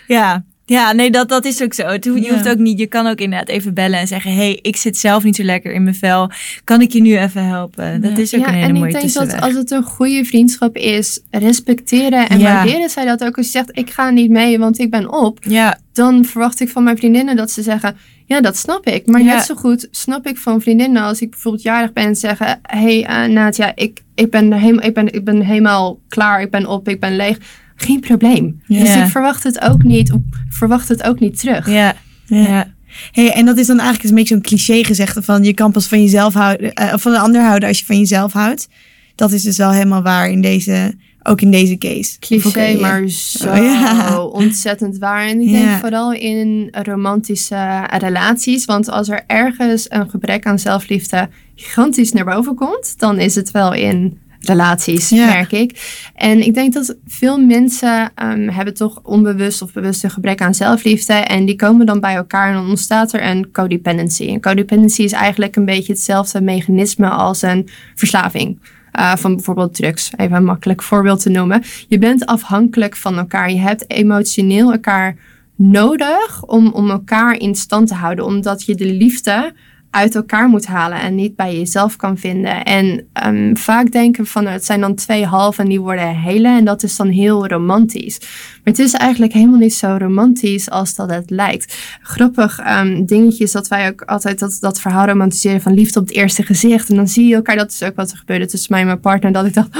ja. 0.08 0.44
Ja, 0.70 0.92
nee, 0.92 1.12
dat, 1.12 1.30
dat 1.30 1.46
is 1.46 1.62
ook 1.64 1.74
zo. 1.74 1.84
Het 1.86 2.06
hoeft- 2.06 2.26
Je 2.26 2.32
hoeft 2.32 2.50
ook 2.50 2.58
niet, 2.58 2.80
je 2.80 2.88
kan 2.88 3.08
ook 3.08 3.20
inderdaad 3.20 3.48
even 3.48 3.74
bellen 3.74 4.00
en 4.00 4.08
zeggen: 4.08 4.36
hey, 4.36 4.60
ik 4.62 4.76
zit 4.76 4.98
zelf 4.98 5.24
niet 5.24 5.36
zo 5.36 5.44
lekker 5.44 5.74
in 5.74 5.84
mijn 5.84 5.96
vel. 5.96 6.32
Kan 6.64 6.82
ik 6.82 6.92
je 6.94 7.02
nu 7.02 7.18
even 7.18 7.44
helpen? 7.46 8.02
Dat 8.02 8.18
is 8.18 8.36
ook 8.36 8.48
een 8.48 8.54
hele 8.54 8.66
en 8.68 8.74
mooie 8.74 8.88
ik 8.92 9.00
denk 9.02 9.14
dat 9.14 9.42
als 9.42 9.54
het 9.54 9.72
een 9.72 9.84
goede 9.84 10.26
vriendschap 10.26 10.76
is, 10.78 11.20
respecteren 11.32 12.30
en 12.30 12.42
waarderen 12.42 12.90
zij 12.90 13.06
dat 13.06 13.24
ook. 13.24 13.38
Als 13.38 13.46
je 13.46 13.52
zegt, 13.52 13.70
ik 13.78 13.90
ga 13.90 14.10
niet 14.10 14.30
mee, 14.30 14.60
want 14.60 14.80
ik 14.80 14.90
ben 14.92 15.12
op. 15.14 15.38
Ja, 15.44 15.78
Dan 15.94 16.26
verwacht 16.26 16.60
ik 16.60 16.70
van 16.70 16.84
mijn 16.84 16.98
vriendinnen 16.98 17.36
dat 17.36 17.52
ze 17.52 17.62
zeggen, 17.62 17.98
ja, 18.26 18.42
dat 18.42 18.58
snap 18.58 18.86
ik. 18.88 19.06
Maar 19.06 19.22
Ja. 19.22 19.36
net 19.36 19.46
zo 19.46 19.56
goed 19.56 19.88
snap 19.92 20.28
ik 20.28 20.38
van 20.38 20.62
vriendinnen 20.62 21.04
als 21.04 21.22
ik 21.22 21.30
bijvoorbeeld 21.30 21.64
jarig 21.64 21.94
ben 21.94 22.04
en 22.04 22.16
zeggen, 22.16 22.60
hey 22.62 23.02
uh, 23.28 23.34
Nadia, 23.34 23.72
ik, 23.76 24.02
ik, 24.16 24.32
ben 24.32 24.54
helemaal, 24.54 24.86
ik, 24.86 24.94
ben, 24.94 25.14
ik 25.14 25.24
ben 25.24 25.42
helemaal 25.42 26.00
klaar, 26.08 26.42
ik 26.42 26.52
ben 26.52 26.66
op, 26.66 26.88
ik 26.90 27.00
ben 27.00 27.16
leeg. 27.16 27.38
Geen 27.80 28.00
probleem. 28.00 28.62
Ja. 28.68 28.80
Dus 28.80 28.96
ik 28.96 29.06
verwacht 29.06 29.44
het 29.44 29.62
ook 29.62 29.84
niet, 29.84 30.12
verwacht 30.50 30.88
het 30.90 31.04
ook 31.04 31.20
niet 31.20 31.40
terug. 31.40 31.70
ja, 31.70 31.94
ja. 32.26 32.76
Hey, 33.12 33.32
en 33.34 33.46
dat 33.46 33.58
is 33.58 33.68
dan 33.68 33.80
eigenlijk 33.80 34.10
een 34.10 34.16
beetje 34.16 34.34
zo'n 34.34 34.44
cliché 34.44 34.84
gezegde 34.84 35.22
van 35.22 35.44
je 35.44 35.54
kan 35.54 35.72
pas 35.72 35.88
van 35.88 36.02
jezelf 36.02 36.34
houden, 36.34 36.74
eh, 36.74 36.94
of 36.94 37.02
van 37.02 37.12
een 37.14 37.20
ander 37.20 37.42
houden 37.44 37.68
als 37.70 37.80
je 37.80 37.86
van 37.86 37.98
jezelf 38.00 38.34
houdt. 38.34 38.68
Dat 39.16 39.32
is 39.32 39.44
dus 39.44 39.58
wel 39.58 39.72
helemaal 39.72 40.02
waar 40.02 40.30
in 40.30 40.42
deze, 40.42 40.94
ook 41.24 41.42
in 41.42 41.52
deze 41.52 41.78
case. 41.78 42.20
Cliché, 42.20 42.60
eh, 42.62 42.80
maar 42.80 43.08
zo 43.08 43.50
Oh, 43.50 43.56
ja. 43.64 44.22
ontzettend 44.22 44.98
waar. 44.98 45.28
En 45.28 45.42
ik 45.42 45.50
Ja. 45.50 45.60
denk 45.60 45.80
vooral 45.80 46.14
in 46.14 46.68
romantische 46.84 47.84
relaties. 47.98 48.66
Want 48.66 48.90
als 48.90 49.10
er 49.10 49.24
ergens 49.28 49.86
een 49.90 50.10
gebrek 50.10 50.46
aan 50.46 50.60
zelfliefde 50.60 51.30
gigantisch 51.56 52.12
naar 52.12 52.26
boven 52.26 52.56
komt, 52.56 52.94
dan 53.00 53.20
is 53.20 53.36
het 53.36 53.52
wel 53.52 53.74
in 53.74 54.18
relaties, 54.40 55.10
Ja. 55.10 55.26
merk 55.26 55.52
ik. 55.52 56.02
En 56.16 56.42
ik 56.46 56.54
denk 56.54 56.74
dat 56.74 56.96
veel 57.08 57.38
mensen 57.42 58.12
ehm, 58.16 58.48
hebben 58.50 58.74
toch 58.74 59.00
onbewust 59.04 59.62
of 59.62 59.74
bewust 59.74 60.04
een 60.04 60.10
gebrek 60.12 60.42
aan 60.42 60.54
zelfliefde. 60.54 61.14
En 61.14 61.46
die 61.46 61.56
komen 61.56 61.86
dan 61.86 62.00
bij 62.00 62.16
elkaar 62.16 62.48
en 62.48 62.54
dan 62.54 62.70
ontstaat 62.70 63.14
er 63.14 63.24
een 63.24 63.52
codependency. 63.52 64.28
En 64.28 64.42
codependency 64.42 65.02
is 65.02 65.12
eigenlijk 65.12 65.56
een 65.56 65.66
beetje 65.66 65.94
hetzelfde 65.94 66.42
mechanisme 66.42 67.10
als 67.10 67.42
een 67.42 67.68
verslaving. 67.96 68.60
uh, 69.00 69.16
van 69.16 69.36
bijvoorbeeld 69.36 69.74
drugs. 69.76 70.12
Even 70.16 70.36
een 70.38 70.44
makkelijk 70.44 70.84
voorbeeld 70.84 71.22
te 71.22 71.30
noemen. 71.30 71.64
Je 71.88 71.98
bent 71.98 72.26
afhankelijk 72.26 72.96
van 72.96 73.18
elkaar. 73.18 73.52
Je 73.52 73.60
hebt 73.60 73.90
emotioneel 73.92 74.72
elkaar 74.72 75.16
nodig 75.56 76.44
om, 76.44 76.68
om 76.68 76.90
elkaar 76.90 77.40
in 77.40 77.56
stand 77.56 77.88
te 77.88 77.94
houden. 77.94 78.26
Omdat 78.26 78.64
je 78.66 78.76
de 78.76 78.86
liefde 78.86 79.54
uit 79.90 80.16
elkaar 80.16 80.50
moet 80.50 80.66
halen 80.66 81.00
en 81.00 81.16
niet 81.16 81.36
bij 81.36 81.58
jezelf 81.58 81.96
kan 81.96 82.18
vinden. 82.18 82.64
En 82.64 83.08
um, 83.28 83.58
vaak 83.58 83.92
denken 83.92 84.26
van 84.26 84.48
het 84.48 84.66
zijn 84.66 84.82
dan 84.82 84.96
twee 84.96 85.26
halven 85.26 85.64
en 85.64 85.70
die 85.70 85.82
worden 85.82 86.16
hele 86.16 86.48
en 86.48 86.66
dat 86.66 86.84
is 86.84 86.96
dan 86.96 87.08
heel 87.08 87.48
romantisch. 87.48 88.20
Maar 88.20 88.74
het 88.74 88.80
is 88.80 88.94
eigenlijk 88.94 89.34
helemaal 89.34 89.60
niet 89.60 89.74
zo 89.74 89.96
romantisch 90.00 90.70
als 90.70 90.96
dat 90.96 91.10
het 91.10 91.30
lijkt. 91.30 91.78
Grappig 92.02 92.60
um, 92.80 93.06
dingetje 93.06 93.44
is 93.44 93.52
dat 93.52 93.68
wij 93.68 93.90
ook 93.90 94.02
altijd 94.02 94.40
dat, 94.40 94.58
dat 94.60 94.82
verhaal 94.82 95.06
romantiseren 95.06 95.62
van 95.62 95.74
liefde 95.74 96.00
op 96.00 96.08
het 96.08 96.16
eerste 96.16 96.44
gezicht. 96.44 96.90
En 96.90 96.96
dan 96.96 97.08
zie 97.08 97.28
je 97.28 97.36
elkaar, 97.36 97.56
dat 97.56 97.72
is 97.72 97.84
ook 97.84 97.96
wat 97.96 98.12
er 98.12 98.18
gebeurde 98.18 98.46
tussen 98.46 98.72
mij 98.72 98.82
en 98.82 98.88
mijn 98.88 99.00
partner, 99.00 99.32
dat 99.32 99.46
ik 99.46 99.54
dacht... 99.54 99.78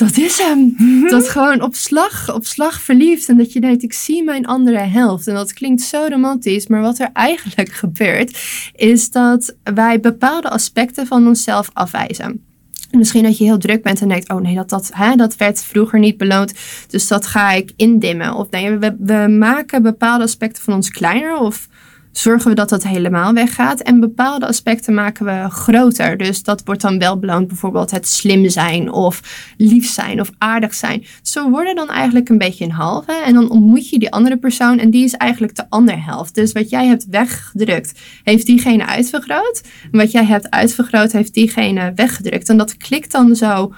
dat 0.00 0.16
is 0.16 0.38
hem. 0.38 0.76
Dat 1.10 1.28
gewoon 1.28 1.62
op 1.62 1.74
slag, 1.74 2.34
op 2.34 2.46
slag 2.46 2.80
verliefd. 2.80 3.28
En 3.28 3.36
dat 3.36 3.52
je 3.52 3.60
denkt, 3.60 3.82
ik 3.82 3.92
zie 3.92 4.24
mijn 4.24 4.46
andere 4.46 4.78
helft. 4.78 5.26
En 5.26 5.34
dat 5.34 5.52
klinkt 5.52 5.82
zo 5.82 6.06
romantisch. 6.08 6.66
Maar 6.66 6.80
wat 6.80 6.98
er 6.98 7.10
eigenlijk 7.12 7.72
gebeurt, 7.84 8.38
is 8.74 9.10
dat 9.10 9.56
wij 9.74 10.00
bepaalde 10.00 10.50
aspecten 10.50 11.06
van 11.06 11.26
onszelf 11.26 11.70
afwijzen. 11.72 12.44
Misschien 12.90 13.22
dat 13.22 13.38
je 13.38 13.44
heel 13.44 13.58
druk 13.58 13.82
bent 13.82 14.00
en 14.00 14.08
denkt, 14.08 14.30
oh 14.30 14.40
nee, 14.40 14.54
dat, 14.54 14.68
dat, 14.68 14.90
hè, 14.94 15.16
dat 15.16 15.36
werd 15.36 15.62
vroeger 15.62 15.98
niet 15.98 16.16
beloond. 16.16 16.52
Dus 16.88 17.08
dat 17.08 17.26
ga 17.26 17.52
ik 17.52 17.72
indimmen. 17.76 18.34
Of 18.34 18.50
nee, 18.50 18.76
we, 18.78 18.96
we 18.98 19.36
maken 19.38 19.82
bepaalde 19.82 20.24
aspecten 20.24 20.62
van 20.62 20.74
ons 20.74 20.90
kleiner. 20.90 21.36
Of 21.36 21.68
zorgen 22.12 22.48
we 22.50 22.54
dat 22.54 22.68
dat 22.68 22.82
helemaal 22.82 23.32
weggaat. 23.32 23.80
En 23.80 24.00
bepaalde 24.00 24.46
aspecten 24.46 24.94
maken 24.94 25.24
we 25.24 25.50
groter. 25.50 26.16
Dus 26.16 26.42
dat 26.42 26.62
wordt 26.64 26.80
dan 26.80 26.98
wel 26.98 27.18
beloond. 27.18 27.48
Bijvoorbeeld 27.48 27.90
het 27.90 28.08
slim 28.08 28.48
zijn 28.48 28.92
of 28.92 29.20
lief 29.56 29.90
zijn 29.90 30.20
of 30.20 30.30
aardig 30.38 30.74
zijn. 30.74 31.04
Zo 31.22 31.50
worden 31.50 31.74
dan 31.74 31.88
eigenlijk 31.88 32.28
een 32.28 32.38
beetje 32.38 32.64
een 32.64 32.70
halve. 32.70 33.12
En 33.12 33.34
dan 33.34 33.50
ontmoet 33.50 33.88
je 33.88 33.98
die 33.98 34.12
andere 34.12 34.36
persoon 34.36 34.78
en 34.78 34.90
die 34.90 35.04
is 35.04 35.14
eigenlijk 35.14 35.54
de 35.54 35.66
andere 35.68 35.98
helft. 35.98 36.34
Dus 36.34 36.52
wat 36.52 36.70
jij 36.70 36.86
hebt 36.86 37.06
weggedrukt, 37.10 38.00
heeft 38.22 38.46
diegene 38.46 38.86
uitvergroot. 38.86 39.62
En 39.92 39.98
wat 39.98 40.10
jij 40.10 40.24
hebt 40.24 40.50
uitvergroot, 40.50 41.12
heeft 41.12 41.34
diegene 41.34 41.92
weggedrukt. 41.94 42.48
En 42.48 42.56
dat 42.56 42.76
klikt 42.76 43.12
dan 43.12 43.36
zo 43.36 43.72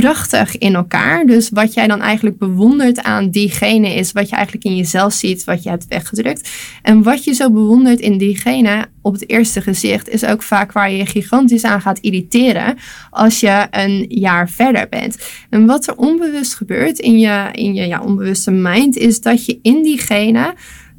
prachtig 0.00 0.58
in 0.58 0.74
elkaar. 0.74 1.26
Dus 1.26 1.48
wat 1.48 1.74
jij 1.74 1.86
dan 1.86 2.00
eigenlijk 2.00 2.38
bewondert 2.38 3.02
aan 3.02 3.30
diegene 3.30 3.94
is 3.94 4.12
wat 4.12 4.28
je 4.28 4.34
eigenlijk 4.34 4.64
in 4.64 4.76
jezelf 4.76 5.12
ziet, 5.12 5.44
wat 5.44 5.62
je 5.62 5.68
hebt 5.68 5.86
weggedrukt. 5.88 6.50
En 6.82 7.02
wat 7.02 7.24
je 7.24 7.32
zo 7.32 7.50
bewondert 7.50 8.00
in 8.00 8.18
diegene 8.18 8.86
op 9.02 9.12
het 9.12 9.28
eerste 9.30 9.60
gezicht 9.60 10.08
is 10.08 10.24
ook 10.24 10.42
vaak 10.42 10.72
waar 10.72 10.90
je 10.90 11.06
gigantisch 11.06 11.64
aan 11.64 11.80
gaat 11.80 11.98
irriteren 11.98 12.76
als 13.10 13.40
je 13.40 13.66
een 13.70 14.06
jaar 14.08 14.48
verder 14.50 14.88
bent. 14.88 15.16
En 15.50 15.66
wat 15.66 15.86
er 15.86 15.96
onbewust 15.96 16.54
gebeurt 16.54 16.98
in 16.98 17.18
je, 17.18 17.48
in 17.52 17.74
je 17.74 17.86
ja, 17.86 18.00
onbewuste 18.00 18.50
mind 18.50 18.96
is 18.96 19.20
dat 19.20 19.46
je 19.46 19.58
in 19.62 19.82
diegene 19.82 20.54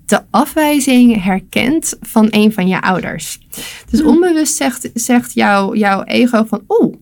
de 0.06 0.22
afwijzing 0.30 1.24
herkent 1.24 1.98
van 2.02 2.28
een 2.30 2.54
van 2.54 2.68
je 2.68 2.82
ouders. 2.82 3.40
Dus 3.90 4.04
onbewust 4.04 4.56
zegt, 4.56 4.90
zegt 4.94 5.34
jouw 5.34 5.76
jouw 5.76 6.04
ego 6.04 6.44
van, 6.44 6.62
oeh, 6.68 6.96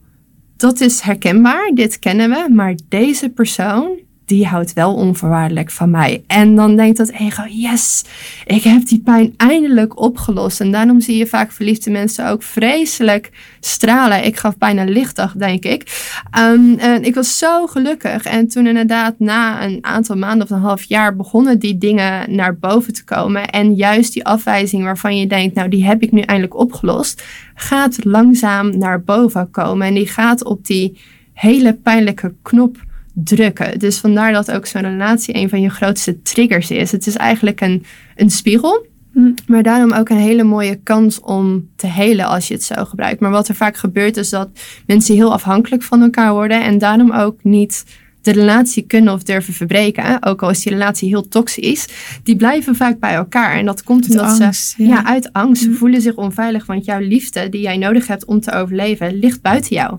dat 0.58 0.80
is 0.80 1.00
herkenbaar, 1.00 1.72
dit 1.74 2.00
kennen 2.00 2.30
we, 2.30 2.54
maar 2.54 2.76
deze 2.90 3.30
persoon, 3.30 3.98
die 4.28 4.48
houdt 4.48 4.74
wel 4.74 4.94
onvoorwaardelijk 4.94 5.72
van 5.72 5.90
mij. 5.90 6.24
En 6.28 6.56
dan 6.56 6.76
denkt 6.76 6.98
dat 6.98 7.10
ego, 7.10 7.44
yes, 7.50 8.04
ik 8.46 8.64
heb 8.64 8.86
die 8.86 9.00
pijn 9.00 9.34
eindelijk 9.38 10.00
opgelost. 10.00 10.62
En 10.62 10.72
daarom 10.72 11.02
zie 11.02 11.18
je 11.18 11.28
vaak 11.28 11.52
verliefde 11.52 11.92
mensen 11.92 12.30
ook 12.30 12.44
vreselijk 12.44 13.32
stralen. 13.60 14.26
Ik 14.26 14.38
gaf 14.38 14.58
bijna 14.58 14.84
lichtdag, 14.84 15.34
denk 15.34 15.64
ik. 15.64 16.12
Um, 16.40 16.78
en 16.78 17.04
ik 17.04 17.16
was 17.16 17.38
zo 17.38 17.68
gelukkig. 17.68 18.24
En 18.24 18.48
toen 18.48 18.68
inderdaad 18.68 19.20
na 19.20 19.64
een 19.64 19.78
aantal 19.82 20.16
maanden 20.16 20.44
of 20.44 20.50
een 20.50 20.62
half 20.62 20.84
jaar 20.84 21.16
begonnen 21.16 21.60
die 21.60 21.78
dingen 21.78 22.36
naar 22.36 22.58
boven 22.58 22.94
te 22.94 23.04
komen. 23.04 23.50
En 23.50 23.74
juist 23.74 24.14
die 24.14 24.26
afwijzing 24.26 24.84
waarvan 24.84 25.18
je 25.18 25.28
denkt, 25.28 25.56
nou 25.56 25.70
die 25.70 25.86
heb 25.86 26.02
ik 26.02 26.12
nu 26.12 26.22
eindelijk 26.22 26.58
opgelost, 26.58 27.24
gaat 27.56 28.04
langzaam 28.04 28.78
naar 28.78 29.02
boven 29.04 29.52
komen. 29.52 29.88
En 29.88 29.94
die 29.94 30.08
gaat 30.08 30.44
op 30.44 30.66
die 30.66 30.98
hele 31.34 31.74
pijnlijke 31.74 32.34
knop 32.42 32.86
drukken. 33.24 33.80
Dus 33.80 33.98
vandaar 33.98 34.34
dat 34.34 34.52
ook 34.52 34.66
zo'n 34.66 34.82
relatie 34.82 35.36
een 35.36 35.50
van 35.50 35.62
je 35.62 35.70
grootste 35.70 36.22
triggers 36.22 36.72
is. 36.72 36.92
Het 36.92 37.08
is 37.08 37.16
eigenlijk 37.16 37.62
een, 37.62 37.84
een 38.16 38.30
spiegel. 38.30 38.86
Hm. 39.14 39.32
Maar 39.48 39.64
daarom 39.64 39.94
ook 39.94 40.10
een 40.10 40.18
hele 40.18 40.44
mooie 40.44 40.80
kans 40.84 41.20
om 41.20 41.70
te 41.76 41.88
helen 41.88 42.26
als 42.26 42.48
je 42.48 42.54
het 42.54 42.64
zo 42.64 42.86
gebruikt. 42.86 43.20
Maar 43.20 43.32
wat 43.32 43.48
er 43.48 43.56
vaak 43.56 43.78
gebeurt 43.78 44.18
is 44.18 44.30
dat 44.30 44.50
mensen 44.86 45.16
heel 45.16 45.34
afhankelijk 45.34 45.84
van 45.84 46.02
elkaar 46.02 46.34
worden. 46.34 46.64
En 46.64 46.78
daarom 46.78 47.12
ook 47.12 47.44
niet 47.44 47.84
de 48.22 48.32
relatie 48.32 48.84
kunnen 48.84 49.14
of 49.14 49.24
durven 49.24 49.54
verbreken. 49.54 50.24
Ook 50.24 50.44
al 50.44 50.50
is 50.50 50.64
die 50.64 50.72
relatie 50.74 51.08
heel 51.08 51.28
toxisch. 51.28 51.88
Die 52.24 52.36
blijven 52.36 52.76
vaak 52.76 53.00
bij 53.00 53.14
elkaar. 53.14 53.58
En 53.58 53.66
dat 53.66 53.84
komt 53.84 54.04
Uit 54.04 54.12
omdat 54.12 54.42
angst, 54.42 54.70
ze 54.70 54.84
ja. 54.84 54.90
ja, 54.90 55.06
uit 55.06 55.34
angst. 55.34 55.64
Ze 55.64 55.70
Hm. 55.70 55.76
voelen 55.76 56.02
zich 56.02 56.16
onveilig. 56.16 56.66
Want 56.66 56.86
jouw 56.86 57.00
liefde 57.00 57.50
die 57.50 57.62
jij 57.62 57.78
nodig 57.78 58.08
hebt 58.08 58.26
om 58.26 58.40
te 58.40 58.52
overleven 58.52 59.20
ligt 59.20 59.42
buiten 59.42 59.76
jou 59.76 59.98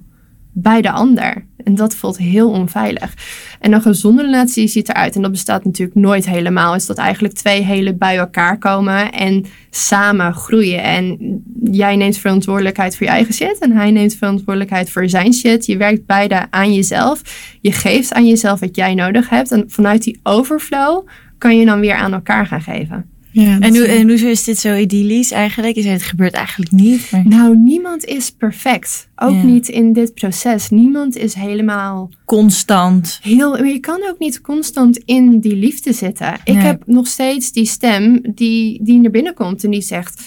bij 0.62 0.80
de 0.82 0.90
ander. 0.90 1.46
En 1.64 1.74
dat 1.74 1.94
voelt 1.94 2.18
heel 2.18 2.50
onveilig. 2.50 3.14
En 3.61 3.72
een 3.72 3.82
gezonde 3.82 4.22
relatie 4.22 4.68
ziet 4.68 4.88
eruit, 4.88 5.16
en 5.16 5.22
dat 5.22 5.30
bestaat 5.30 5.64
natuurlijk 5.64 5.98
nooit 5.98 6.26
helemaal, 6.26 6.74
is 6.74 6.86
dat 6.86 6.98
eigenlijk 6.98 7.34
twee 7.34 7.62
hele 7.62 7.94
bij 7.94 8.16
elkaar 8.16 8.59
komen 8.59 9.12
en 9.12 9.44
samen 9.70 10.34
groeien. 10.34 10.82
En 10.82 11.18
jij 11.64 11.96
neemt 11.96 12.16
verantwoordelijkheid 12.16 12.96
voor 12.96 13.06
je 13.06 13.12
eigen 13.12 13.34
shit 13.34 13.59
en 13.59 13.72
hij 13.72 13.90
neemt 13.90 14.14
verantwoordelijkheid 14.14 14.90
voor 14.90 15.09
zijn 15.09 15.32
shit. 15.32 15.66
Je 15.66 15.76
werkt 15.76 16.06
beide 16.06 16.46
aan 16.50 16.74
jezelf. 16.74 17.22
Je 17.61 17.72
geeft 17.72 18.12
aan 18.12 18.26
jezelf 18.26 18.61
wat 18.61 18.76
jij 18.76 18.94
nodig 18.94 19.28
hebt. 19.28 19.52
En 19.52 19.64
vanuit 19.66 20.02
die 20.02 20.20
overflow 20.22 21.06
kan 21.38 21.59
je 21.59 21.66
dan 21.66 21.80
weer 21.80 21.94
aan 21.94 22.12
elkaar 22.12 22.46
gaan 22.46 22.62
geven. 22.62 23.17
Ja, 23.41 23.55
dat 23.59 23.62
En, 23.62 23.76
hoe, 23.76 23.86
en 23.86 24.09
hoezo 24.09 24.26
is 24.26 24.45
dit 24.45 24.59
zo 24.59 24.74
idyllisch 24.76 25.30
eigenlijk? 25.30 25.74
Je 25.74 25.82
zei, 25.82 25.93
het 25.95 26.03
gebeurt 26.03 26.32
eigenlijk 26.32 26.70
niet. 26.72 27.11
Maar 27.11 27.26
Nou, 27.28 27.57
niemand 27.57 28.05
is 28.05 28.30
perfect. 28.30 29.09
Ook 29.16 29.34
Ja. 29.34 29.43
niet 29.43 29.68
in 29.68 29.93
dit 29.93 30.14
proces. 30.14 30.70
Niemand 30.70 31.16
is 31.16 31.34
helemaal 31.34 32.11
constant. 32.24 33.18
heel. 33.22 33.51
maar 33.51 33.66
Je 33.66 33.78
kan 33.78 34.01
ook 34.11 34.18
niet 34.18 34.41
constant 34.41 34.99
in 35.05 35.41
die 35.41 35.57
liefde 35.57 35.93
zitten. 35.93 36.34
Ik 36.45 36.55
Nee. 36.55 36.62
heb 36.64 36.82
nog 36.86 37.07
steeds 37.07 37.53
die 37.53 37.66
stem 37.66 38.20
die, 38.34 38.80
die 38.84 39.01
naar 39.01 39.11
binnen 39.11 39.34
komt 39.34 39.64
en 39.64 39.70
die 39.70 39.82
zegt. 39.82 40.22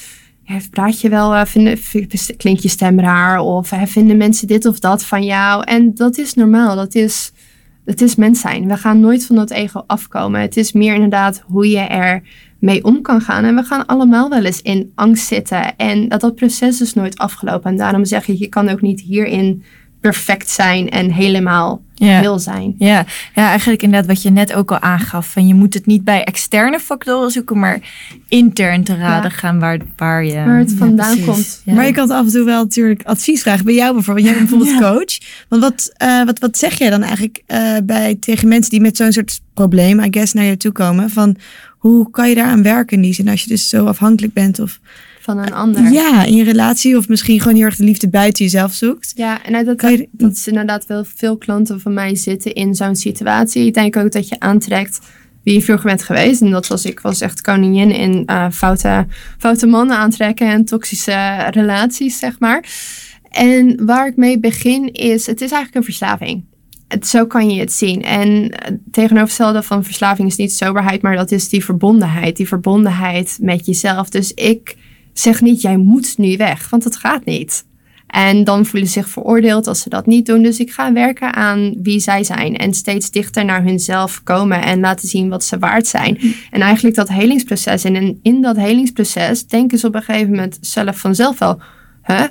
Praat 0.69 1.01
je 1.01 1.09
wel, 1.09 1.33
eh, 1.35 1.45
vinden, 1.45 1.77
klinkt 2.37 2.61
je 2.63 2.69
stem 2.69 2.99
raar? 2.99 3.39
Of 3.39 3.71
eh, 3.71 3.81
vinden 3.85 4.17
mensen 4.17 4.47
dit 4.47 4.65
of 4.65 4.79
dat 4.79 5.05
van 5.05 5.23
jou? 5.23 5.63
En 5.63 5.95
dat 5.95 6.17
is 6.17 6.33
normaal. 6.33 6.75
Dat 6.75 6.95
is, 6.95 7.31
het 7.85 8.01
is 8.01 8.15
mens 8.15 8.39
zijn. 8.39 8.67
We 8.67 8.77
gaan 8.77 8.99
nooit 8.99 9.25
van 9.25 9.35
dat 9.35 9.51
ego 9.51 9.83
afkomen. 9.87 10.41
Het 10.41 10.57
is 10.57 10.71
meer 10.71 10.93
inderdaad 10.93 11.43
hoe 11.47 11.69
je 11.69 11.79
er 11.79 12.21
mee 12.61 12.83
om 12.83 13.01
kan 13.01 13.21
gaan. 13.21 13.43
En 13.43 13.55
we 13.55 13.63
gaan 13.63 13.85
allemaal 13.85 14.29
wel 14.29 14.43
eens 14.45 14.61
in 14.61 14.91
angst 14.95 15.27
zitten. 15.27 15.75
En 15.77 16.07
dat, 16.09 16.21
dat 16.21 16.35
proces 16.35 16.81
is 16.81 16.93
nooit 16.93 17.17
afgelopen. 17.17 17.71
En 17.71 17.77
daarom 17.77 18.05
zeg 18.05 18.27
ik, 18.27 18.37
je 18.37 18.47
kan 18.47 18.69
ook 18.69 18.81
niet 18.81 19.01
hierin 19.01 19.63
perfect 19.99 20.49
zijn 20.49 20.89
en 20.89 21.11
helemaal 21.11 21.81
Ja. 21.95 22.19
heel 22.19 22.39
zijn. 22.39 22.75
Ja, 22.77 23.05
ja, 23.35 23.49
eigenlijk 23.49 23.81
inderdaad 23.81 24.07
wat 24.09 24.21
je 24.21 24.29
net 24.31 24.53
ook 24.53 24.71
al 24.71 24.79
aangaf. 24.79 25.31
Van 25.31 25.47
je 25.47 25.53
moet 25.53 25.73
het 25.73 25.85
niet 25.85 26.03
bij 26.03 26.23
externe 26.23 26.79
factoren 26.79 27.31
zoeken, 27.31 27.59
maar 27.59 27.79
intern 28.27 28.83
te 28.83 28.95
raden 28.95 29.31
Ja. 29.31 29.37
gaan 29.37 29.59
waar, 29.59 29.79
waar 29.97 30.25
je 30.25 30.33
Waar 30.33 30.57
het 30.57 30.73
vandaan 30.73 31.23
komt. 31.25 31.61
Ja. 31.65 31.73
Maar 31.73 31.85
je 31.85 31.91
kan 31.91 32.11
af 32.11 32.25
en 32.25 32.31
toe 32.31 32.45
wel 32.45 32.63
natuurlijk 32.63 33.03
advies 33.03 33.41
vragen. 33.41 33.65
Bij 33.65 33.73
jou 33.73 33.93
bijvoorbeeld. 33.93 34.25
Jij 34.27 34.35
bent 34.35 34.49
bijvoorbeeld 34.49 34.81
coach. 34.91 35.17
Want 35.49 35.61
wat, 35.61 35.91
eh, 35.97 36.23
wat, 36.23 36.39
wat 36.39 36.57
zeg 36.57 36.77
jij 36.77 36.89
dan 36.89 37.01
eigenlijk 37.01 37.43
eh, 37.45 37.75
bij, 37.83 38.15
tegen 38.19 38.47
mensen 38.47 38.71
die 38.71 38.81
met 38.81 38.97
zo'n 38.97 39.11
soort 39.11 39.41
probleem, 39.53 39.99
I 39.99 40.07
guess, 40.11 40.33
naar 40.33 40.45
je 40.45 40.57
toe 40.57 40.71
komen? 40.71 41.09
Van 41.09 41.35
hoe 41.81 42.09
kan 42.09 42.29
je 42.29 42.35
daaraan 42.35 42.63
werken 42.63 42.95
in 42.97 43.03
die 43.03 43.13
zin 43.13 43.27
als 43.27 43.43
je 43.43 43.49
dus 43.49 43.69
zo 43.69 43.85
afhankelijk 43.85 44.33
bent? 44.33 44.59
Of 44.59 44.79
Van 45.19 45.37
een 45.37 45.53
ander. 45.53 45.91
ja, 45.91 46.23
in 46.23 46.35
je 46.35 46.43
relatie 46.43 46.97
of 46.97 47.07
misschien 47.07 47.39
gewoon 47.41 47.55
heel 47.55 47.65
erg 47.65 47.75
de 47.75 47.83
liefde 47.83 48.09
buiten 48.09 48.43
jezelf 48.43 48.73
zoekt. 48.73 49.11
Ja, 49.15 49.43
en 49.43 49.65
dat, 49.65 49.81
je- 49.81 50.07
dat 50.11 50.31
is 50.31 50.47
inderdaad 50.47 50.85
wel 50.85 51.03
veel 51.15 51.37
klanten 51.37 51.79
van 51.81 51.93
mij 51.93 52.15
zitten 52.15 52.53
in 52.53 52.75
zo'n 52.75 52.95
situatie. 52.95 53.65
Ik 53.65 53.73
denk 53.73 53.97
ook 53.97 54.11
dat 54.11 54.27
je 54.27 54.39
aantrekt 54.39 54.99
wie 55.43 55.53
je 55.53 55.61
vroeger 55.61 55.85
bent 55.85 56.03
geweest. 56.03 56.41
En 56.41 56.49
dat 56.51 56.67
was 56.67 56.85
ik 56.85 56.99
was 56.99 57.21
echt 57.21 57.41
koningin 57.41 57.91
in 57.91 58.23
eh, 58.25 58.49
foute, 58.51 59.05
foute 59.37 59.65
mannen 59.67 59.97
aantrekken 59.97 60.47
en 60.47 60.65
toxische 60.65 61.47
relaties, 61.51 62.19
zeg 62.19 62.39
maar. 62.39 62.65
En 63.29 63.85
waar 63.85 64.07
ik 64.07 64.15
mee 64.15 64.39
begin 64.39 64.91
is, 64.91 65.25
het 65.25 65.41
is 65.41 65.51
eigenlijk 65.51 65.75
een 65.75 65.83
verslaving. 65.83 66.43
Het, 66.91 67.07
zo 67.07 67.25
kan 67.25 67.49
je 67.49 67.59
het 67.59 67.71
zien. 67.71 68.03
En 68.03 68.49
eh, 68.49 68.73
tegenovergestelde 68.91 69.63
van 69.63 69.83
verslaving 69.83 70.27
is 70.27 70.35
niet 70.35 70.53
soberheid, 70.53 71.01
maar 71.01 71.15
dat 71.15 71.31
is 71.31 71.49
die 71.49 71.65
verbondenheid. 71.65 72.37
Die 72.37 72.47
verbondenheid 72.47 73.37
met 73.41 73.65
jezelf. 73.65 74.09
Dus 74.09 74.33
ik 74.33 74.77
zeg 75.13 75.41
niet, 75.41 75.61
jij 75.61 75.77
moet 75.77 76.17
nu 76.17 76.37
weg, 76.37 76.69
want 76.69 76.83
dat 76.83 76.95
gaat 76.95 77.25
niet. 77.25 77.65
En 78.07 78.43
dan 78.43 78.65
voelen 78.65 78.89
ze 78.89 78.99
zich 78.99 79.09
veroordeeld 79.09 79.67
als 79.67 79.81
ze 79.81 79.89
dat 79.89 80.05
niet 80.05 80.25
doen. 80.25 80.41
Dus 80.41 80.59
ik 80.59 80.71
ga 80.71 80.93
werken 80.93 81.33
aan 81.33 81.73
wie 81.83 81.99
zij 81.99 82.23
zijn. 82.23 82.57
En 82.57 82.73
steeds 82.73 83.11
dichter 83.11 83.45
naar 83.45 83.63
hunzelf 83.63 84.23
komen. 84.23 84.61
En 84.61 84.79
laten 84.79 85.07
zien 85.07 85.29
wat 85.29 85.43
ze 85.43 85.59
waard 85.59 85.87
zijn. 85.87 86.17
En 86.49 86.61
eigenlijk 86.61 86.95
dat 86.95 87.09
helingsproces. 87.09 87.83
En 87.83 87.95
in, 87.95 88.19
in 88.21 88.41
dat 88.41 88.55
helingsproces 88.55 89.47
denken 89.47 89.77
ze 89.77 89.87
op 89.87 89.95
een 89.95 90.01
gegeven 90.01 90.29
moment 90.29 90.57
zelf 90.61 90.99
vanzelf 90.99 91.39
wel. 91.39 91.61
Huh? 92.03 92.23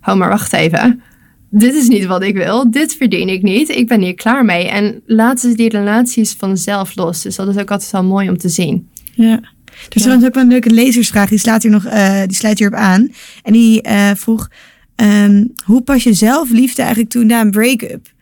Hou 0.00 0.18
maar 0.18 0.28
wacht 0.28 0.52
even. 0.52 1.02
Dit 1.50 1.74
is 1.74 1.88
niet 1.88 2.04
wat 2.04 2.22
ik 2.22 2.36
wil. 2.36 2.70
Dit 2.70 2.94
verdien 2.94 3.28
ik 3.28 3.42
niet. 3.42 3.68
Ik 3.68 3.88
ben 3.88 4.00
hier 4.00 4.14
klaar 4.14 4.44
mee. 4.44 4.68
En 4.68 5.02
laten 5.06 5.50
ze 5.50 5.56
die 5.56 5.68
relaties 5.68 6.32
vanzelf 6.32 6.96
los. 6.96 7.22
Dus 7.22 7.36
dat 7.36 7.48
is 7.48 7.56
ook 7.56 7.70
altijd 7.70 7.90
wel 7.90 8.04
mooi 8.04 8.28
om 8.28 8.38
te 8.38 8.48
zien. 8.48 8.88
Ja. 9.14 9.40
Er 9.64 9.96
is 9.96 10.02
trouwens 10.02 10.26
ook 10.26 10.34
wel 10.34 10.42
een 10.42 10.48
leuke 10.48 10.70
lezersvraag, 10.70 11.28
die, 11.28 11.38
slaat 11.38 11.62
hier 11.62 11.72
nog, 11.72 11.84
eh, 11.84 12.22
die 12.26 12.36
sluit 12.36 12.58
hierop 12.58 12.76
aan. 12.76 13.12
En 13.42 13.52
die 13.52 13.82
eh, 13.82 14.10
vroeg, 14.14 14.48
ehm, 14.96 15.44
hoe 15.64 15.82
pas 15.82 16.02
je 16.02 16.12
zelf 16.12 16.50
liefde 16.50 16.82
eigenlijk 16.82 17.10
toe 17.10 17.24
na 17.24 17.40
een 17.40 17.50
break-up? 17.50 18.12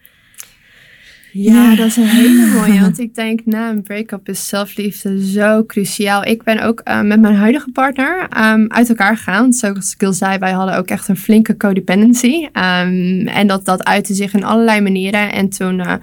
Ja, 1.42 1.74
dat 1.74 1.86
is 1.86 1.96
een 1.96 2.06
hele 2.06 2.46
mooie. 2.46 2.80
Want 2.86 2.98
ik 2.98 3.14
denk 3.14 3.40
na 3.44 3.70
een 3.70 3.82
break-up 3.82 4.28
is 4.28 4.48
zelfliefde 4.48 5.26
zo 5.26 5.64
cruciaal. 5.66 6.24
Ik 6.24 6.42
ben 6.42 6.62
ook 6.62 6.80
eh, 6.80 7.00
met 7.00 7.20
mijn 7.20 7.34
huidige 7.34 7.70
partner 7.70 8.26
ehm, 8.28 8.64
uit 8.68 8.88
elkaar 8.88 9.16
gegaan. 9.16 9.52
Zoals 9.52 9.94
ik 9.94 10.02
al 10.02 10.12
zei, 10.12 10.38
wij 10.38 10.52
hadden 10.52 10.76
ook 10.76 10.88
echt 10.88 11.08
een 11.08 11.16
flinke 11.16 11.56
codependency. 11.56 12.48
Ehm, 12.52 13.26
en 13.26 13.46
dat, 13.46 13.64
dat 13.64 13.84
uitte 13.84 14.14
zich 14.14 14.34
in 14.34 14.44
allerlei 14.44 14.80
manieren. 14.80 15.32
En 15.32 15.48
toen 15.48 15.80
eh, 15.80 15.94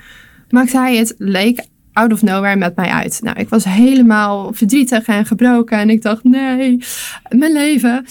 maakte 0.49 0.77
hij 0.77 0.95
het 0.95 1.15
leek 1.17 1.65
out 1.93 2.13
of 2.13 2.21
nowhere 2.21 2.55
met 2.55 2.75
mij 2.75 2.89
uit. 2.89 3.19
Nou, 3.23 3.39
ik 3.39 3.49
was 3.49 3.63
helemaal 3.63 4.53
verdrietig 4.53 5.05
en 5.05 5.25
gebroken. 5.25 5.77
En 5.77 5.89
ik 5.89 6.01
dacht, 6.01 6.23
nee, 6.23 6.79
mijn 7.29 7.51
leven. 7.51 8.05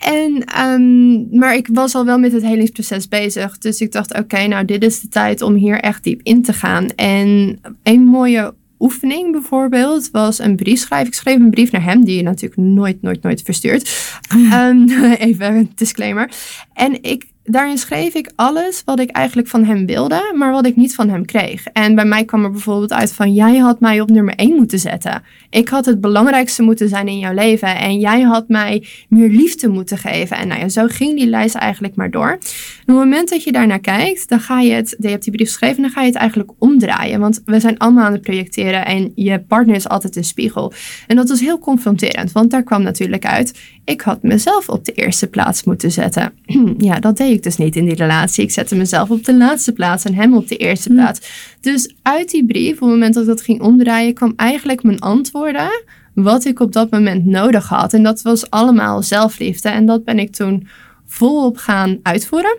En, 0.00 0.44
ehm, 0.44 1.38
maar 1.38 1.54
ik 1.54 1.68
was 1.72 1.94
al 1.94 2.04
wel 2.04 2.18
met 2.18 2.32
het 2.32 2.42
helingsproces 2.42 3.08
bezig. 3.08 3.58
Dus 3.58 3.80
ik 3.80 3.92
dacht, 3.92 4.18
oké, 4.18 4.46
nou 4.46 4.64
dit 4.64 4.84
is 4.84 5.00
de 5.00 5.08
tijd 5.08 5.42
om 5.42 5.54
hier 5.54 5.80
echt 5.80 6.04
diep 6.04 6.20
in 6.22 6.42
te 6.42 6.52
gaan. 6.52 6.88
En 6.88 7.60
een 7.82 8.04
mooie 8.04 8.54
oefening 8.78 9.32
bijvoorbeeld 9.32 10.10
was 10.10 10.38
een 10.38 10.56
brief 10.56 10.80
schrijven. 10.80 11.06
Ik 11.06 11.14
schreef 11.14 11.36
een 11.36 11.50
brief 11.50 11.70
naar 11.70 11.82
hem, 11.82 12.04
die 12.04 12.16
je 12.16 12.22
natuurlijk 12.22 12.60
nooit, 12.60 13.02
nooit, 13.02 13.22
nooit 13.22 13.42
verstuurt. 13.42 13.90
Ehm, 14.50 14.88
even 15.28 15.54
een 15.54 15.70
disclaimer. 15.74 16.30
En 16.72 17.02
ik 17.02 17.26
daarin 17.50 17.78
schreef 17.78 18.14
ik 18.14 18.32
alles 18.36 18.82
wat 18.84 19.00
ik 19.00 19.10
eigenlijk 19.10 19.48
van 19.48 19.64
hem 19.64 19.86
wilde, 19.86 20.32
maar 20.34 20.52
wat 20.52 20.66
ik 20.66 20.76
niet 20.76 20.94
van 20.94 21.08
hem 21.08 21.24
kreeg. 21.24 21.66
En 21.66 21.94
bij 21.94 22.04
mij 22.04 22.24
kwam 22.24 22.44
er 22.44 22.50
bijvoorbeeld 22.50 22.92
uit 22.92 23.12
van, 23.12 23.34
jij 23.34 23.56
had 23.56 23.80
mij 23.80 24.00
op 24.00 24.10
nummer 24.10 24.34
1 24.34 24.56
moeten 24.56 24.78
zetten. 24.78 25.22
Ik 25.50 25.68
had 25.68 25.86
het 25.86 26.00
belangrijkste 26.00 26.62
moeten 26.62 26.88
zijn 26.88 27.08
in 27.08 27.18
jouw 27.18 27.34
leven 27.34 27.76
en 27.76 27.98
jij 27.98 28.20
had 28.20 28.48
mij 28.48 28.86
meer 29.08 29.28
liefde 29.28 29.68
moeten 29.68 29.98
geven. 29.98 30.36
En 30.36 30.48
nou 30.48 30.60
ja, 30.60 30.68
zo 30.68 30.86
ging 30.86 31.18
die 31.18 31.26
lijst 31.26 31.54
eigenlijk 31.54 31.94
maar 31.94 32.10
door. 32.10 32.32
Op 32.32 32.86
het 32.86 32.96
moment 32.96 33.28
dat 33.28 33.42
je 33.42 33.52
daarnaar 33.52 33.80
kijkt, 33.80 34.28
dan 34.28 34.40
ga 34.40 34.60
je 34.60 34.72
het, 34.72 34.96
je 34.98 35.08
hebt 35.08 35.24
die 35.24 35.32
brief 35.32 35.48
geschreven, 35.48 35.82
dan 35.82 35.90
ga 35.90 36.00
je 36.00 36.06
het 36.06 36.16
eigenlijk 36.16 36.50
omdraaien. 36.58 37.20
Want 37.20 37.42
we 37.44 37.60
zijn 37.60 37.78
allemaal 37.78 38.04
aan 38.04 38.12
het 38.12 38.22
projecteren 38.22 38.86
en 38.86 39.12
je 39.14 39.40
partner 39.40 39.74
is 39.74 39.88
altijd 39.88 40.16
een 40.16 40.24
spiegel. 40.24 40.72
En 41.06 41.16
dat 41.16 41.28
was 41.28 41.40
heel 41.40 41.58
confronterend, 41.58 42.32
want 42.32 42.50
daar 42.50 42.62
kwam 42.62 42.82
natuurlijk 42.82 43.26
uit, 43.26 43.58
ik 43.84 44.00
had 44.00 44.22
mezelf 44.22 44.68
op 44.68 44.84
de 44.84 44.92
eerste 44.92 45.26
plaats 45.26 45.64
moeten 45.64 45.90
zetten. 45.90 46.32
ja, 46.78 47.00
dat 47.00 47.16
deed 47.16 47.32
ik 47.32 47.39
dus 47.42 47.56
niet 47.56 47.76
in 47.76 47.84
die 47.84 47.94
relatie. 47.94 48.44
Ik 48.44 48.50
zette 48.50 48.74
mezelf 48.74 49.10
op 49.10 49.24
de 49.24 49.36
laatste 49.36 49.72
plaats 49.72 50.04
en 50.04 50.14
hem 50.14 50.34
op 50.34 50.48
de 50.48 50.56
eerste 50.56 50.88
Hm. 50.88 50.94
plaats. 50.94 51.20
Dus 51.60 51.94
uit 52.02 52.30
die 52.30 52.46
brief, 52.46 52.72
op 52.72 52.80
het 52.80 52.88
moment 52.88 53.14
dat 53.14 53.22
ik 53.22 53.28
dat 53.28 53.42
ging 53.42 53.60
omdraaien, 53.60 54.14
kwam 54.14 54.32
eigenlijk 54.36 54.82
mijn 54.82 55.00
antwoorden 55.00 55.70
wat 56.14 56.44
ik 56.44 56.60
op 56.60 56.72
dat 56.72 56.90
moment 56.90 57.24
nodig 57.26 57.68
had. 57.68 57.92
En 57.92 58.02
dat 58.02 58.22
was 58.22 58.50
allemaal 58.50 59.02
zelfliefde. 59.02 59.68
En 59.68 59.86
dat 59.86 60.04
ben 60.04 60.18
ik 60.18 60.32
toen 60.32 60.68
volop 61.06 61.56
gaan 61.56 61.98
uitvoeren. 62.02 62.58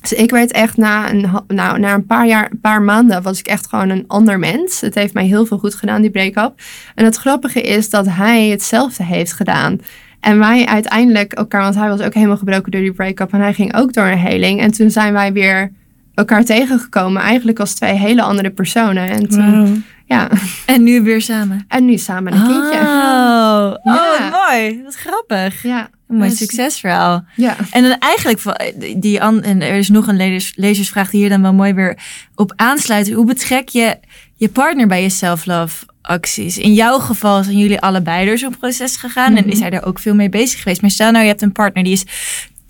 Dus 0.00 0.12
ik 0.12 0.30
werd 0.30 0.52
echt 0.52 0.76
na 0.76 1.10
een, 1.10 1.26
nou, 1.46 1.78
na 1.78 1.94
een 1.94 2.06
paar, 2.06 2.26
jaar, 2.26 2.50
een 2.50 2.60
paar 2.60 2.82
maanden 2.82 3.22
was 3.22 3.38
ik 3.38 3.46
echt 3.46 3.68
gewoon 3.68 3.88
een 3.88 4.04
ander 4.06 4.38
mens. 4.38 4.80
Het 4.80 4.94
heeft 4.94 5.14
mij 5.14 5.26
heel 5.26 5.46
veel 5.46 5.58
goed 5.58 5.74
gedaan, 5.74 6.00
die 6.00 6.10
break-up. 6.10 6.60
En 6.94 7.04
het 7.04 7.16
grappige 7.16 7.62
is 7.62 7.90
dat 7.90 8.06
hij 8.08 8.48
hetzelfde 8.48 9.04
heeft 9.04 9.32
gedaan. 9.32 9.78
En 10.22 10.38
wij 10.38 10.66
uiteindelijk 10.66 11.32
elkaar, 11.32 11.62
want 11.62 11.74
hij 11.74 11.88
was 11.88 12.00
ook 12.00 12.14
helemaal 12.14 12.36
gebroken 12.36 12.70
door 12.70 12.80
die 12.80 12.92
break-up. 12.92 13.32
En 13.32 13.40
hij 13.40 13.54
ging 13.54 13.76
ook 13.76 13.92
door 13.92 14.04
een 14.04 14.18
heling. 14.18 14.60
En 14.60 14.70
toen 14.72 14.90
zijn 14.90 15.12
wij 15.12 15.32
weer 15.32 15.72
elkaar 16.14 16.44
tegengekomen. 16.44 17.22
Eigenlijk 17.22 17.58
als 17.58 17.74
twee 17.74 17.92
hele 17.92 18.22
andere 18.22 18.50
personen. 18.50 19.08
En 19.08 19.28
toen, 19.28 19.84
ja. 20.06 20.28
En 20.66 20.82
nu 20.82 21.02
weer 21.02 21.20
samen. 21.22 21.64
En 21.68 21.84
nu 21.84 21.98
samen 21.98 22.32
een 22.32 22.46
kindje. 22.46 22.78
Oh, 22.78 23.74
oh 23.82 24.48
mooi. 24.48 24.82
Wat 24.84 24.94
grappig. 24.94 25.62
Ja. 25.62 25.88
Een 26.08 26.16
mooi 26.16 26.30
succesverhaal. 26.30 27.24
Ja. 27.36 27.56
En 27.70 27.82
dan 27.82 27.96
eigenlijk, 27.98 28.38
van- 28.38 28.60
die, 28.96 29.22
an- 29.22 29.42
en 29.42 29.62
er 29.62 29.74
is 29.74 29.88
nog 29.88 30.06
een 30.06 30.16
lezers, 30.16 30.52
lezersvraag 30.56 31.10
die 31.10 31.20
hier 31.20 31.28
dan 31.28 31.42
wel 31.42 31.52
mooi 31.54 31.74
weer 31.74 31.98
op 32.34 32.52
aansluit. 32.56 33.12
Hoe 33.12 33.26
betrek 33.26 33.68
je 33.68 33.98
je 34.36 34.48
partner 34.48 34.86
bij 34.86 35.02
je 35.02 35.08
self-love 35.08 35.84
acties? 36.02 36.58
In 36.58 36.72
jouw 36.74 36.98
geval 36.98 37.42
zijn 37.44 37.58
jullie 37.58 37.80
allebei 37.80 38.26
door 38.26 38.38
zo'n 38.38 38.56
proces 38.58 38.96
gegaan 38.96 39.36
en 39.36 39.42
Mhm. 39.44 39.52
is 39.52 39.60
hij 39.60 39.70
er 39.70 39.84
ook 39.84 39.98
veel 39.98 40.14
mee 40.14 40.28
bezig 40.28 40.58
geweest. 40.62 40.80
Maar 40.80 40.90
stel 40.90 41.10
nou, 41.10 41.22
je 41.22 41.28
hebt 41.30 41.42
een 41.42 41.52
partner 41.52 41.84
die 41.84 41.92
is 41.92 42.04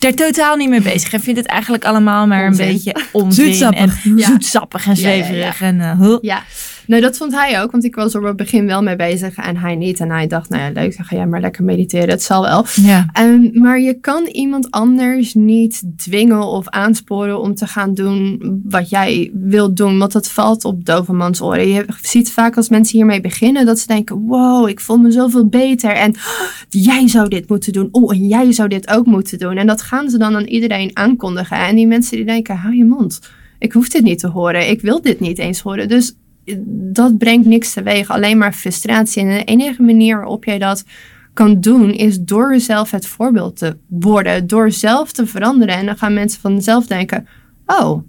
er 0.05 0.15
totaal 0.15 0.57
niet 0.57 0.69
mee 0.69 0.83
bezig 0.83 1.13
en 1.13 1.21
vindt 1.21 1.39
het 1.41 1.49
eigenlijk 1.49 1.85
allemaal 1.85 2.27
maar 2.27 2.47
Onzin. 2.47 2.67
een 2.67 2.73
beetje 2.73 2.95
onzin 3.13 3.45
Zoetsappig. 3.47 4.05
en 4.05 4.17
Ja. 4.17 4.27
zoetsappig 4.27 4.87
en 4.87 4.95
Ja, 4.97 5.09
ja, 5.09 5.15
ja. 5.17 5.25
zweverig. 5.25 5.61
En, 5.61 5.81
eh. 5.81 6.17
Ja, 6.21 6.43
nee, 6.87 7.01
dat 7.01 7.17
vond 7.17 7.33
hij 7.35 7.63
ook. 7.63 7.71
Want 7.71 7.85
ik 7.85 7.95
was 7.95 8.15
er 8.15 8.21
op 8.21 8.27
het 8.27 8.37
begin 8.37 8.67
wel 8.67 8.83
mee 8.83 8.97
bezig 8.97 9.35
en 9.37 9.57
hij 9.57 9.75
niet. 9.77 10.01
En 10.01 10.11
hij 10.11 10.27
dacht, 10.27 10.49
nou 10.49 10.63
ja, 10.63 10.71
leuk, 10.81 10.97
dan 10.97 11.07
ga 11.07 11.17
jij 11.17 11.27
maar 11.27 11.41
lekker 11.41 11.65
mediteren. 11.65 12.09
Het 12.09 12.23
zal 12.23 12.43
wel. 12.43 12.65
ja. 12.75 13.07
Ehm, 13.13 13.61
maar 13.61 13.81
je 13.81 13.95
kan 14.01 14.27
iemand 14.27 14.71
anders 14.71 15.35
niet 15.35 15.83
dwingen 15.97 16.47
of 16.47 16.69
aansporen 16.69 17.41
om 17.41 17.55
te 17.55 17.67
gaan 17.67 17.95
doen 17.95 18.41
wat 18.65 18.91
jij 18.91 19.31
wilt 19.35 19.77
doen. 19.77 19.99
Want 19.99 20.13
dat 20.13 20.29
valt 20.31 20.65
op 20.65 20.85
dovermans 20.85 21.41
oren. 21.41 21.69
Je 21.69 21.85
ziet 22.03 22.33
vaak 22.33 22.57
als 22.57 22.69
mensen 22.69 22.97
hiermee 22.97 23.21
beginnen 23.21 23.67
dat 23.67 23.79
ze 23.79 23.87
denken, 23.87 24.17
wow, 24.27 24.69
ik 24.69 24.81
voel 24.81 24.97
me 24.97 25.11
zoveel 25.11 25.47
beter. 25.47 25.91
En 25.91 26.11
"Oh, 26.11 26.49
jij 26.85 27.09
zou 27.09 27.29
dit 27.29 27.49
moeten 27.49 27.73
doen. 27.73 27.89
Oh, 27.91 28.13
en 28.15 28.27
jij 28.27 28.53
zou 28.53 28.69
dit 28.69 28.89
ook 28.91 29.07
moeten 29.07 29.39
doen. 29.39 29.57
En 29.57 29.67
dat 29.67 29.83
gaan 29.93 30.11
ze 30.11 30.19
dan 30.19 30.37
aan 30.37 30.45
iedereen 30.45 30.91
aankondigen. 30.93 31.57
En 31.57 31.77
die 31.77 31.87
mensen 31.87 32.17
die 32.17 32.27
denken, 32.27 32.57
hou 32.57 32.75
je 32.75 32.85
mond. 32.85 33.21
Ik 33.59 33.73
hoef 33.73 33.89
dit 33.89 34.03
niet 34.03 34.19
te 34.19 34.29
horen. 34.29 34.71
Ik 34.71 34.81
wil 34.81 35.03
dit 35.03 35.21
niet 35.21 35.39
eens 35.39 35.61
horen. 35.61 35.89
Dus 35.89 36.15
eh, 36.45 36.57
dat 36.93 37.19
brengt 37.19 37.47
niks 37.47 37.73
teweeg. 37.73 38.11
Alleen 38.11 38.39
maar 38.39 38.53
frustratie. 38.53 39.23
En 39.23 39.29
de 39.29 39.45
enige 39.45 39.83
manier 39.83 40.17
waarop 40.17 40.45
jij 40.45 40.59
dat 40.59 40.85
kan 41.33 41.61
doen, 41.61 41.91
is 41.91 42.21
door 42.21 42.61
zelf 42.61 42.91
het 42.91 43.07
voorbeeld 43.07 43.57
te 43.57 43.77
worden. 43.89 44.47
Door 44.47 44.71
zelf 44.71 45.13
te 45.13 45.27
veranderen. 45.27 45.75
En 45.75 45.87
dan 45.87 45.97
gaan 45.97 46.15
mensen 46.15 46.41
vanzelf 46.41 46.87
denken: 46.87 47.27
Oh, 47.67 48.03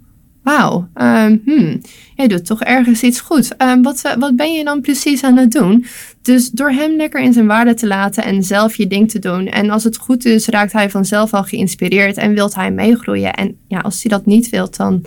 wauw, 0.44 0.88
ehm, 0.94 1.36
hmm, 1.44 1.80
jij 2.14 2.28
doet 2.28 2.46
toch 2.46 2.62
ergens 2.62 3.02
iets 3.02 3.20
goed. 3.20 3.56
Ehm, 3.56 3.82
wat, 3.82 4.02
eh, 4.02 4.16
wat 4.16 4.36
ben 4.36 4.52
je 4.52 4.64
dan 4.64 4.80
precies 4.80 5.22
aan 5.22 5.36
het 5.36 5.52
doen? 5.52 5.84
Dus 6.22 6.50
door 6.50 6.70
hem 6.70 6.96
lekker 6.96 7.20
in 7.20 7.32
zijn 7.32 7.46
waarde 7.46 7.74
te 7.74 7.86
laten 7.86 8.24
en 8.24 8.42
zelf 8.42 8.76
je 8.76 8.86
ding 8.86 9.10
te 9.10 9.18
doen. 9.18 9.46
En 9.46 9.70
als 9.70 9.84
het 9.84 9.96
goed 9.96 10.24
is, 10.24 10.46
raakt 10.46 10.72
hij 10.72 10.90
vanzelf 10.90 11.32
al 11.34 11.42
geïnspireerd 11.44 12.16
en 12.16 12.34
wilt 12.34 12.54
hij 12.54 12.70
meegroeien. 12.70 13.34
En 13.34 13.56
ja, 13.68 13.78
als 13.78 14.02
hij 14.02 14.10
dat 14.10 14.26
niet 14.26 14.48
wilt, 14.48 14.76
dan 14.76 15.04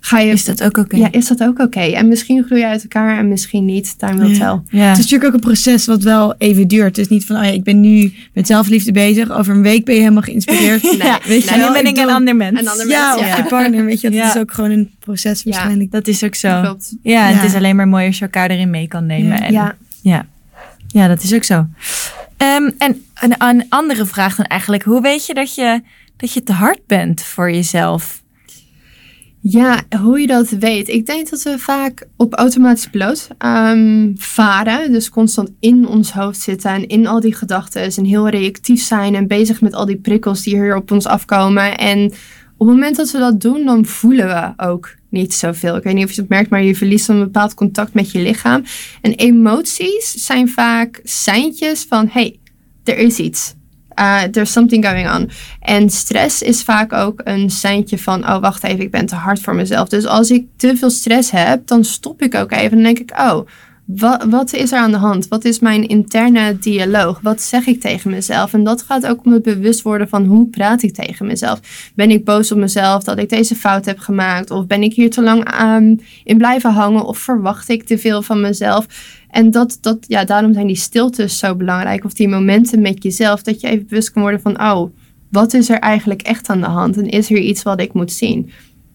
ga 0.00 0.18
je. 0.18 0.32
Is 0.32 0.44
dat 0.44 0.62
ook 0.62 0.76
oké? 0.76 0.96
Ja, 0.96 1.08
is 1.12 1.26
dat 1.28 1.42
ook 1.42 1.58
oké? 1.58 1.80
En 1.80 2.08
misschien 2.08 2.44
groei 2.44 2.60
je 2.60 2.66
uit 2.66 2.82
elkaar 2.82 3.18
en 3.18 3.28
misschien 3.28 3.64
niet. 3.64 3.98
Time 3.98 4.16
will 4.26 4.38
tell. 4.38 4.60
Ja. 4.68 4.88
Het 4.88 4.98
is 4.98 5.02
natuurlijk 5.04 5.24
ook 5.24 5.32
een 5.34 5.40
proces 5.40 5.86
wat 5.86 6.02
wel 6.02 6.34
even 6.38 6.68
duurt. 6.68 6.84
Het 6.96 6.98
is 6.98 7.08
niet 7.08 7.26
van, 7.26 7.36
oh 7.36 7.44
ja, 7.44 7.50
ik 7.50 7.64
ben 7.64 7.80
nu 7.80 8.12
met 8.34 8.46
zelfliefde 8.46 8.92
bezig. 8.92 9.30
Over 9.30 9.54
een 9.54 9.62
week 9.62 9.84
ben 9.84 9.94
je 9.94 10.00
helemaal 10.00 10.22
geïnspireerd. 10.22 10.82
Nee, 10.90 10.96
Ja, 10.96 11.18
weet 11.26 11.46
en 11.46 11.58
je 11.60 11.66
nu 11.66 11.72
ben 11.72 11.86
ik 11.86 11.96
een 11.96 12.10
ander 12.10 12.36
mens. 12.36 12.60
Een 12.60 12.68
ander 12.68 12.88
Ja, 12.88 13.16
of 13.16 13.26
ja. 13.26 13.36
je 13.36 13.42
partner, 13.44 13.84
weet 13.84 14.00
je. 14.00 14.10
Dat 14.10 14.18
Ja. 14.18 14.34
is 14.34 14.40
ook 14.40 14.52
gewoon 14.52 14.70
een 14.70 14.90
proces 14.98 15.42
Ja. 15.42 15.50
waarschijnlijk. 15.50 15.90
Dat 15.90 16.06
is 16.08 16.24
ook 16.24 16.34
zo. 16.34 16.60
Klopt. 16.60 16.94
Ja, 17.02 17.26
het 17.26 17.44
is 17.50 17.54
alleen 17.54 17.76
maar 17.76 17.88
mooi 17.88 18.06
als 18.06 18.18
je 18.18 18.24
elkaar 18.24 18.50
erin 18.50 18.70
mee 18.70 18.88
kan 18.88 19.06
nemen. 19.06 19.36
Ja. 19.38 19.42
En, 19.46 19.52
Ja. 19.52 19.74
ja. 20.02 20.26
Ja, 20.88 21.08
dat 21.08 21.22
is 21.22 21.34
ook 21.34 21.44
zo. 21.44 21.66
Ehm, 22.36 22.70
en 22.78 23.02
een, 23.20 23.34
een 23.38 23.64
andere 23.68 24.06
vraag 24.06 24.36
dan 24.36 24.44
eigenlijk. 24.46 24.82
Hoe 24.82 25.00
weet 25.00 25.26
je 25.26 25.34
dat, 25.34 25.54
je 25.54 25.80
dat 26.16 26.32
je 26.32 26.42
te 26.42 26.52
hard 26.52 26.80
bent 26.86 27.22
voor 27.22 27.50
jezelf? 27.52 28.19
Ja, 29.42 29.82
hoe 30.00 30.20
je 30.20 30.26
dat 30.26 30.48
weet. 30.48 30.88
Ik 30.88 31.06
denk 31.06 31.30
dat 31.30 31.42
we 31.42 31.58
vaak 31.58 32.06
op 32.16 32.34
automatisch 32.34 32.86
piloot 32.86 33.28
ehm, 33.38 34.12
varen. 34.16 34.92
Dus 34.92 35.08
constant 35.08 35.50
in 35.60 35.86
ons 35.86 36.12
hoofd 36.12 36.40
zitten 36.40 36.70
en 36.70 36.86
in 36.86 37.06
al 37.06 37.20
die 37.20 37.34
gedachten. 37.34 37.82
En 37.82 38.04
heel 38.04 38.28
reactief 38.28 38.82
zijn 38.82 39.14
en 39.14 39.26
bezig 39.26 39.60
met 39.60 39.74
al 39.74 39.86
die 39.86 39.96
prikkels 39.96 40.42
die 40.42 40.54
hier 40.54 40.76
op 40.76 40.90
ons 40.90 41.06
afkomen. 41.06 41.78
En 41.78 42.04
op 42.56 42.66
het 42.66 42.76
moment 42.76 42.96
dat 42.96 43.10
we 43.10 43.18
dat 43.18 43.40
doen, 43.40 43.64
dan 43.64 43.86
voelen 43.86 44.26
we 44.26 44.64
ook 44.64 44.94
niet 45.10 45.34
zoveel. 45.34 45.76
Ik 45.76 45.82
weet 45.82 45.94
niet 45.94 46.04
of 46.04 46.12
je 46.12 46.20
het 46.20 46.30
merkt, 46.30 46.50
maar 46.50 46.62
je 46.62 46.76
verliest 46.76 47.08
een 47.08 47.18
bepaald 47.18 47.54
contact 47.54 47.94
met 47.94 48.10
je 48.10 48.20
lichaam. 48.20 48.64
En 49.00 49.14
emoties 49.14 50.26
zijn 50.26 50.48
vaak 50.48 51.00
seintjes 51.02 51.84
van, 51.84 52.08
hey, 52.10 52.38
er 52.84 52.98
is 52.98 53.18
iets. 53.18 53.54
Uh, 53.98 54.22
there's 54.22 54.52
something 54.52 54.84
going 54.84 55.14
on. 55.14 55.30
En 55.60 55.90
stress 55.90 56.42
is 56.42 56.62
vaak 56.62 56.92
ook 56.92 57.20
een 57.24 57.50
seintje 57.50 57.98
van, 57.98 58.28
oh 58.28 58.40
wacht 58.40 58.64
even, 58.64 58.80
ik 58.80 58.90
ben 58.90 59.06
te 59.06 59.14
hard 59.14 59.40
voor 59.40 59.54
mezelf. 59.54 59.88
Dus 59.88 60.06
als 60.06 60.30
ik 60.30 60.46
te 60.56 60.76
veel 60.76 60.90
stress 60.90 61.30
heb, 61.30 61.66
dan 61.66 61.84
stop 61.84 62.22
ik 62.22 62.34
ook 62.34 62.52
even 62.52 62.76
en 62.76 62.82
denk 62.82 62.98
ik, 62.98 63.10
oh, 63.18 63.40
wat, 63.96 64.24
wat 64.24 64.52
is 64.52 64.72
er 64.72 64.78
aan 64.78 64.90
de 64.90 64.96
hand? 64.96 65.28
Wat 65.28 65.44
is 65.44 65.58
mijn 65.58 65.88
interne 65.88 66.58
dialoog? 66.58 67.20
Wat 67.22 67.42
zeg 67.42 67.66
ik 67.66 67.80
tegen 67.80 68.10
mezelf? 68.10 68.52
En 68.52 68.64
dat 68.64 68.82
gaat 68.82 69.06
ook 69.06 69.24
om 69.24 69.32
het 69.32 69.42
bewust 69.42 69.82
worden 69.82 70.08
van 70.08 70.24
hoe 70.24 70.48
praat 70.48 70.82
ik 70.82 70.94
tegen 70.94 71.26
mezelf. 71.26 71.60
Ben 71.94 72.10
ik 72.10 72.24
boos 72.24 72.52
op 72.52 72.58
mezelf 72.58 73.04
dat 73.04 73.18
ik 73.18 73.28
deze 73.28 73.54
fout 73.54 73.84
heb 73.84 73.98
gemaakt? 73.98 74.50
Of 74.50 74.66
ben 74.66 74.82
ik 74.82 74.94
hier 74.94 75.10
te 75.10 75.22
lang 75.22 75.44
aan 75.44 76.00
in 76.24 76.38
blijven 76.38 76.72
hangen? 76.72 77.04
Of 77.04 77.18
verwacht 77.18 77.68
ik 77.68 77.84
te 77.84 77.98
veel 77.98 78.22
van 78.22 78.40
mezelf? 78.40 78.86
En 79.30 79.50
dat, 79.50 79.78
dat, 79.80 79.98
ja, 80.06 80.24
daarom 80.24 80.52
zijn 80.52 80.66
die 80.66 80.76
stiltes 80.76 81.38
zo 81.38 81.54
belangrijk. 81.54 82.04
Of 82.04 82.12
die 82.12 82.28
momenten 82.28 82.80
met 82.80 83.02
jezelf. 83.02 83.42
Dat 83.42 83.60
je 83.60 83.68
even 83.68 83.86
bewust 83.86 84.10
kan 84.12 84.22
worden 84.22 84.40
van, 84.40 84.60
oh, 84.62 84.90
wat 85.30 85.54
is 85.54 85.68
er 85.68 85.78
eigenlijk 85.78 86.22
echt 86.22 86.48
aan 86.48 86.60
de 86.60 86.66
hand? 86.66 86.96
En 86.96 87.08
is 87.08 87.30
er 87.30 87.38
iets 87.38 87.62
wat 87.62 87.80
ik 87.80 87.92
moet 87.92 88.12
zien? 88.12 88.50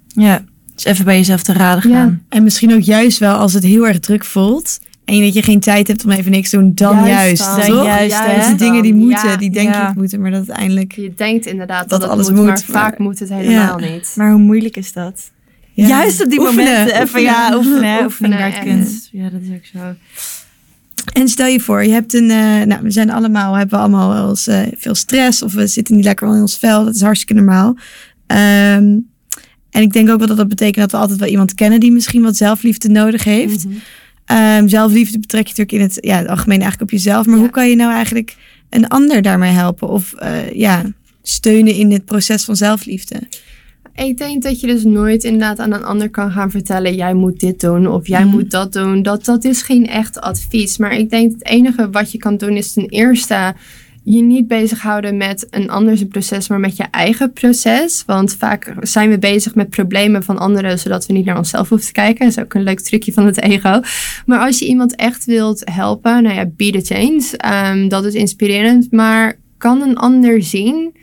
Ja, 0.08 0.44
dus 0.76 0.86
even 0.86 1.06
bij 1.06 1.18
jezelf 1.18 1.44
te 1.44 1.54
raden 1.54 1.90
Ja. 1.92 1.96
gaan. 1.98 2.24
En 2.30 2.44
misschien 2.44 2.74
ook 2.74 2.82
juist 2.82 3.18
wel 3.20 3.36
als 3.36 3.54
het 3.54 3.64
heel 3.64 3.88
erg 3.88 4.00
druk 4.00 4.26
voelt. 4.26 4.80
En 5.06 5.16
je 5.16 5.24
dat 5.24 5.34
je 5.34 5.42
geen 5.42 5.60
tijd 5.60 5.88
hebt 5.88 6.06
om 6.06 6.12
even 6.12 6.32
niks 6.32 6.50
te 6.50 6.58
doen, 6.58 6.72
dan 6.76 6.96
Juist 7.08 7.44
juist. 7.44 7.68
dan. 7.68 7.76
toch? 7.76 7.86
Juist, 7.86 8.20
hè? 8.26 8.38
Dat 8.38 8.48
die 8.48 8.56
dingen 8.58 8.84
die 8.84 8.94
moeten, 8.94 9.30
Ja. 9.30 9.36
die 9.36 9.50
denk 9.52 9.74
Ja. 9.74 9.90
ik 9.90 9.96
moeten, 9.96 10.22
maar 10.22 10.32
dat 10.32 10.40
uiteindelijk. 10.48 10.92
Je 10.96 11.14
denkt 11.16 11.46
inderdaad 11.46 11.90
Dat 11.90 12.02
dat, 12.02 12.10
alles 12.10 12.26
alles 12.26 12.28
moet, 12.38 12.38
moet, 12.46 12.46
maar, 12.68 12.72
maar- 12.72 12.82
vaak 12.82 12.98
moet 13.00 13.20
het 13.20 13.30
helemaal 13.30 13.78
niet. 13.78 14.14
Maar 14.18 14.32
hoe 14.32 14.42
moeilijk 14.42 14.78
is 14.78 14.94
dat? 14.94 15.32
Ja. 15.76 15.88
Juist 15.88 16.24
op 16.24 16.30
die 16.30 16.40
Oefenen, 16.40 16.66
momenten. 16.66 17.02
Even, 17.02 17.22
ja, 17.22 17.56
oefenen. 17.56 18.04
Oefenen, 18.04 18.38
het 18.38 18.60
kunt. 18.60 19.10
Ja, 19.12 19.30
dat 19.30 19.42
is 19.42 19.50
ook 19.50 19.66
zo. 19.74 19.96
En 21.14 21.28
stel 21.28 21.48
je 21.48 21.60
voor, 21.60 21.84
je 21.84 21.92
hebt 21.92 22.14
een, 22.14 22.30
eh, 22.30 22.62
nou, 22.62 22.82
we 22.82 22.92
zijn 22.92 23.10
allemaal, 23.10 23.54
hebben 23.54 23.80
allemaal 23.80 24.14
wel 24.14 24.30
eens 24.30 24.48
eh, 24.48 24.62
veel 24.78 24.96
stress 24.96 25.42
of 25.42 25.54
we 25.54 25.68
zitten 25.68 25.96
niet 25.96 26.06
lekker 26.06 26.28
in 26.28 26.42
ons 26.42 26.58
vel. 26.58 26.86
Dat 26.86 26.96
is 26.96 27.02
hartstikke 27.02 27.34
normaal. 27.34 27.78
Ehm, 28.28 28.98
en 29.70 29.82
ik 29.82 29.94
denk 29.94 30.10
ook 30.10 30.18
wel 30.18 30.28
dat 30.28 30.38
dat 30.38 30.48
betekent 30.48 30.76
dat 30.78 30.92
we 30.92 30.98
altijd 30.98 31.20
wel 31.20 31.30
iemand 31.30 31.54
kennen 31.54 31.80
die 31.80 31.92
misschien 31.92 32.22
wat 32.22 32.36
zelfliefde 32.36 32.90
nodig 32.90 33.24
heeft. 33.24 33.66
Mhm. 33.66 33.76
Ehm, 34.26 34.68
zelfliefde 34.68 35.20
betrek 35.20 35.48
je 35.48 35.54
natuurlijk 35.58 35.72
in 35.72 35.82
het, 35.82 36.06
ja, 36.06 36.18
het 36.18 36.28
algemeen 36.28 36.62
eigenlijk 36.62 36.92
op 36.92 36.98
jezelf. 36.98 37.26
Maar 37.26 37.36
Ja. 37.36 37.42
hoe 37.42 37.50
kan 37.52 37.70
je 37.70 37.76
nou 37.76 37.94
eigenlijk 37.94 38.36
een 38.70 38.88
ander 38.88 39.22
daarmee 39.22 39.52
helpen? 39.52 39.90
Of 39.90 40.14
eh, 40.14 40.52
ja, 40.52 40.84
steunen 41.22 41.74
in 41.74 41.90
dit 41.90 42.06
proces 42.06 42.44
van 42.44 42.56
zelfliefde? 42.56 43.22
Ik 43.96 44.18
denk 44.18 44.44
dat 44.44 44.60
je 44.60 44.68
dus 44.68 44.84
nooit 44.84 45.24
inderdaad 45.24 45.60
aan 45.60 45.74
een 45.74 45.84
ander 45.84 46.10
kan 46.10 46.32
gaan 46.32 46.52
vertellen: 46.52 46.96
jij 46.96 47.14
moet 47.14 47.40
dit 47.40 47.60
doen 47.60 47.88
of 47.88 48.08
jij 48.08 48.24
Mhm. 48.24 48.30
moet 48.30 48.52
dat 48.52 48.74
doen. 48.74 49.04
Dat, 49.04 49.26
dat 49.26 49.44
is 49.44 49.62
geen 49.62 49.88
echt 49.88 50.22
advies. 50.22 50.78
Maar 50.78 50.98
ik 50.98 51.10
denk 51.10 51.32
het 51.32 51.46
enige 51.46 51.90
wat 51.90 52.12
je 52.12 52.18
kan 52.18 52.38
doen 52.38 52.58
is 52.58 52.74
ten 52.74 52.90
eerste 52.90 53.54
je 54.04 54.22
niet 54.22 54.48
bezighouden 54.48 55.18
met 55.18 55.48
een 55.50 55.70
ander 55.70 56.06
proces, 56.06 56.48
maar 56.48 56.60
met 56.60 56.78
je 56.78 56.84
eigen 56.92 57.34
proces. 57.34 58.04
Want 58.06 58.36
vaak 58.36 58.74
zijn 58.82 59.10
we 59.10 59.20
bezig 59.20 59.56
met 59.56 59.70
problemen 59.70 60.24
van 60.24 60.38
anderen, 60.38 60.80
zodat 60.80 61.06
we 61.06 61.14
niet 61.14 61.26
naar 61.26 61.38
onszelf 61.38 61.70
hoeven 61.70 61.88
te 61.88 61.94
kijken. 61.94 62.26
Dat 62.26 62.38
is 62.38 62.44
ook 62.44 62.54
een 62.54 62.64
leuk 62.64 62.80
trucje 62.80 63.14
van 63.14 63.26
het 63.26 63.42
ego. 63.42 63.80
Maar 64.26 64.40
als 64.40 64.60
je 64.60 64.66
iemand 64.66 64.96
echt 64.96 65.26
wilt 65.26 65.62
helpen, 65.72 66.24
nou 66.24 66.36
ja, 66.36 66.46
be 66.56 66.72
the 66.72 66.94
change. 66.94 67.38
Ehm, 67.38 67.88
dat 67.88 68.06
is 68.06 68.14
inspirerend. 68.14 68.92
Maar 68.92 69.38
kan 69.58 69.82
een 69.82 69.98
ander 69.98 70.44
zien 70.44 70.96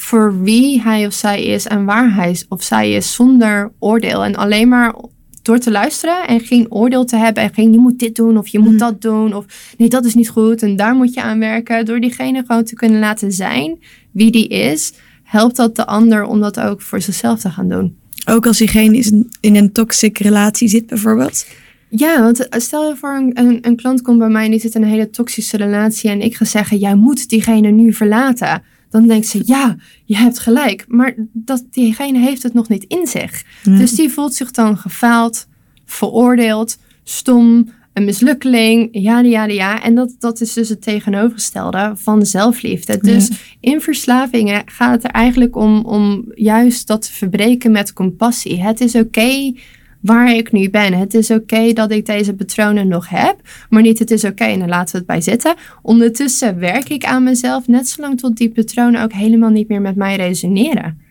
voor 0.00 0.42
wie 0.42 0.82
hij 0.82 1.06
of 1.06 1.12
zij 1.12 1.44
is 1.44 1.66
en 1.66 1.84
waar 1.84 2.14
hij 2.14 2.36
of 2.48 2.62
zij 2.62 2.92
is 2.92 3.14
zonder 3.14 3.72
oordeel. 3.78 4.24
En 4.24 4.36
alleen 4.36 4.68
maar 4.68 4.94
door 5.42 5.58
te 5.58 5.70
luisteren 5.70 6.26
en 6.26 6.40
geen 6.40 6.72
oordeel 6.72 7.04
te 7.04 7.16
hebben 7.16 7.42
en 7.42 7.54
geen 7.54 7.72
je 7.72 7.78
moet 7.78 7.98
dit 7.98 8.16
doen 8.16 8.38
of 8.38 8.48
je 8.48 8.58
moet 8.58 8.68
Mhm. 8.68 8.78
dat 8.78 9.00
doen 9.02 9.34
of 9.34 9.44
nee 9.76 9.88
dat 9.88 10.04
is 10.04 10.14
niet 10.14 10.28
goed 10.28 10.62
en 10.62 10.76
daar 10.76 10.94
moet 10.94 11.14
je 11.14 11.22
aan 11.22 11.38
werken. 11.38 11.84
Door 11.84 12.00
diegene 12.00 12.44
gewoon 12.46 12.64
te 12.64 12.74
kunnen 12.74 12.98
laten 13.00 13.32
zijn 13.32 13.78
wie 14.12 14.30
die 14.30 14.48
is, 14.48 14.92
helpt 15.22 15.56
dat 15.56 15.76
de 15.76 15.86
ander 15.86 16.24
om 16.24 16.40
dat 16.40 16.60
ook 16.60 16.82
voor 16.82 17.00
zichzelf 17.00 17.40
te 17.40 17.50
gaan 17.50 17.68
doen. 17.68 17.96
Ook 18.28 18.46
als 18.46 18.58
diegene 18.58 18.96
is 18.96 19.12
in 19.40 19.56
een 19.56 19.72
toxic 19.72 20.18
relatie 20.18 20.68
zit 20.68 20.86
bijvoorbeeld. 20.86 21.46
Ja, 21.88 22.22
want 22.22 22.48
eh, 22.48 22.60
stel 22.60 22.88
je 22.88 22.96
voor 22.96 23.14
een, 23.16 23.30
een, 23.34 23.58
een 23.60 23.76
klant 23.76 24.02
komt 24.02 24.18
bij 24.18 24.28
mij 24.28 24.44
en 24.44 24.50
die 24.50 24.60
zit 24.60 24.74
in 24.74 24.82
een 24.82 24.88
hele 24.88 25.10
toxische 25.10 25.56
relatie 25.56 26.10
en 26.10 26.20
ik 26.20 26.36
ga 26.36 26.44
zeggen, 26.44 26.78
jij 26.78 26.94
moet 26.94 27.28
diegene 27.28 27.70
nu 27.70 27.92
verlaten. 27.92 28.62
Dan 28.90 29.06
denkt 29.06 29.26
ze, 29.26 29.42
ja, 29.44 29.76
je 30.04 30.16
hebt 30.16 30.38
gelijk. 30.38 30.84
Maar 30.88 31.14
dat, 31.32 31.64
diegene 31.70 32.18
heeft 32.18 32.42
het 32.42 32.54
nog 32.54 32.68
niet 32.68 32.84
in 32.84 33.06
zich. 33.06 33.44
Dus 33.62 33.92
die 33.92 34.10
voelt 34.10 34.34
zich 34.34 34.50
dan 34.50 34.76
gefaald, 34.76 35.46
veroordeeld, 35.84 36.78
stom, 37.02 37.68
een 37.92 38.04
mislukkeling, 38.04 38.88
ja, 38.92 39.20
ja, 39.20 39.44
ja. 39.44 39.82
En 39.82 39.94
dat, 39.94 40.14
dat 40.18 40.40
is 40.40 40.52
dus 40.52 40.68
het 40.68 40.82
tegenovergestelde 40.82 41.92
van 41.94 42.26
zelfliefde. 42.26 42.98
Dus 42.98 43.30
in 43.60 43.80
verslavingen 43.80 44.62
gaat 44.66 44.92
het 44.92 45.04
er 45.04 45.10
eigenlijk 45.10 45.56
om, 45.56 45.84
om 45.84 46.24
juist 46.34 46.86
dat 46.86 47.02
te 47.02 47.12
verbreken 47.12 47.72
met 47.72 47.92
compassie. 47.92 48.62
Het 48.62 48.80
is 48.80 48.94
oké 48.94 49.52
waar 50.00 50.34
ik 50.34 50.52
nu 50.52 50.70
ben. 50.70 50.92
Het 50.94 51.14
is 51.14 51.30
oké 51.30 51.72
dat 51.72 51.90
ik 51.90 52.06
deze 52.06 52.34
patronen 52.34 52.88
nog 52.88 53.08
heb, 53.08 53.36
maar 53.70 53.82
niet 53.82 53.98
het 53.98 54.10
is 54.10 54.24
oké 54.24 54.44
en 54.44 54.58
dan 54.58 54.68
laten 54.68 54.92
we 54.92 54.98
het 54.98 55.06
bij 55.06 55.20
zitten. 55.20 55.54
Ondertussen 55.82 56.58
werk 56.58 56.88
ik 56.88 57.04
aan 57.04 57.22
mezelf 57.22 57.66
net 57.66 57.88
zolang 57.88 58.18
tot 58.20 58.36
die 58.36 58.50
patronen 58.50 59.02
ook 59.02 59.12
helemaal 59.12 59.50
niet 59.50 59.68
meer 59.68 59.80
met 59.80 59.96
mij 59.96 60.16
resoneren. 60.16 61.06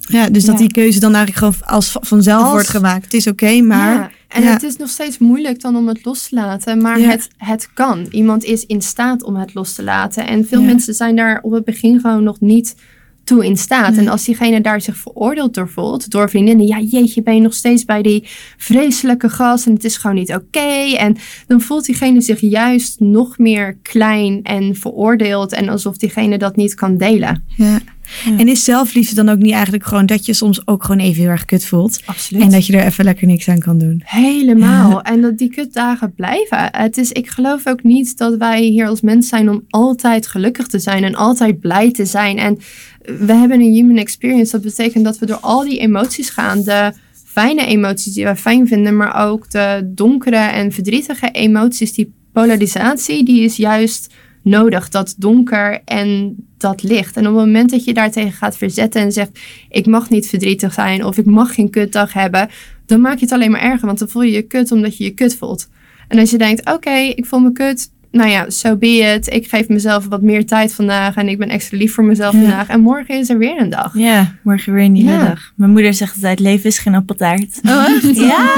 Ja, 0.00 0.28
dus 0.30 0.44
dat 0.44 0.54
Ja. 0.54 0.60
die 0.60 0.72
keuze 0.72 1.00
dan 1.00 1.14
eigenlijk 1.14 1.54
gewoon 1.54 1.76
als 1.76 1.96
vanzelf 2.00 2.42
Als- 2.42 2.52
wordt 2.52 2.68
gemaakt. 2.68 3.04
Het 3.04 3.14
is 3.14 3.26
oké, 3.26 3.60
maar... 3.60 3.94
Ja, 3.94 4.10
en 4.28 4.42
ja. 4.42 4.52
het 4.52 4.62
is 4.62 4.76
nog 4.76 4.88
steeds 4.88 5.18
moeilijk 5.18 5.60
dan 5.60 5.76
om 5.76 5.88
het 5.88 6.04
los 6.04 6.28
te 6.28 6.34
laten, 6.34 6.82
maar 6.82 6.98
het, 6.98 7.28
het 7.36 7.70
kan. 7.74 8.06
Iemand 8.10 8.44
is 8.44 8.66
in 8.66 8.82
staat 8.82 9.22
om 9.22 9.36
het 9.36 9.54
los 9.54 9.74
te 9.74 9.82
laten. 9.82 10.26
En 10.26 10.46
veel 10.46 10.62
mensen 10.62 10.94
zijn 10.94 11.16
daar 11.16 11.38
op 11.42 11.52
het 11.52 11.64
begin 11.64 12.00
gewoon 12.00 12.22
nog 12.22 12.40
niet 12.40 12.74
toe 13.28 13.46
in 13.46 13.56
staat. 13.56 13.90
Nee. 13.90 14.00
En 14.00 14.08
als 14.08 14.24
diegene 14.24 14.60
daar 14.60 14.80
zich 14.80 14.96
veroordeeld 14.96 15.54
door 15.54 15.68
voelt, 15.68 16.10
door 16.10 16.30
vriendinnen, 16.30 16.66
ja 16.66 16.80
jeetje, 16.80 17.22
ben 17.22 17.34
je 17.34 17.40
nog 17.40 17.54
steeds 17.54 17.84
bij 17.84 18.02
die 18.02 18.24
vreselijke 18.56 19.28
gast 19.28 19.66
en 19.66 19.72
het 19.72 19.84
is 19.84 19.96
gewoon 19.96 20.16
niet 20.16 20.34
oké. 20.34 20.96
En 20.96 21.16
dan 21.46 21.60
voelt 21.60 21.84
diegene 21.84 22.20
zich 22.20 22.40
juist 22.40 23.00
nog 23.00 23.38
meer 23.38 23.78
klein 23.82 24.42
en 24.42 24.76
veroordeeld 24.76 25.52
en 25.52 25.68
alsof 25.68 25.96
diegene 25.96 26.38
dat 26.38 26.56
niet 26.56 26.74
kan 26.74 26.96
delen. 26.96 27.44
Ja. 27.56 27.80
En 28.38 28.48
is 28.48 28.64
zelfliefde 28.64 29.14
dan 29.14 29.28
ook 29.28 29.38
niet 29.38 29.52
eigenlijk 29.52 29.84
gewoon 29.84 30.06
dat 30.06 30.26
je 30.26 30.32
soms 30.32 30.66
ook 30.66 30.84
gewoon 30.84 31.00
even 31.00 31.22
heel 31.22 31.30
erg 31.30 31.44
kut 31.44 31.64
voelt? 31.64 32.02
Absoluut. 32.04 32.42
En 32.42 32.50
dat 32.50 32.66
je 32.66 32.76
er 32.76 32.86
even 32.86 33.04
lekker 33.04 33.26
niks 33.26 33.48
aan 33.48 33.58
kan 33.58 33.78
doen? 33.78 34.02
Helemaal. 34.04 35.02
En 35.02 35.20
dat 35.20 35.38
die 35.38 35.50
kutdagen 35.50 36.12
blijven. 36.14 36.68
Het 36.70 36.98
is, 36.98 37.12
ik 37.12 37.28
geloof 37.28 37.66
ook 37.66 37.82
niet 37.82 38.18
dat 38.18 38.36
wij 38.36 38.62
hier 38.62 38.86
als 38.86 39.00
mens 39.00 39.28
zijn 39.28 39.50
om 39.50 39.64
altijd 39.68 40.26
gelukkig 40.26 40.66
te 40.66 40.78
zijn 40.78 41.04
en 41.04 41.14
altijd 41.14 41.60
blij 41.60 41.90
te 41.92 42.04
zijn. 42.04 42.38
En 42.38 42.58
we 43.16 43.32
hebben 43.32 43.60
een 43.60 43.72
human 43.72 43.96
experience. 43.96 44.52
Dat 44.52 44.62
betekent 44.62 45.04
dat 45.04 45.18
we 45.18 45.26
door 45.26 45.40
al 45.40 45.64
die 45.64 45.78
emoties 45.78 46.30
gaan. 46.30 46.62
De 46.62 46.92
fijne 47.24 47.66
emoties 47.66 48.14
die 48.14 48.24
wij 48.24 48.36
fijn 48.36 48.66
vinden, 48.66 48.96
maar 48.96 49.28
ook 49.28 49.50
de 49.50 49.90
donkere 49.94 50.36
en 50.36 50.72
verdrietige 50.72 51.30
emoties. 51.30 51.92
Die 51.92 52.12
polarisatie, 52.32 53.24
die 53.24 53.42
is 53.42 53.56
juist 53.56 54.14
nodig. 54.42 54.88
Dat 54.88 55.14
donker 55.18 55.80
en 55.84 56.36
dat 56.58 56.82
licht. 56.82 57.16
En 57.16 57.28
op 57.28 57.36
het 57.36 57.44
moment 57.44 57.70
dat 57.70 57.84
je 57.84 57.94
daartegen 57.94 58.32
gaat 58.32 58.56
verzetten 58.56 59.02
en 59.02 59.12
zegt: 59.12 59.38
Ik 59.68 59.86
mag 59.86 60.10
niet 60.10 60.28
verdrietig 60.28 60.72
zijn 60.72 61.04
of 61.04 61.18
ik 61.18 61.26
mag 61.26 61.54
geen 61.54 61.70
kutdag 61.70 62.12
hebben, 62.12 62.48
dan 62.86 63.00
maak 63.00 63.18
je 63.18 63.24
het 63.24 63.34
alleen 63.34 63.50
maar 63.50 63.60
erger. 63.60 63.86
Want 63.86 63.98
dan 63.98 64.08
voel 64.08 64.22
je 64.22 64.32
je 64.32 64.42
kut 64.42 64.72
omdat 64.72 64.96
je 64.96 65.04
je 65.04 65.10
kut 65.10 65.36
voelt. 65.36 65.68
En 66.08 66.18
als 66.18 66.30
je 66.30 66.38
denkt: 66.38 66.70
Oké, 66.70 66.96
ik 66.96 67.26
voel 67.26 67.40
me 67.40 67.52
kut. 67.52 67.90
Nou 68.10 68.30
ja, 68.30 68.50
so 68.50 68.76
be 68.76 68.86
it. 69.14 69.32
Ik 69.32 69.48
geef 69.48 69.68
mezelf 69.68 70.06
wat 70.08 70.22
meer 70.22 70.46
tijd 70.46 70.74
vandaag 70.74 71.14
en 71.16 71.28
ik 71.28 71.38
ben 71.38 71.48
extra 71.48 71.76
lief 71.76 71.94
voor 71.94 72.04
mezelf 72.04 72.34
Ja. 72.34 72.40
vandaag. 72.40 72.68
En 72.68 72.80
morgen 72.80 73.18
is 73.18 73.28
er 73.28 73.38
weer 73.38 73.60
een 73.60 73.70
dag. 73.70 73.98
Ja, 73.98 74.34
morgen 74.42 74.72
weer 74.72 74.84
een 74.84 74.92
nieuwe 74.92 75.10
Ja. 75.10 75.24
dag. 75.26 75.52
Mijn 75.56 75.70
moeder 75.70 75.94
zegt 75.94 76.14
altijd, 76.14 76.38
leven 76.40 76.64
is 76.66 76.78
geen 76.78 76.94
appeltaart. 76.94 77.60
Oh, 77.66 77.84
echt? 77.88 78.16
Ja, 78.28 78.54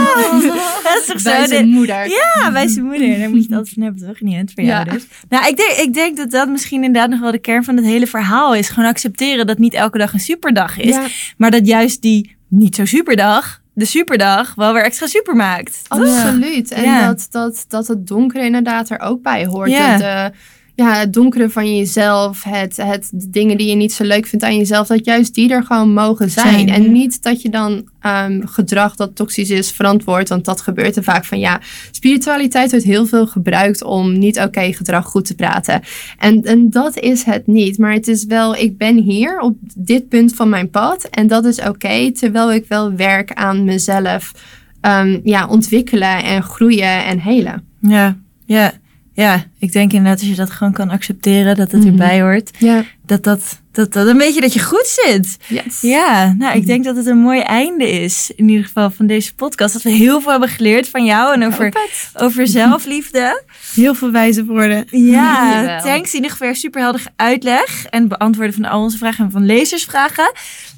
dat 0.83 0.99
is 1.01 1.07
toch 1.07 1.21
zo? 1.21 1.31
Bij 1.31 1.47
zijn 1.47 1.65
De- 1.67 1.71
moeder. 1.73 2.09
Ja, 2.09 2.53
bij 2.53 2.69
zijn 2.69 2.85
moeder. 2.85 3.19
Daar 3.19 3.29
moet 3.31 3.39
je 3.39 3.45
het 3.49 3.53
altijd 3.57 3.75
van 3.75 3.83
hebben, 3.83 4.07
toch? 4.07 4.21
Niet 4.21 4.37
het 4.37 4.53
voor 4.55 4.65
jou 4.65 4.85
Ja. 4.85 4.93
dus. 4.93 5.07
Nou, 5.29 5.49
ik 5.49 5.57
denk, 5.57 5.71
ik 5.71 5.95
denk 5.95 6.17
dat 6.17 6.31
dat 6.31 6.49
misschien 6.49 6.85
inderdaad 6.85 7.11
nog 7.11 7.21
wel 7.21 7.31
de 7.33 7.39
kern 7.39 7.65
van 7.65 7.77
het 7.77 7.85
hele 7.85 8.07
verhaal 8.07 8.55
is. 8.55 8.69
Gewoon 8.69 8.89
accepteren 8.89 9.47
dat 9.47 9.59
niet 9.59 9.75
elke 9.75 9.99
dag 9.99 10.13
een 10.13 10.21
superdag 10.21 10.79
is. 10.79 10.97
Maar 11.37 11.51
dat 11.51 11.67
juist 11.67 12.03
die 12.03 12.37
niet 12.49 12.75
zo 12.75 12.85
superdag, 12.85 13.61
de 13.81 13.87
superdag, 13.87 14.55
wel 14.55 14.73
weer 14.73 14.83
extra 14.85 15.07
super 15.07 15.37
maakt. 15.37 15.81
absoluut. 15.89 16.71
En 16.71 16.83
Ja. 16.83 17.07
dat, 17.07 17.27
dat, 17.31 17.65
dat 17.69 17.87
het 17.87 18.07
donkere 18.07 18.45
inderdaad 18.45 18.91
er 18.91 19.01
ook 19.01 19.23
bij 19.23 19.47
hoort. 19.47 19.71
Ja. 19.71 19.87
Het, 19.87 20.01
eh, 20.01 20.39
ja, 20.81 20.95
het 20.95 21.13
donkere 21.13 21.51
van 21.51 21.77
jezelf, 21.77 22.43
het, 22.43 22.77
het 22.77 23.09
de 23.13 23.31
dingen 23.31 23.57
die 23.57 23.69
je 23.69 23.75
niet 23.75 23.93
zo 23.93 24.05
leuk 24.05 24.27
vindt 24.27 24.45
aan 24.45 24.57
jezelf, 24.57 24.87
dat 24.87 25.05
juist 25.05 25.35
die 25.35 25.53
er 25.53 25.65
gewoon 25.65 25.93
mogen 25.93 26.31
zijn. 26.31 26.69
Zijn, 26.69 26.69
en 26.69 26.93
niet 26.93 27.23
dat 27.23 27.43
je 27.43 27.49
dan 27.49 27.89
ehm, 28.01 28.47
gedrag 28.47 28.97
dat 28.97 29.17
toxisch 29.17 29.51
is 29.51 29.71
verantwoord, 29.71 30.29
want 30.29 30.45
dat 30.45 30.61
gebeurt 30.61 30.97
er 30.97 31.03
vaak 31.03 31.25
van 31.25 31.39
ja, 31.39 31.61
spiritualiteit 31.91 32.71
wordt 32.71 32.87
heel 32.87 33.07
veel 33.07 33.27
gebruikt 33.27 33.83
om 33.83 34.19
niet 34.19 34.39
oké 34.39 34.73
gedrag 34.73 35.07
goed 35.07 35.25
te 35.25 35.35
praten. 35.35 35.81
En, 36.19 36.43
en 36.43 36.71
dat 36.71 36.99
is 36.99 37.25
het 37.25 37.47
niet, 37.47 37.79
maar 37.79 37.93
het 37.93 38.09
is 38.09 38.25
wel, 38.25 38.57
ik 38.57 38.79
ben 38.79 38.97
hier 38.97 39.39
op 39.39 39.57
dit 39.77 40.09
punt 40.09 40.35
van 40.35 40.49
mijn 40.49 40.71
pad 40.71 41.05
en 41.05 41.27
dat 41.27 41.45
is 41.45 41.61
oké, 41.61 42.13
terwijl 42.13 42.53
ik 42.53 42.65
wel 42.69 42.95
werk 42.95 43.33
aan 43.33 43.65
mezelf 43.65 44.33
ehm, 44.81 45.21
ja, 45.25 45.47
ontwikkelen 45.47 46.25
en 46.25 46.43
groeien 46.43 47.05
en 47.05 47.19
helen. 47.19 47.65
Ja, 47.81 48.17
ja, 48.47 48.73
ja. 49.13 49.45
Ik 49.59 49.73
denk 49.73 49.93
inderdaad 49.93 50.21
als 50.21 50.29
je 50.29 50.35
dat 50.35 50.51
gewoon 50.51 50.73
kan 50.73 50.91
accepteren, 50.91 51.57
dat 51.57 51.71
het 51.73 51.81
Mhm. 51.81 51.91
erbij 51.91 52.21
hoort. 52.21 52.51
Ja, 52.59 52.85
Dat 53.07 53.25
dat, 53.25 53.61
dat 53.73 53.93
dat 53.93 54.07
een 54.07 54.19
beetje 54.19 54.41
dat 54.41 54.53
je 54.53 54.61
goed 54.63 54.87
zit. 55.05 55.37
yes. 55.49 55.81
Ja, 55.81 56.35
nou, 56.39 56.57
ik 56.57 56.67
denk 56.67 56.85
dat 56.85 56.97
het 56.97 57.07
een 57.07 57.19
mooi 57.19 57.41
einde 57.41 57.91
is. 57.91 58.31
In 58.37 58.49
ieder 58.49 58.65
geval 58.65 58.91
van 58.91 59.07
deze 59.07 59.35
podcast. 59.35 59.73
Dat 59.73 59.83
we 59.83 59.91
heel 59.91 60.21
veel 60.21 60.31
hebben 60.31 60.49
geleerd 60.49 60.89
van 60.89 61.05
jou 61.05 61.33
en 61.35 61.47
over, 61.47 61.73
over 62.15 62.47
zelfliefde. 62.47 63.43
Heel 63.75 63.95
veel 63.95 64.11
wijze 64.11 64.45
woorden. 64.45 64.85
Ja, 64.91 65.65
thanks 65.85 66.11
in 66.11 66.15
ieder 66.17 66.31
geval 66.31 66.55
superheldige 66.55 67.09
uitleg. 67.17 67.85
En 67.87 68.09
beantwoorden 68.09 68.55
van 68.55 68.65
al 68.65 68.83
onze 68.83 68.99
vragen 68.99 69.25
en 69.25 69.31
van 69.31 69.47
lezersvragen. 69.47 70.33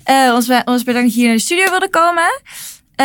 Eh 0.05 0.33
ons, 0.35 0.49
ons 0.65 0.83
bedankt 0.83 1.07
dat 1.07 1.13
je 1.15 1.19
hier 1.21 1.27
naar 1.29 1.37
de 1.37 1.43
studio 1.43 1.71
wilde 1.71 1.91
komen. 1.91 2.41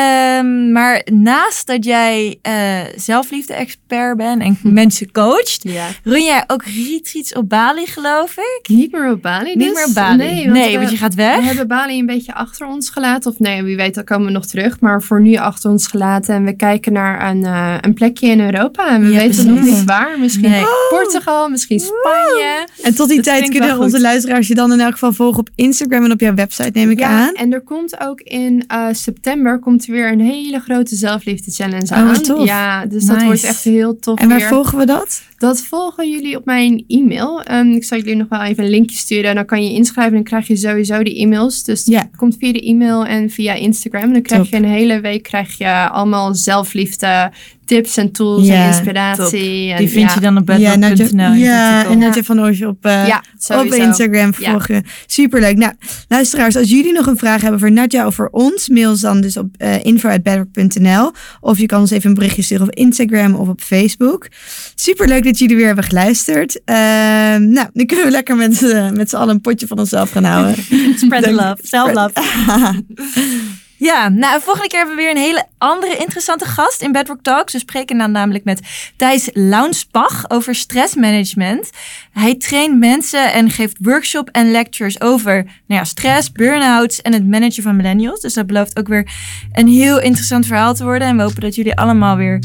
Ehm, 0.02 0.72
maar 0.72 1.02
naast 1.14 1.68
dat 1.68 1.86
jij 1.86 2.40
eh 2.42 2.80
zelfliefde-expert 2.96 4.18
bent 4.18 4.42
en 4.42 4.58
mensen 4.64 5.12
coacht, 5.12 5.60
Ja. 5.62 5.88
run 6.04 6.24
jij 6.24 6.44
ook 6.48 6.64
retreats 6.66 7.34
op 7.34 7.50
Bali, 7.50 7.86
geloof 7.86 8.38
ik? 8.38 8.60
Niet 8.70 8.92
meer 8.92 9.12
op 9.12 9.22
Bali 9.22 9.56
Niet 9.56 9.60
dus? 9.68 9.74
meer 9.74 9.86
op 9.88 9.94
Bali. 9.94 10.18
Nee, 10.18 10.42
want, 10.44 10.58
nee, 10.58 10.72
we, 10.72 10.78
want 10.78 10.92
je 10.92 10.98
gaat 10.98 11.16
we 11.16 11.22
weg. 11.22 11.44
hebben 11.46 11.68
Bali 11.68 12.00
een 12.00 12.06
beetje 12.06 12.34
achter 12.34 12.68
ons 12.68 12.90
gelaten. 12.90 13.32
Of 13.32 13.40
nee, 13.40 13.64
wie 13.64 13.76
weet, 13.76 13.96
dan 13.96 14.04
komen 14.04 14.26
we 14.28 14.32
nog 14.32 14.46
terug. 14.46 14.80
Maar 14.80 15.02
voor 15.04 15.22
nu 15.22 15.36
achter 15.36 15.70
ons 15.70 15.88
gelaten. 15.88 16.36
En 16.36 16.44
we 16.44 16.56
kijken 16.56 16.94
naar 16.94 17.30
een, 17.30 17.44
eh, 17.46 17.76
een 17.82 17.94
plekje 17.94 18.28
in 18.28 18.40
Europa. 18.40 18.88
En 18.90 19.02
we 19.02 19.10
Ja, 19.12 19.18
weten 19.18 19.54
nog 19.54 19.64
niet 19.64 19.84
waar. 19.84 20.20
Misschien 20.20 20.50
Nee. 20.50 20.64
Portugal, 20.90 21.50
misschien 21.50 21.80
Spanje. 21.80 22.68
En 22.84 22.96
tot 22.96 23.08
die 23.08 23.16
Dat 23.18 23.26
tijd 23.26 23.50
kunnen 23.50 23.80
onze 23.80 24.02
luisteraars 24.02 24.48
je 24.48 24.56
dan 24.56 24.72
in 24.74 24.80
elk 24.80 24.92
geval 24.94 25.14
volgen 25.14 25.40
op 25.40 25.50
Instagram 25.56 26.04
en 26.04 26.12
op 26.12 26.20
jouw 26.20 26.34
website, 26.34 26.70
neem 26.74 26.90
ik 26.90 27.00
Ja, 27.00 27.08
aan. 27.10 27.34
en 27.34 27.54
er 27.54 27.62
komt 27.62 28.00
ook 28.02 28.20
in 28.22 28.64
eh, 28.68 28.86
september 28.92 29.60
komt 29.60 29.87
weer 29.88 30.12
een 30.12 30.20
hele 30.20 30.60
grote 30.60 30.96
zelfliefde 30.96 31.52
challenge 31.52 31.86
Oh, 31.92 31.98
aan. 31.98 32.22
tof. 32.22 32.46
Ja, 32.46 32.86
dus 32.86 33.06
dat 33.06 33.24
wordt 33.24 33.44
echt 33.44 33.64
heel 33.64 34.00
tof 34.00 34.20
En 34.20 34.28
waar 34.30 34.38
weer. 34.38 34.48
volgen 34.48 34.78
we 34.78 34.86
dat? 34.86 35.22
Dat 35.38 35.62
volgen 35.62 36.12
jullie 36.12 36.38
op 36.38 36.46
mijn 36.46 36.84
e-mail. 36.88 37.44
Ehm, 37.44 37.72
ik 37.72 37.84
zal 37.84 37.98
jullie 37.98 38.16
nog 38.16 38.28
wel 38.30 38.42
even 38.42 38.64
een 38.64 38.70
linkje 38.70 38.98
sturen. 38.98 39.36
Dan 39.36 39.46
kan 39.46 39.64
je 39.64 39.72
inschrijven 39.74 40.12
en 40.18 40.24
dan 40.24 40.24
krijg 40.32 40.48
je 40.48 40.56
sowieso 40.56 41.04
die 41.04 41.18
e-mails. 41.20 41.64
Dus 41.64 41.86
Ja. 41.86 42.00
het 42.00 42.16
komt 42.16 42.36
via 42.40 42.52
de 42.54 42.62
e-mail 42.62 43.06
en 43.06 43.30
via 43.30 43.54
Instagram. 43.54 44.02
En 44.04 44.14
dan 44.14 44.22
krijg 44.22 44.42
Top. 44.42 44.52
je 44.52 44.58
een 44.58 44.66
hele 44.72 45.00
week 45.00 45.24
krijg 45.24 45.58
je 45.58 45.90
allemaal 45.90 46.36
zelfliefde 46.36 47.32
tips 47.68 47.98
en 47.98 48.12
tools 48.12 48.46
Ja, 48.46 48.62
en 48.62 48.68
inspiratie. 48.68 49.72
En, 49.72 49.78
Die 49.78 49.90
vind 49.90 50.10
ja. 50.10 50.16
je 50.16 50.22
dan 50.22 50.38
op 50.38 50.52
Ja, 50.58 50.78
bedrock.nl. 50.78 51.34
Ja, 51.34 51.86
en 51.86 51.98
Nadja 51.98 52.24
van 52.24 52.42
Oosje 52.42 52.68
op, 52.68 52.86
eh, 52.86 53.08
Ja, 53.08 53.24
op. 53.60 53.66
Instagram 53.74 54.34
Ja. 54.38 54.52
volgen. 54.52 54.84
Superleuk. 55.06 55.58
Nou, 55.58 55.74
luisteraars, 56.08 56.56
als 56.56 56.70
jullie 56.70 56.94
nog 56.94 57.06
een 57.06 57.18
vraag 57.18 57.42
hebben 57.42 57.60
voor 57.60 57.72
Nadja 57.72 58.08
of 58.08 58.16
voor 58.16 58.30
ons, 58.32 58.70
mail 58.70 58.90
ons 58.90 59.02
dan 59.02 59.22
dus 59.22 59.38
op 59.38 59.48
uh, 59.58 59.86
info.bedrock.nl. 59.86 61.12
Of 61.40 61.58
je 61.58 61.66
kan 61.66 61.80
ons 61.80 61.92
even 61.92 62.10
een 62.10 62.16
berichtje 62.16 62.42
sturen 62.42 62.68
op 62.68 62.76
Instagram 62.76 63.36
of 63.36 63.48
op 63.48 63.62
Facebook. 63.62 64.28
Superleuk 64.76 65.24
dat 65.24 65.40
jullie 65.40 65.56
weer 65.56 65.66
hebben 65.66 65.84
geluisterd. 65.84 66.62
Ehm, 66.66 67.50
nou, 67.50 67.68
nu 67.74 67.86
kunnen 67.86 68.06
we 68.06 68.12
lekker 68.12 68.36
met, 68.36 68.72
eh, 68.72 68.90
met 68.90 69.10
z'n 69.10 69.16
allen 69.16 69.36
een 69.36 69.42
potje 69.42 69.68
van 69.68 69.80
onszelf 69.80 70.12
gaan 70.12 70.24
houden. 70.24 70.56
Spread 71.04 71.24
the 71.24 71.32
love. 71.34 71.58
Self 71.62 71.94
love. 71.94 72.12
Ja, 73.80 74.10
nou, 74.10 74.42
volgende 74.42 74.68
keer 74.68 74.78
hebben 74.80 74.96
we 74.96 75.02
weer 75.02 75.12
een 75.12 75.18
hele 75.18 75.46
andere 75.58 75.96
interessante 75.98 76.46
gast 76.46 76.82
in 76.82 76.92
Bedrock 76.92 77.22
Talks. 77.22 77.54
We 77.54 77.60
spreken 77.60 77.98
dan 77.98 78.12
namelijk 78.12 78.44
met 78.44 78.62
Thijs 78.96 79.30
Launsbach 79.34 80.30
over 80.30 80.56
stressmanagement. 80.56 81.70
Hij 82.12 82.36
traint 82.36 82.80
mensen 82.80 83.34
en 83.34 83.50
geeft 83.50 83.78
workshop 83.82 84.30
en 84.32 84.52
lectures 84.52 85.02
over 85.02 85.34
nou 85.44 85.52
ja, 85.68 85.84
stress, 85.84 86.32
burn-outs 86.32 87.02
en 87.02 87.14
het 87.14 87.28
managen 87.28 87.64
van 87.64 87.76
millennials. 87.76 88.20
Dus 88.20 88.34
dat 88.34 88.48
belooft 88.48 88.80
ook 88.80 88.88
weer 88.88 89.12
een 89.52 89.68
heel 89.68 90.00
interessant 90.00 90.46
verhaal 90.46 90.74
te 90.74 90.84
worden. 90.84 91.08
En 91.08 91.16
we 91.16 91.24
hopen 91.24 91.42
dat 91.42 91.56
jullie 91.56 91.76
allemaal 91.76 92.18
weer, 92.18 92.44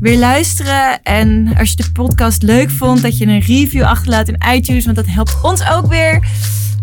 weer 0.00 0.18
luisteren. 0.18 1.02
En 1.02 1.54
als 1.58 1.70
je 1.70 1.76
de 1.76 1.92
podcast 1.92 2.42
leuk 2.42 2.70
vond, 2.70 3.02
dat 3.02 3.18
je 3.18 3.26
een 3.26 3.40
review 3.40 3.82
achterlaat 3.82 4.28
in 4.28 4.42
iTunes, 4.54 4.84
want 4.84 4.96
dat 4.96 5.06
helpt 5.06 5.42
ons 5.42 5.68
ook 5.68 5.86
weer. 5.86 6.26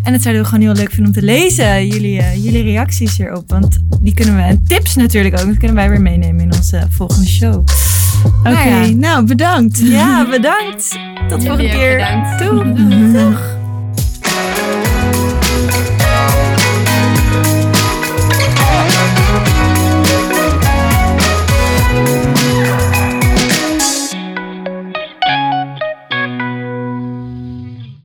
En 0.02 0.12
het 0.12 0.22
zouden 0.22 0.42
we 0.42 0.48
gewoon 0.48 0.64
heel 0.64 0.74
leuk 0.74 0.88
vinden 0.90 1.06
om 1.06 1.12
te 1.20 1.22
lezen, 1.26 1.86
jullie, 1.86 2.18
eh, 2.20 2.44
jullie 2.44 2.62
reacties 2.62 3.16
hierop. 3.16 3.44
Want 3.50 3.78
die 4.00 4.14
kunnen 4.14 4.36
we, 4.36 4.42
en 4.42 4.64
tips 4.68 4.94
natuurlijk 4.94 5.40
ook, 5.40 5.46
dat 5.46 5.56
kunnen 5.58 5.76
wij 5.76 5.88
weer 5.90 6.00
meenemen 6.00 6.40
in 6.44 6.52
onze 6.52 6.86
volgende 6.90 7.28
show. 7.28 7.64
Oké, 8.24 8.50
Nou 8.50 8.68
ja. 8.68 8.86
nou 8.96 9.26
bedankt. 9.26 9.78
Ja, 9.78 10.26
bedankt. 10.30 10.88
Tot 11.28 11.44
volgende 11.44 11.62
Jullie 11.62 11.70
ook 11.72 11.78
keer. 11.80 11.96
bedankt. 11.96 12.38
Doeg. 12.44 13.12
Doeg. 13.12 13.61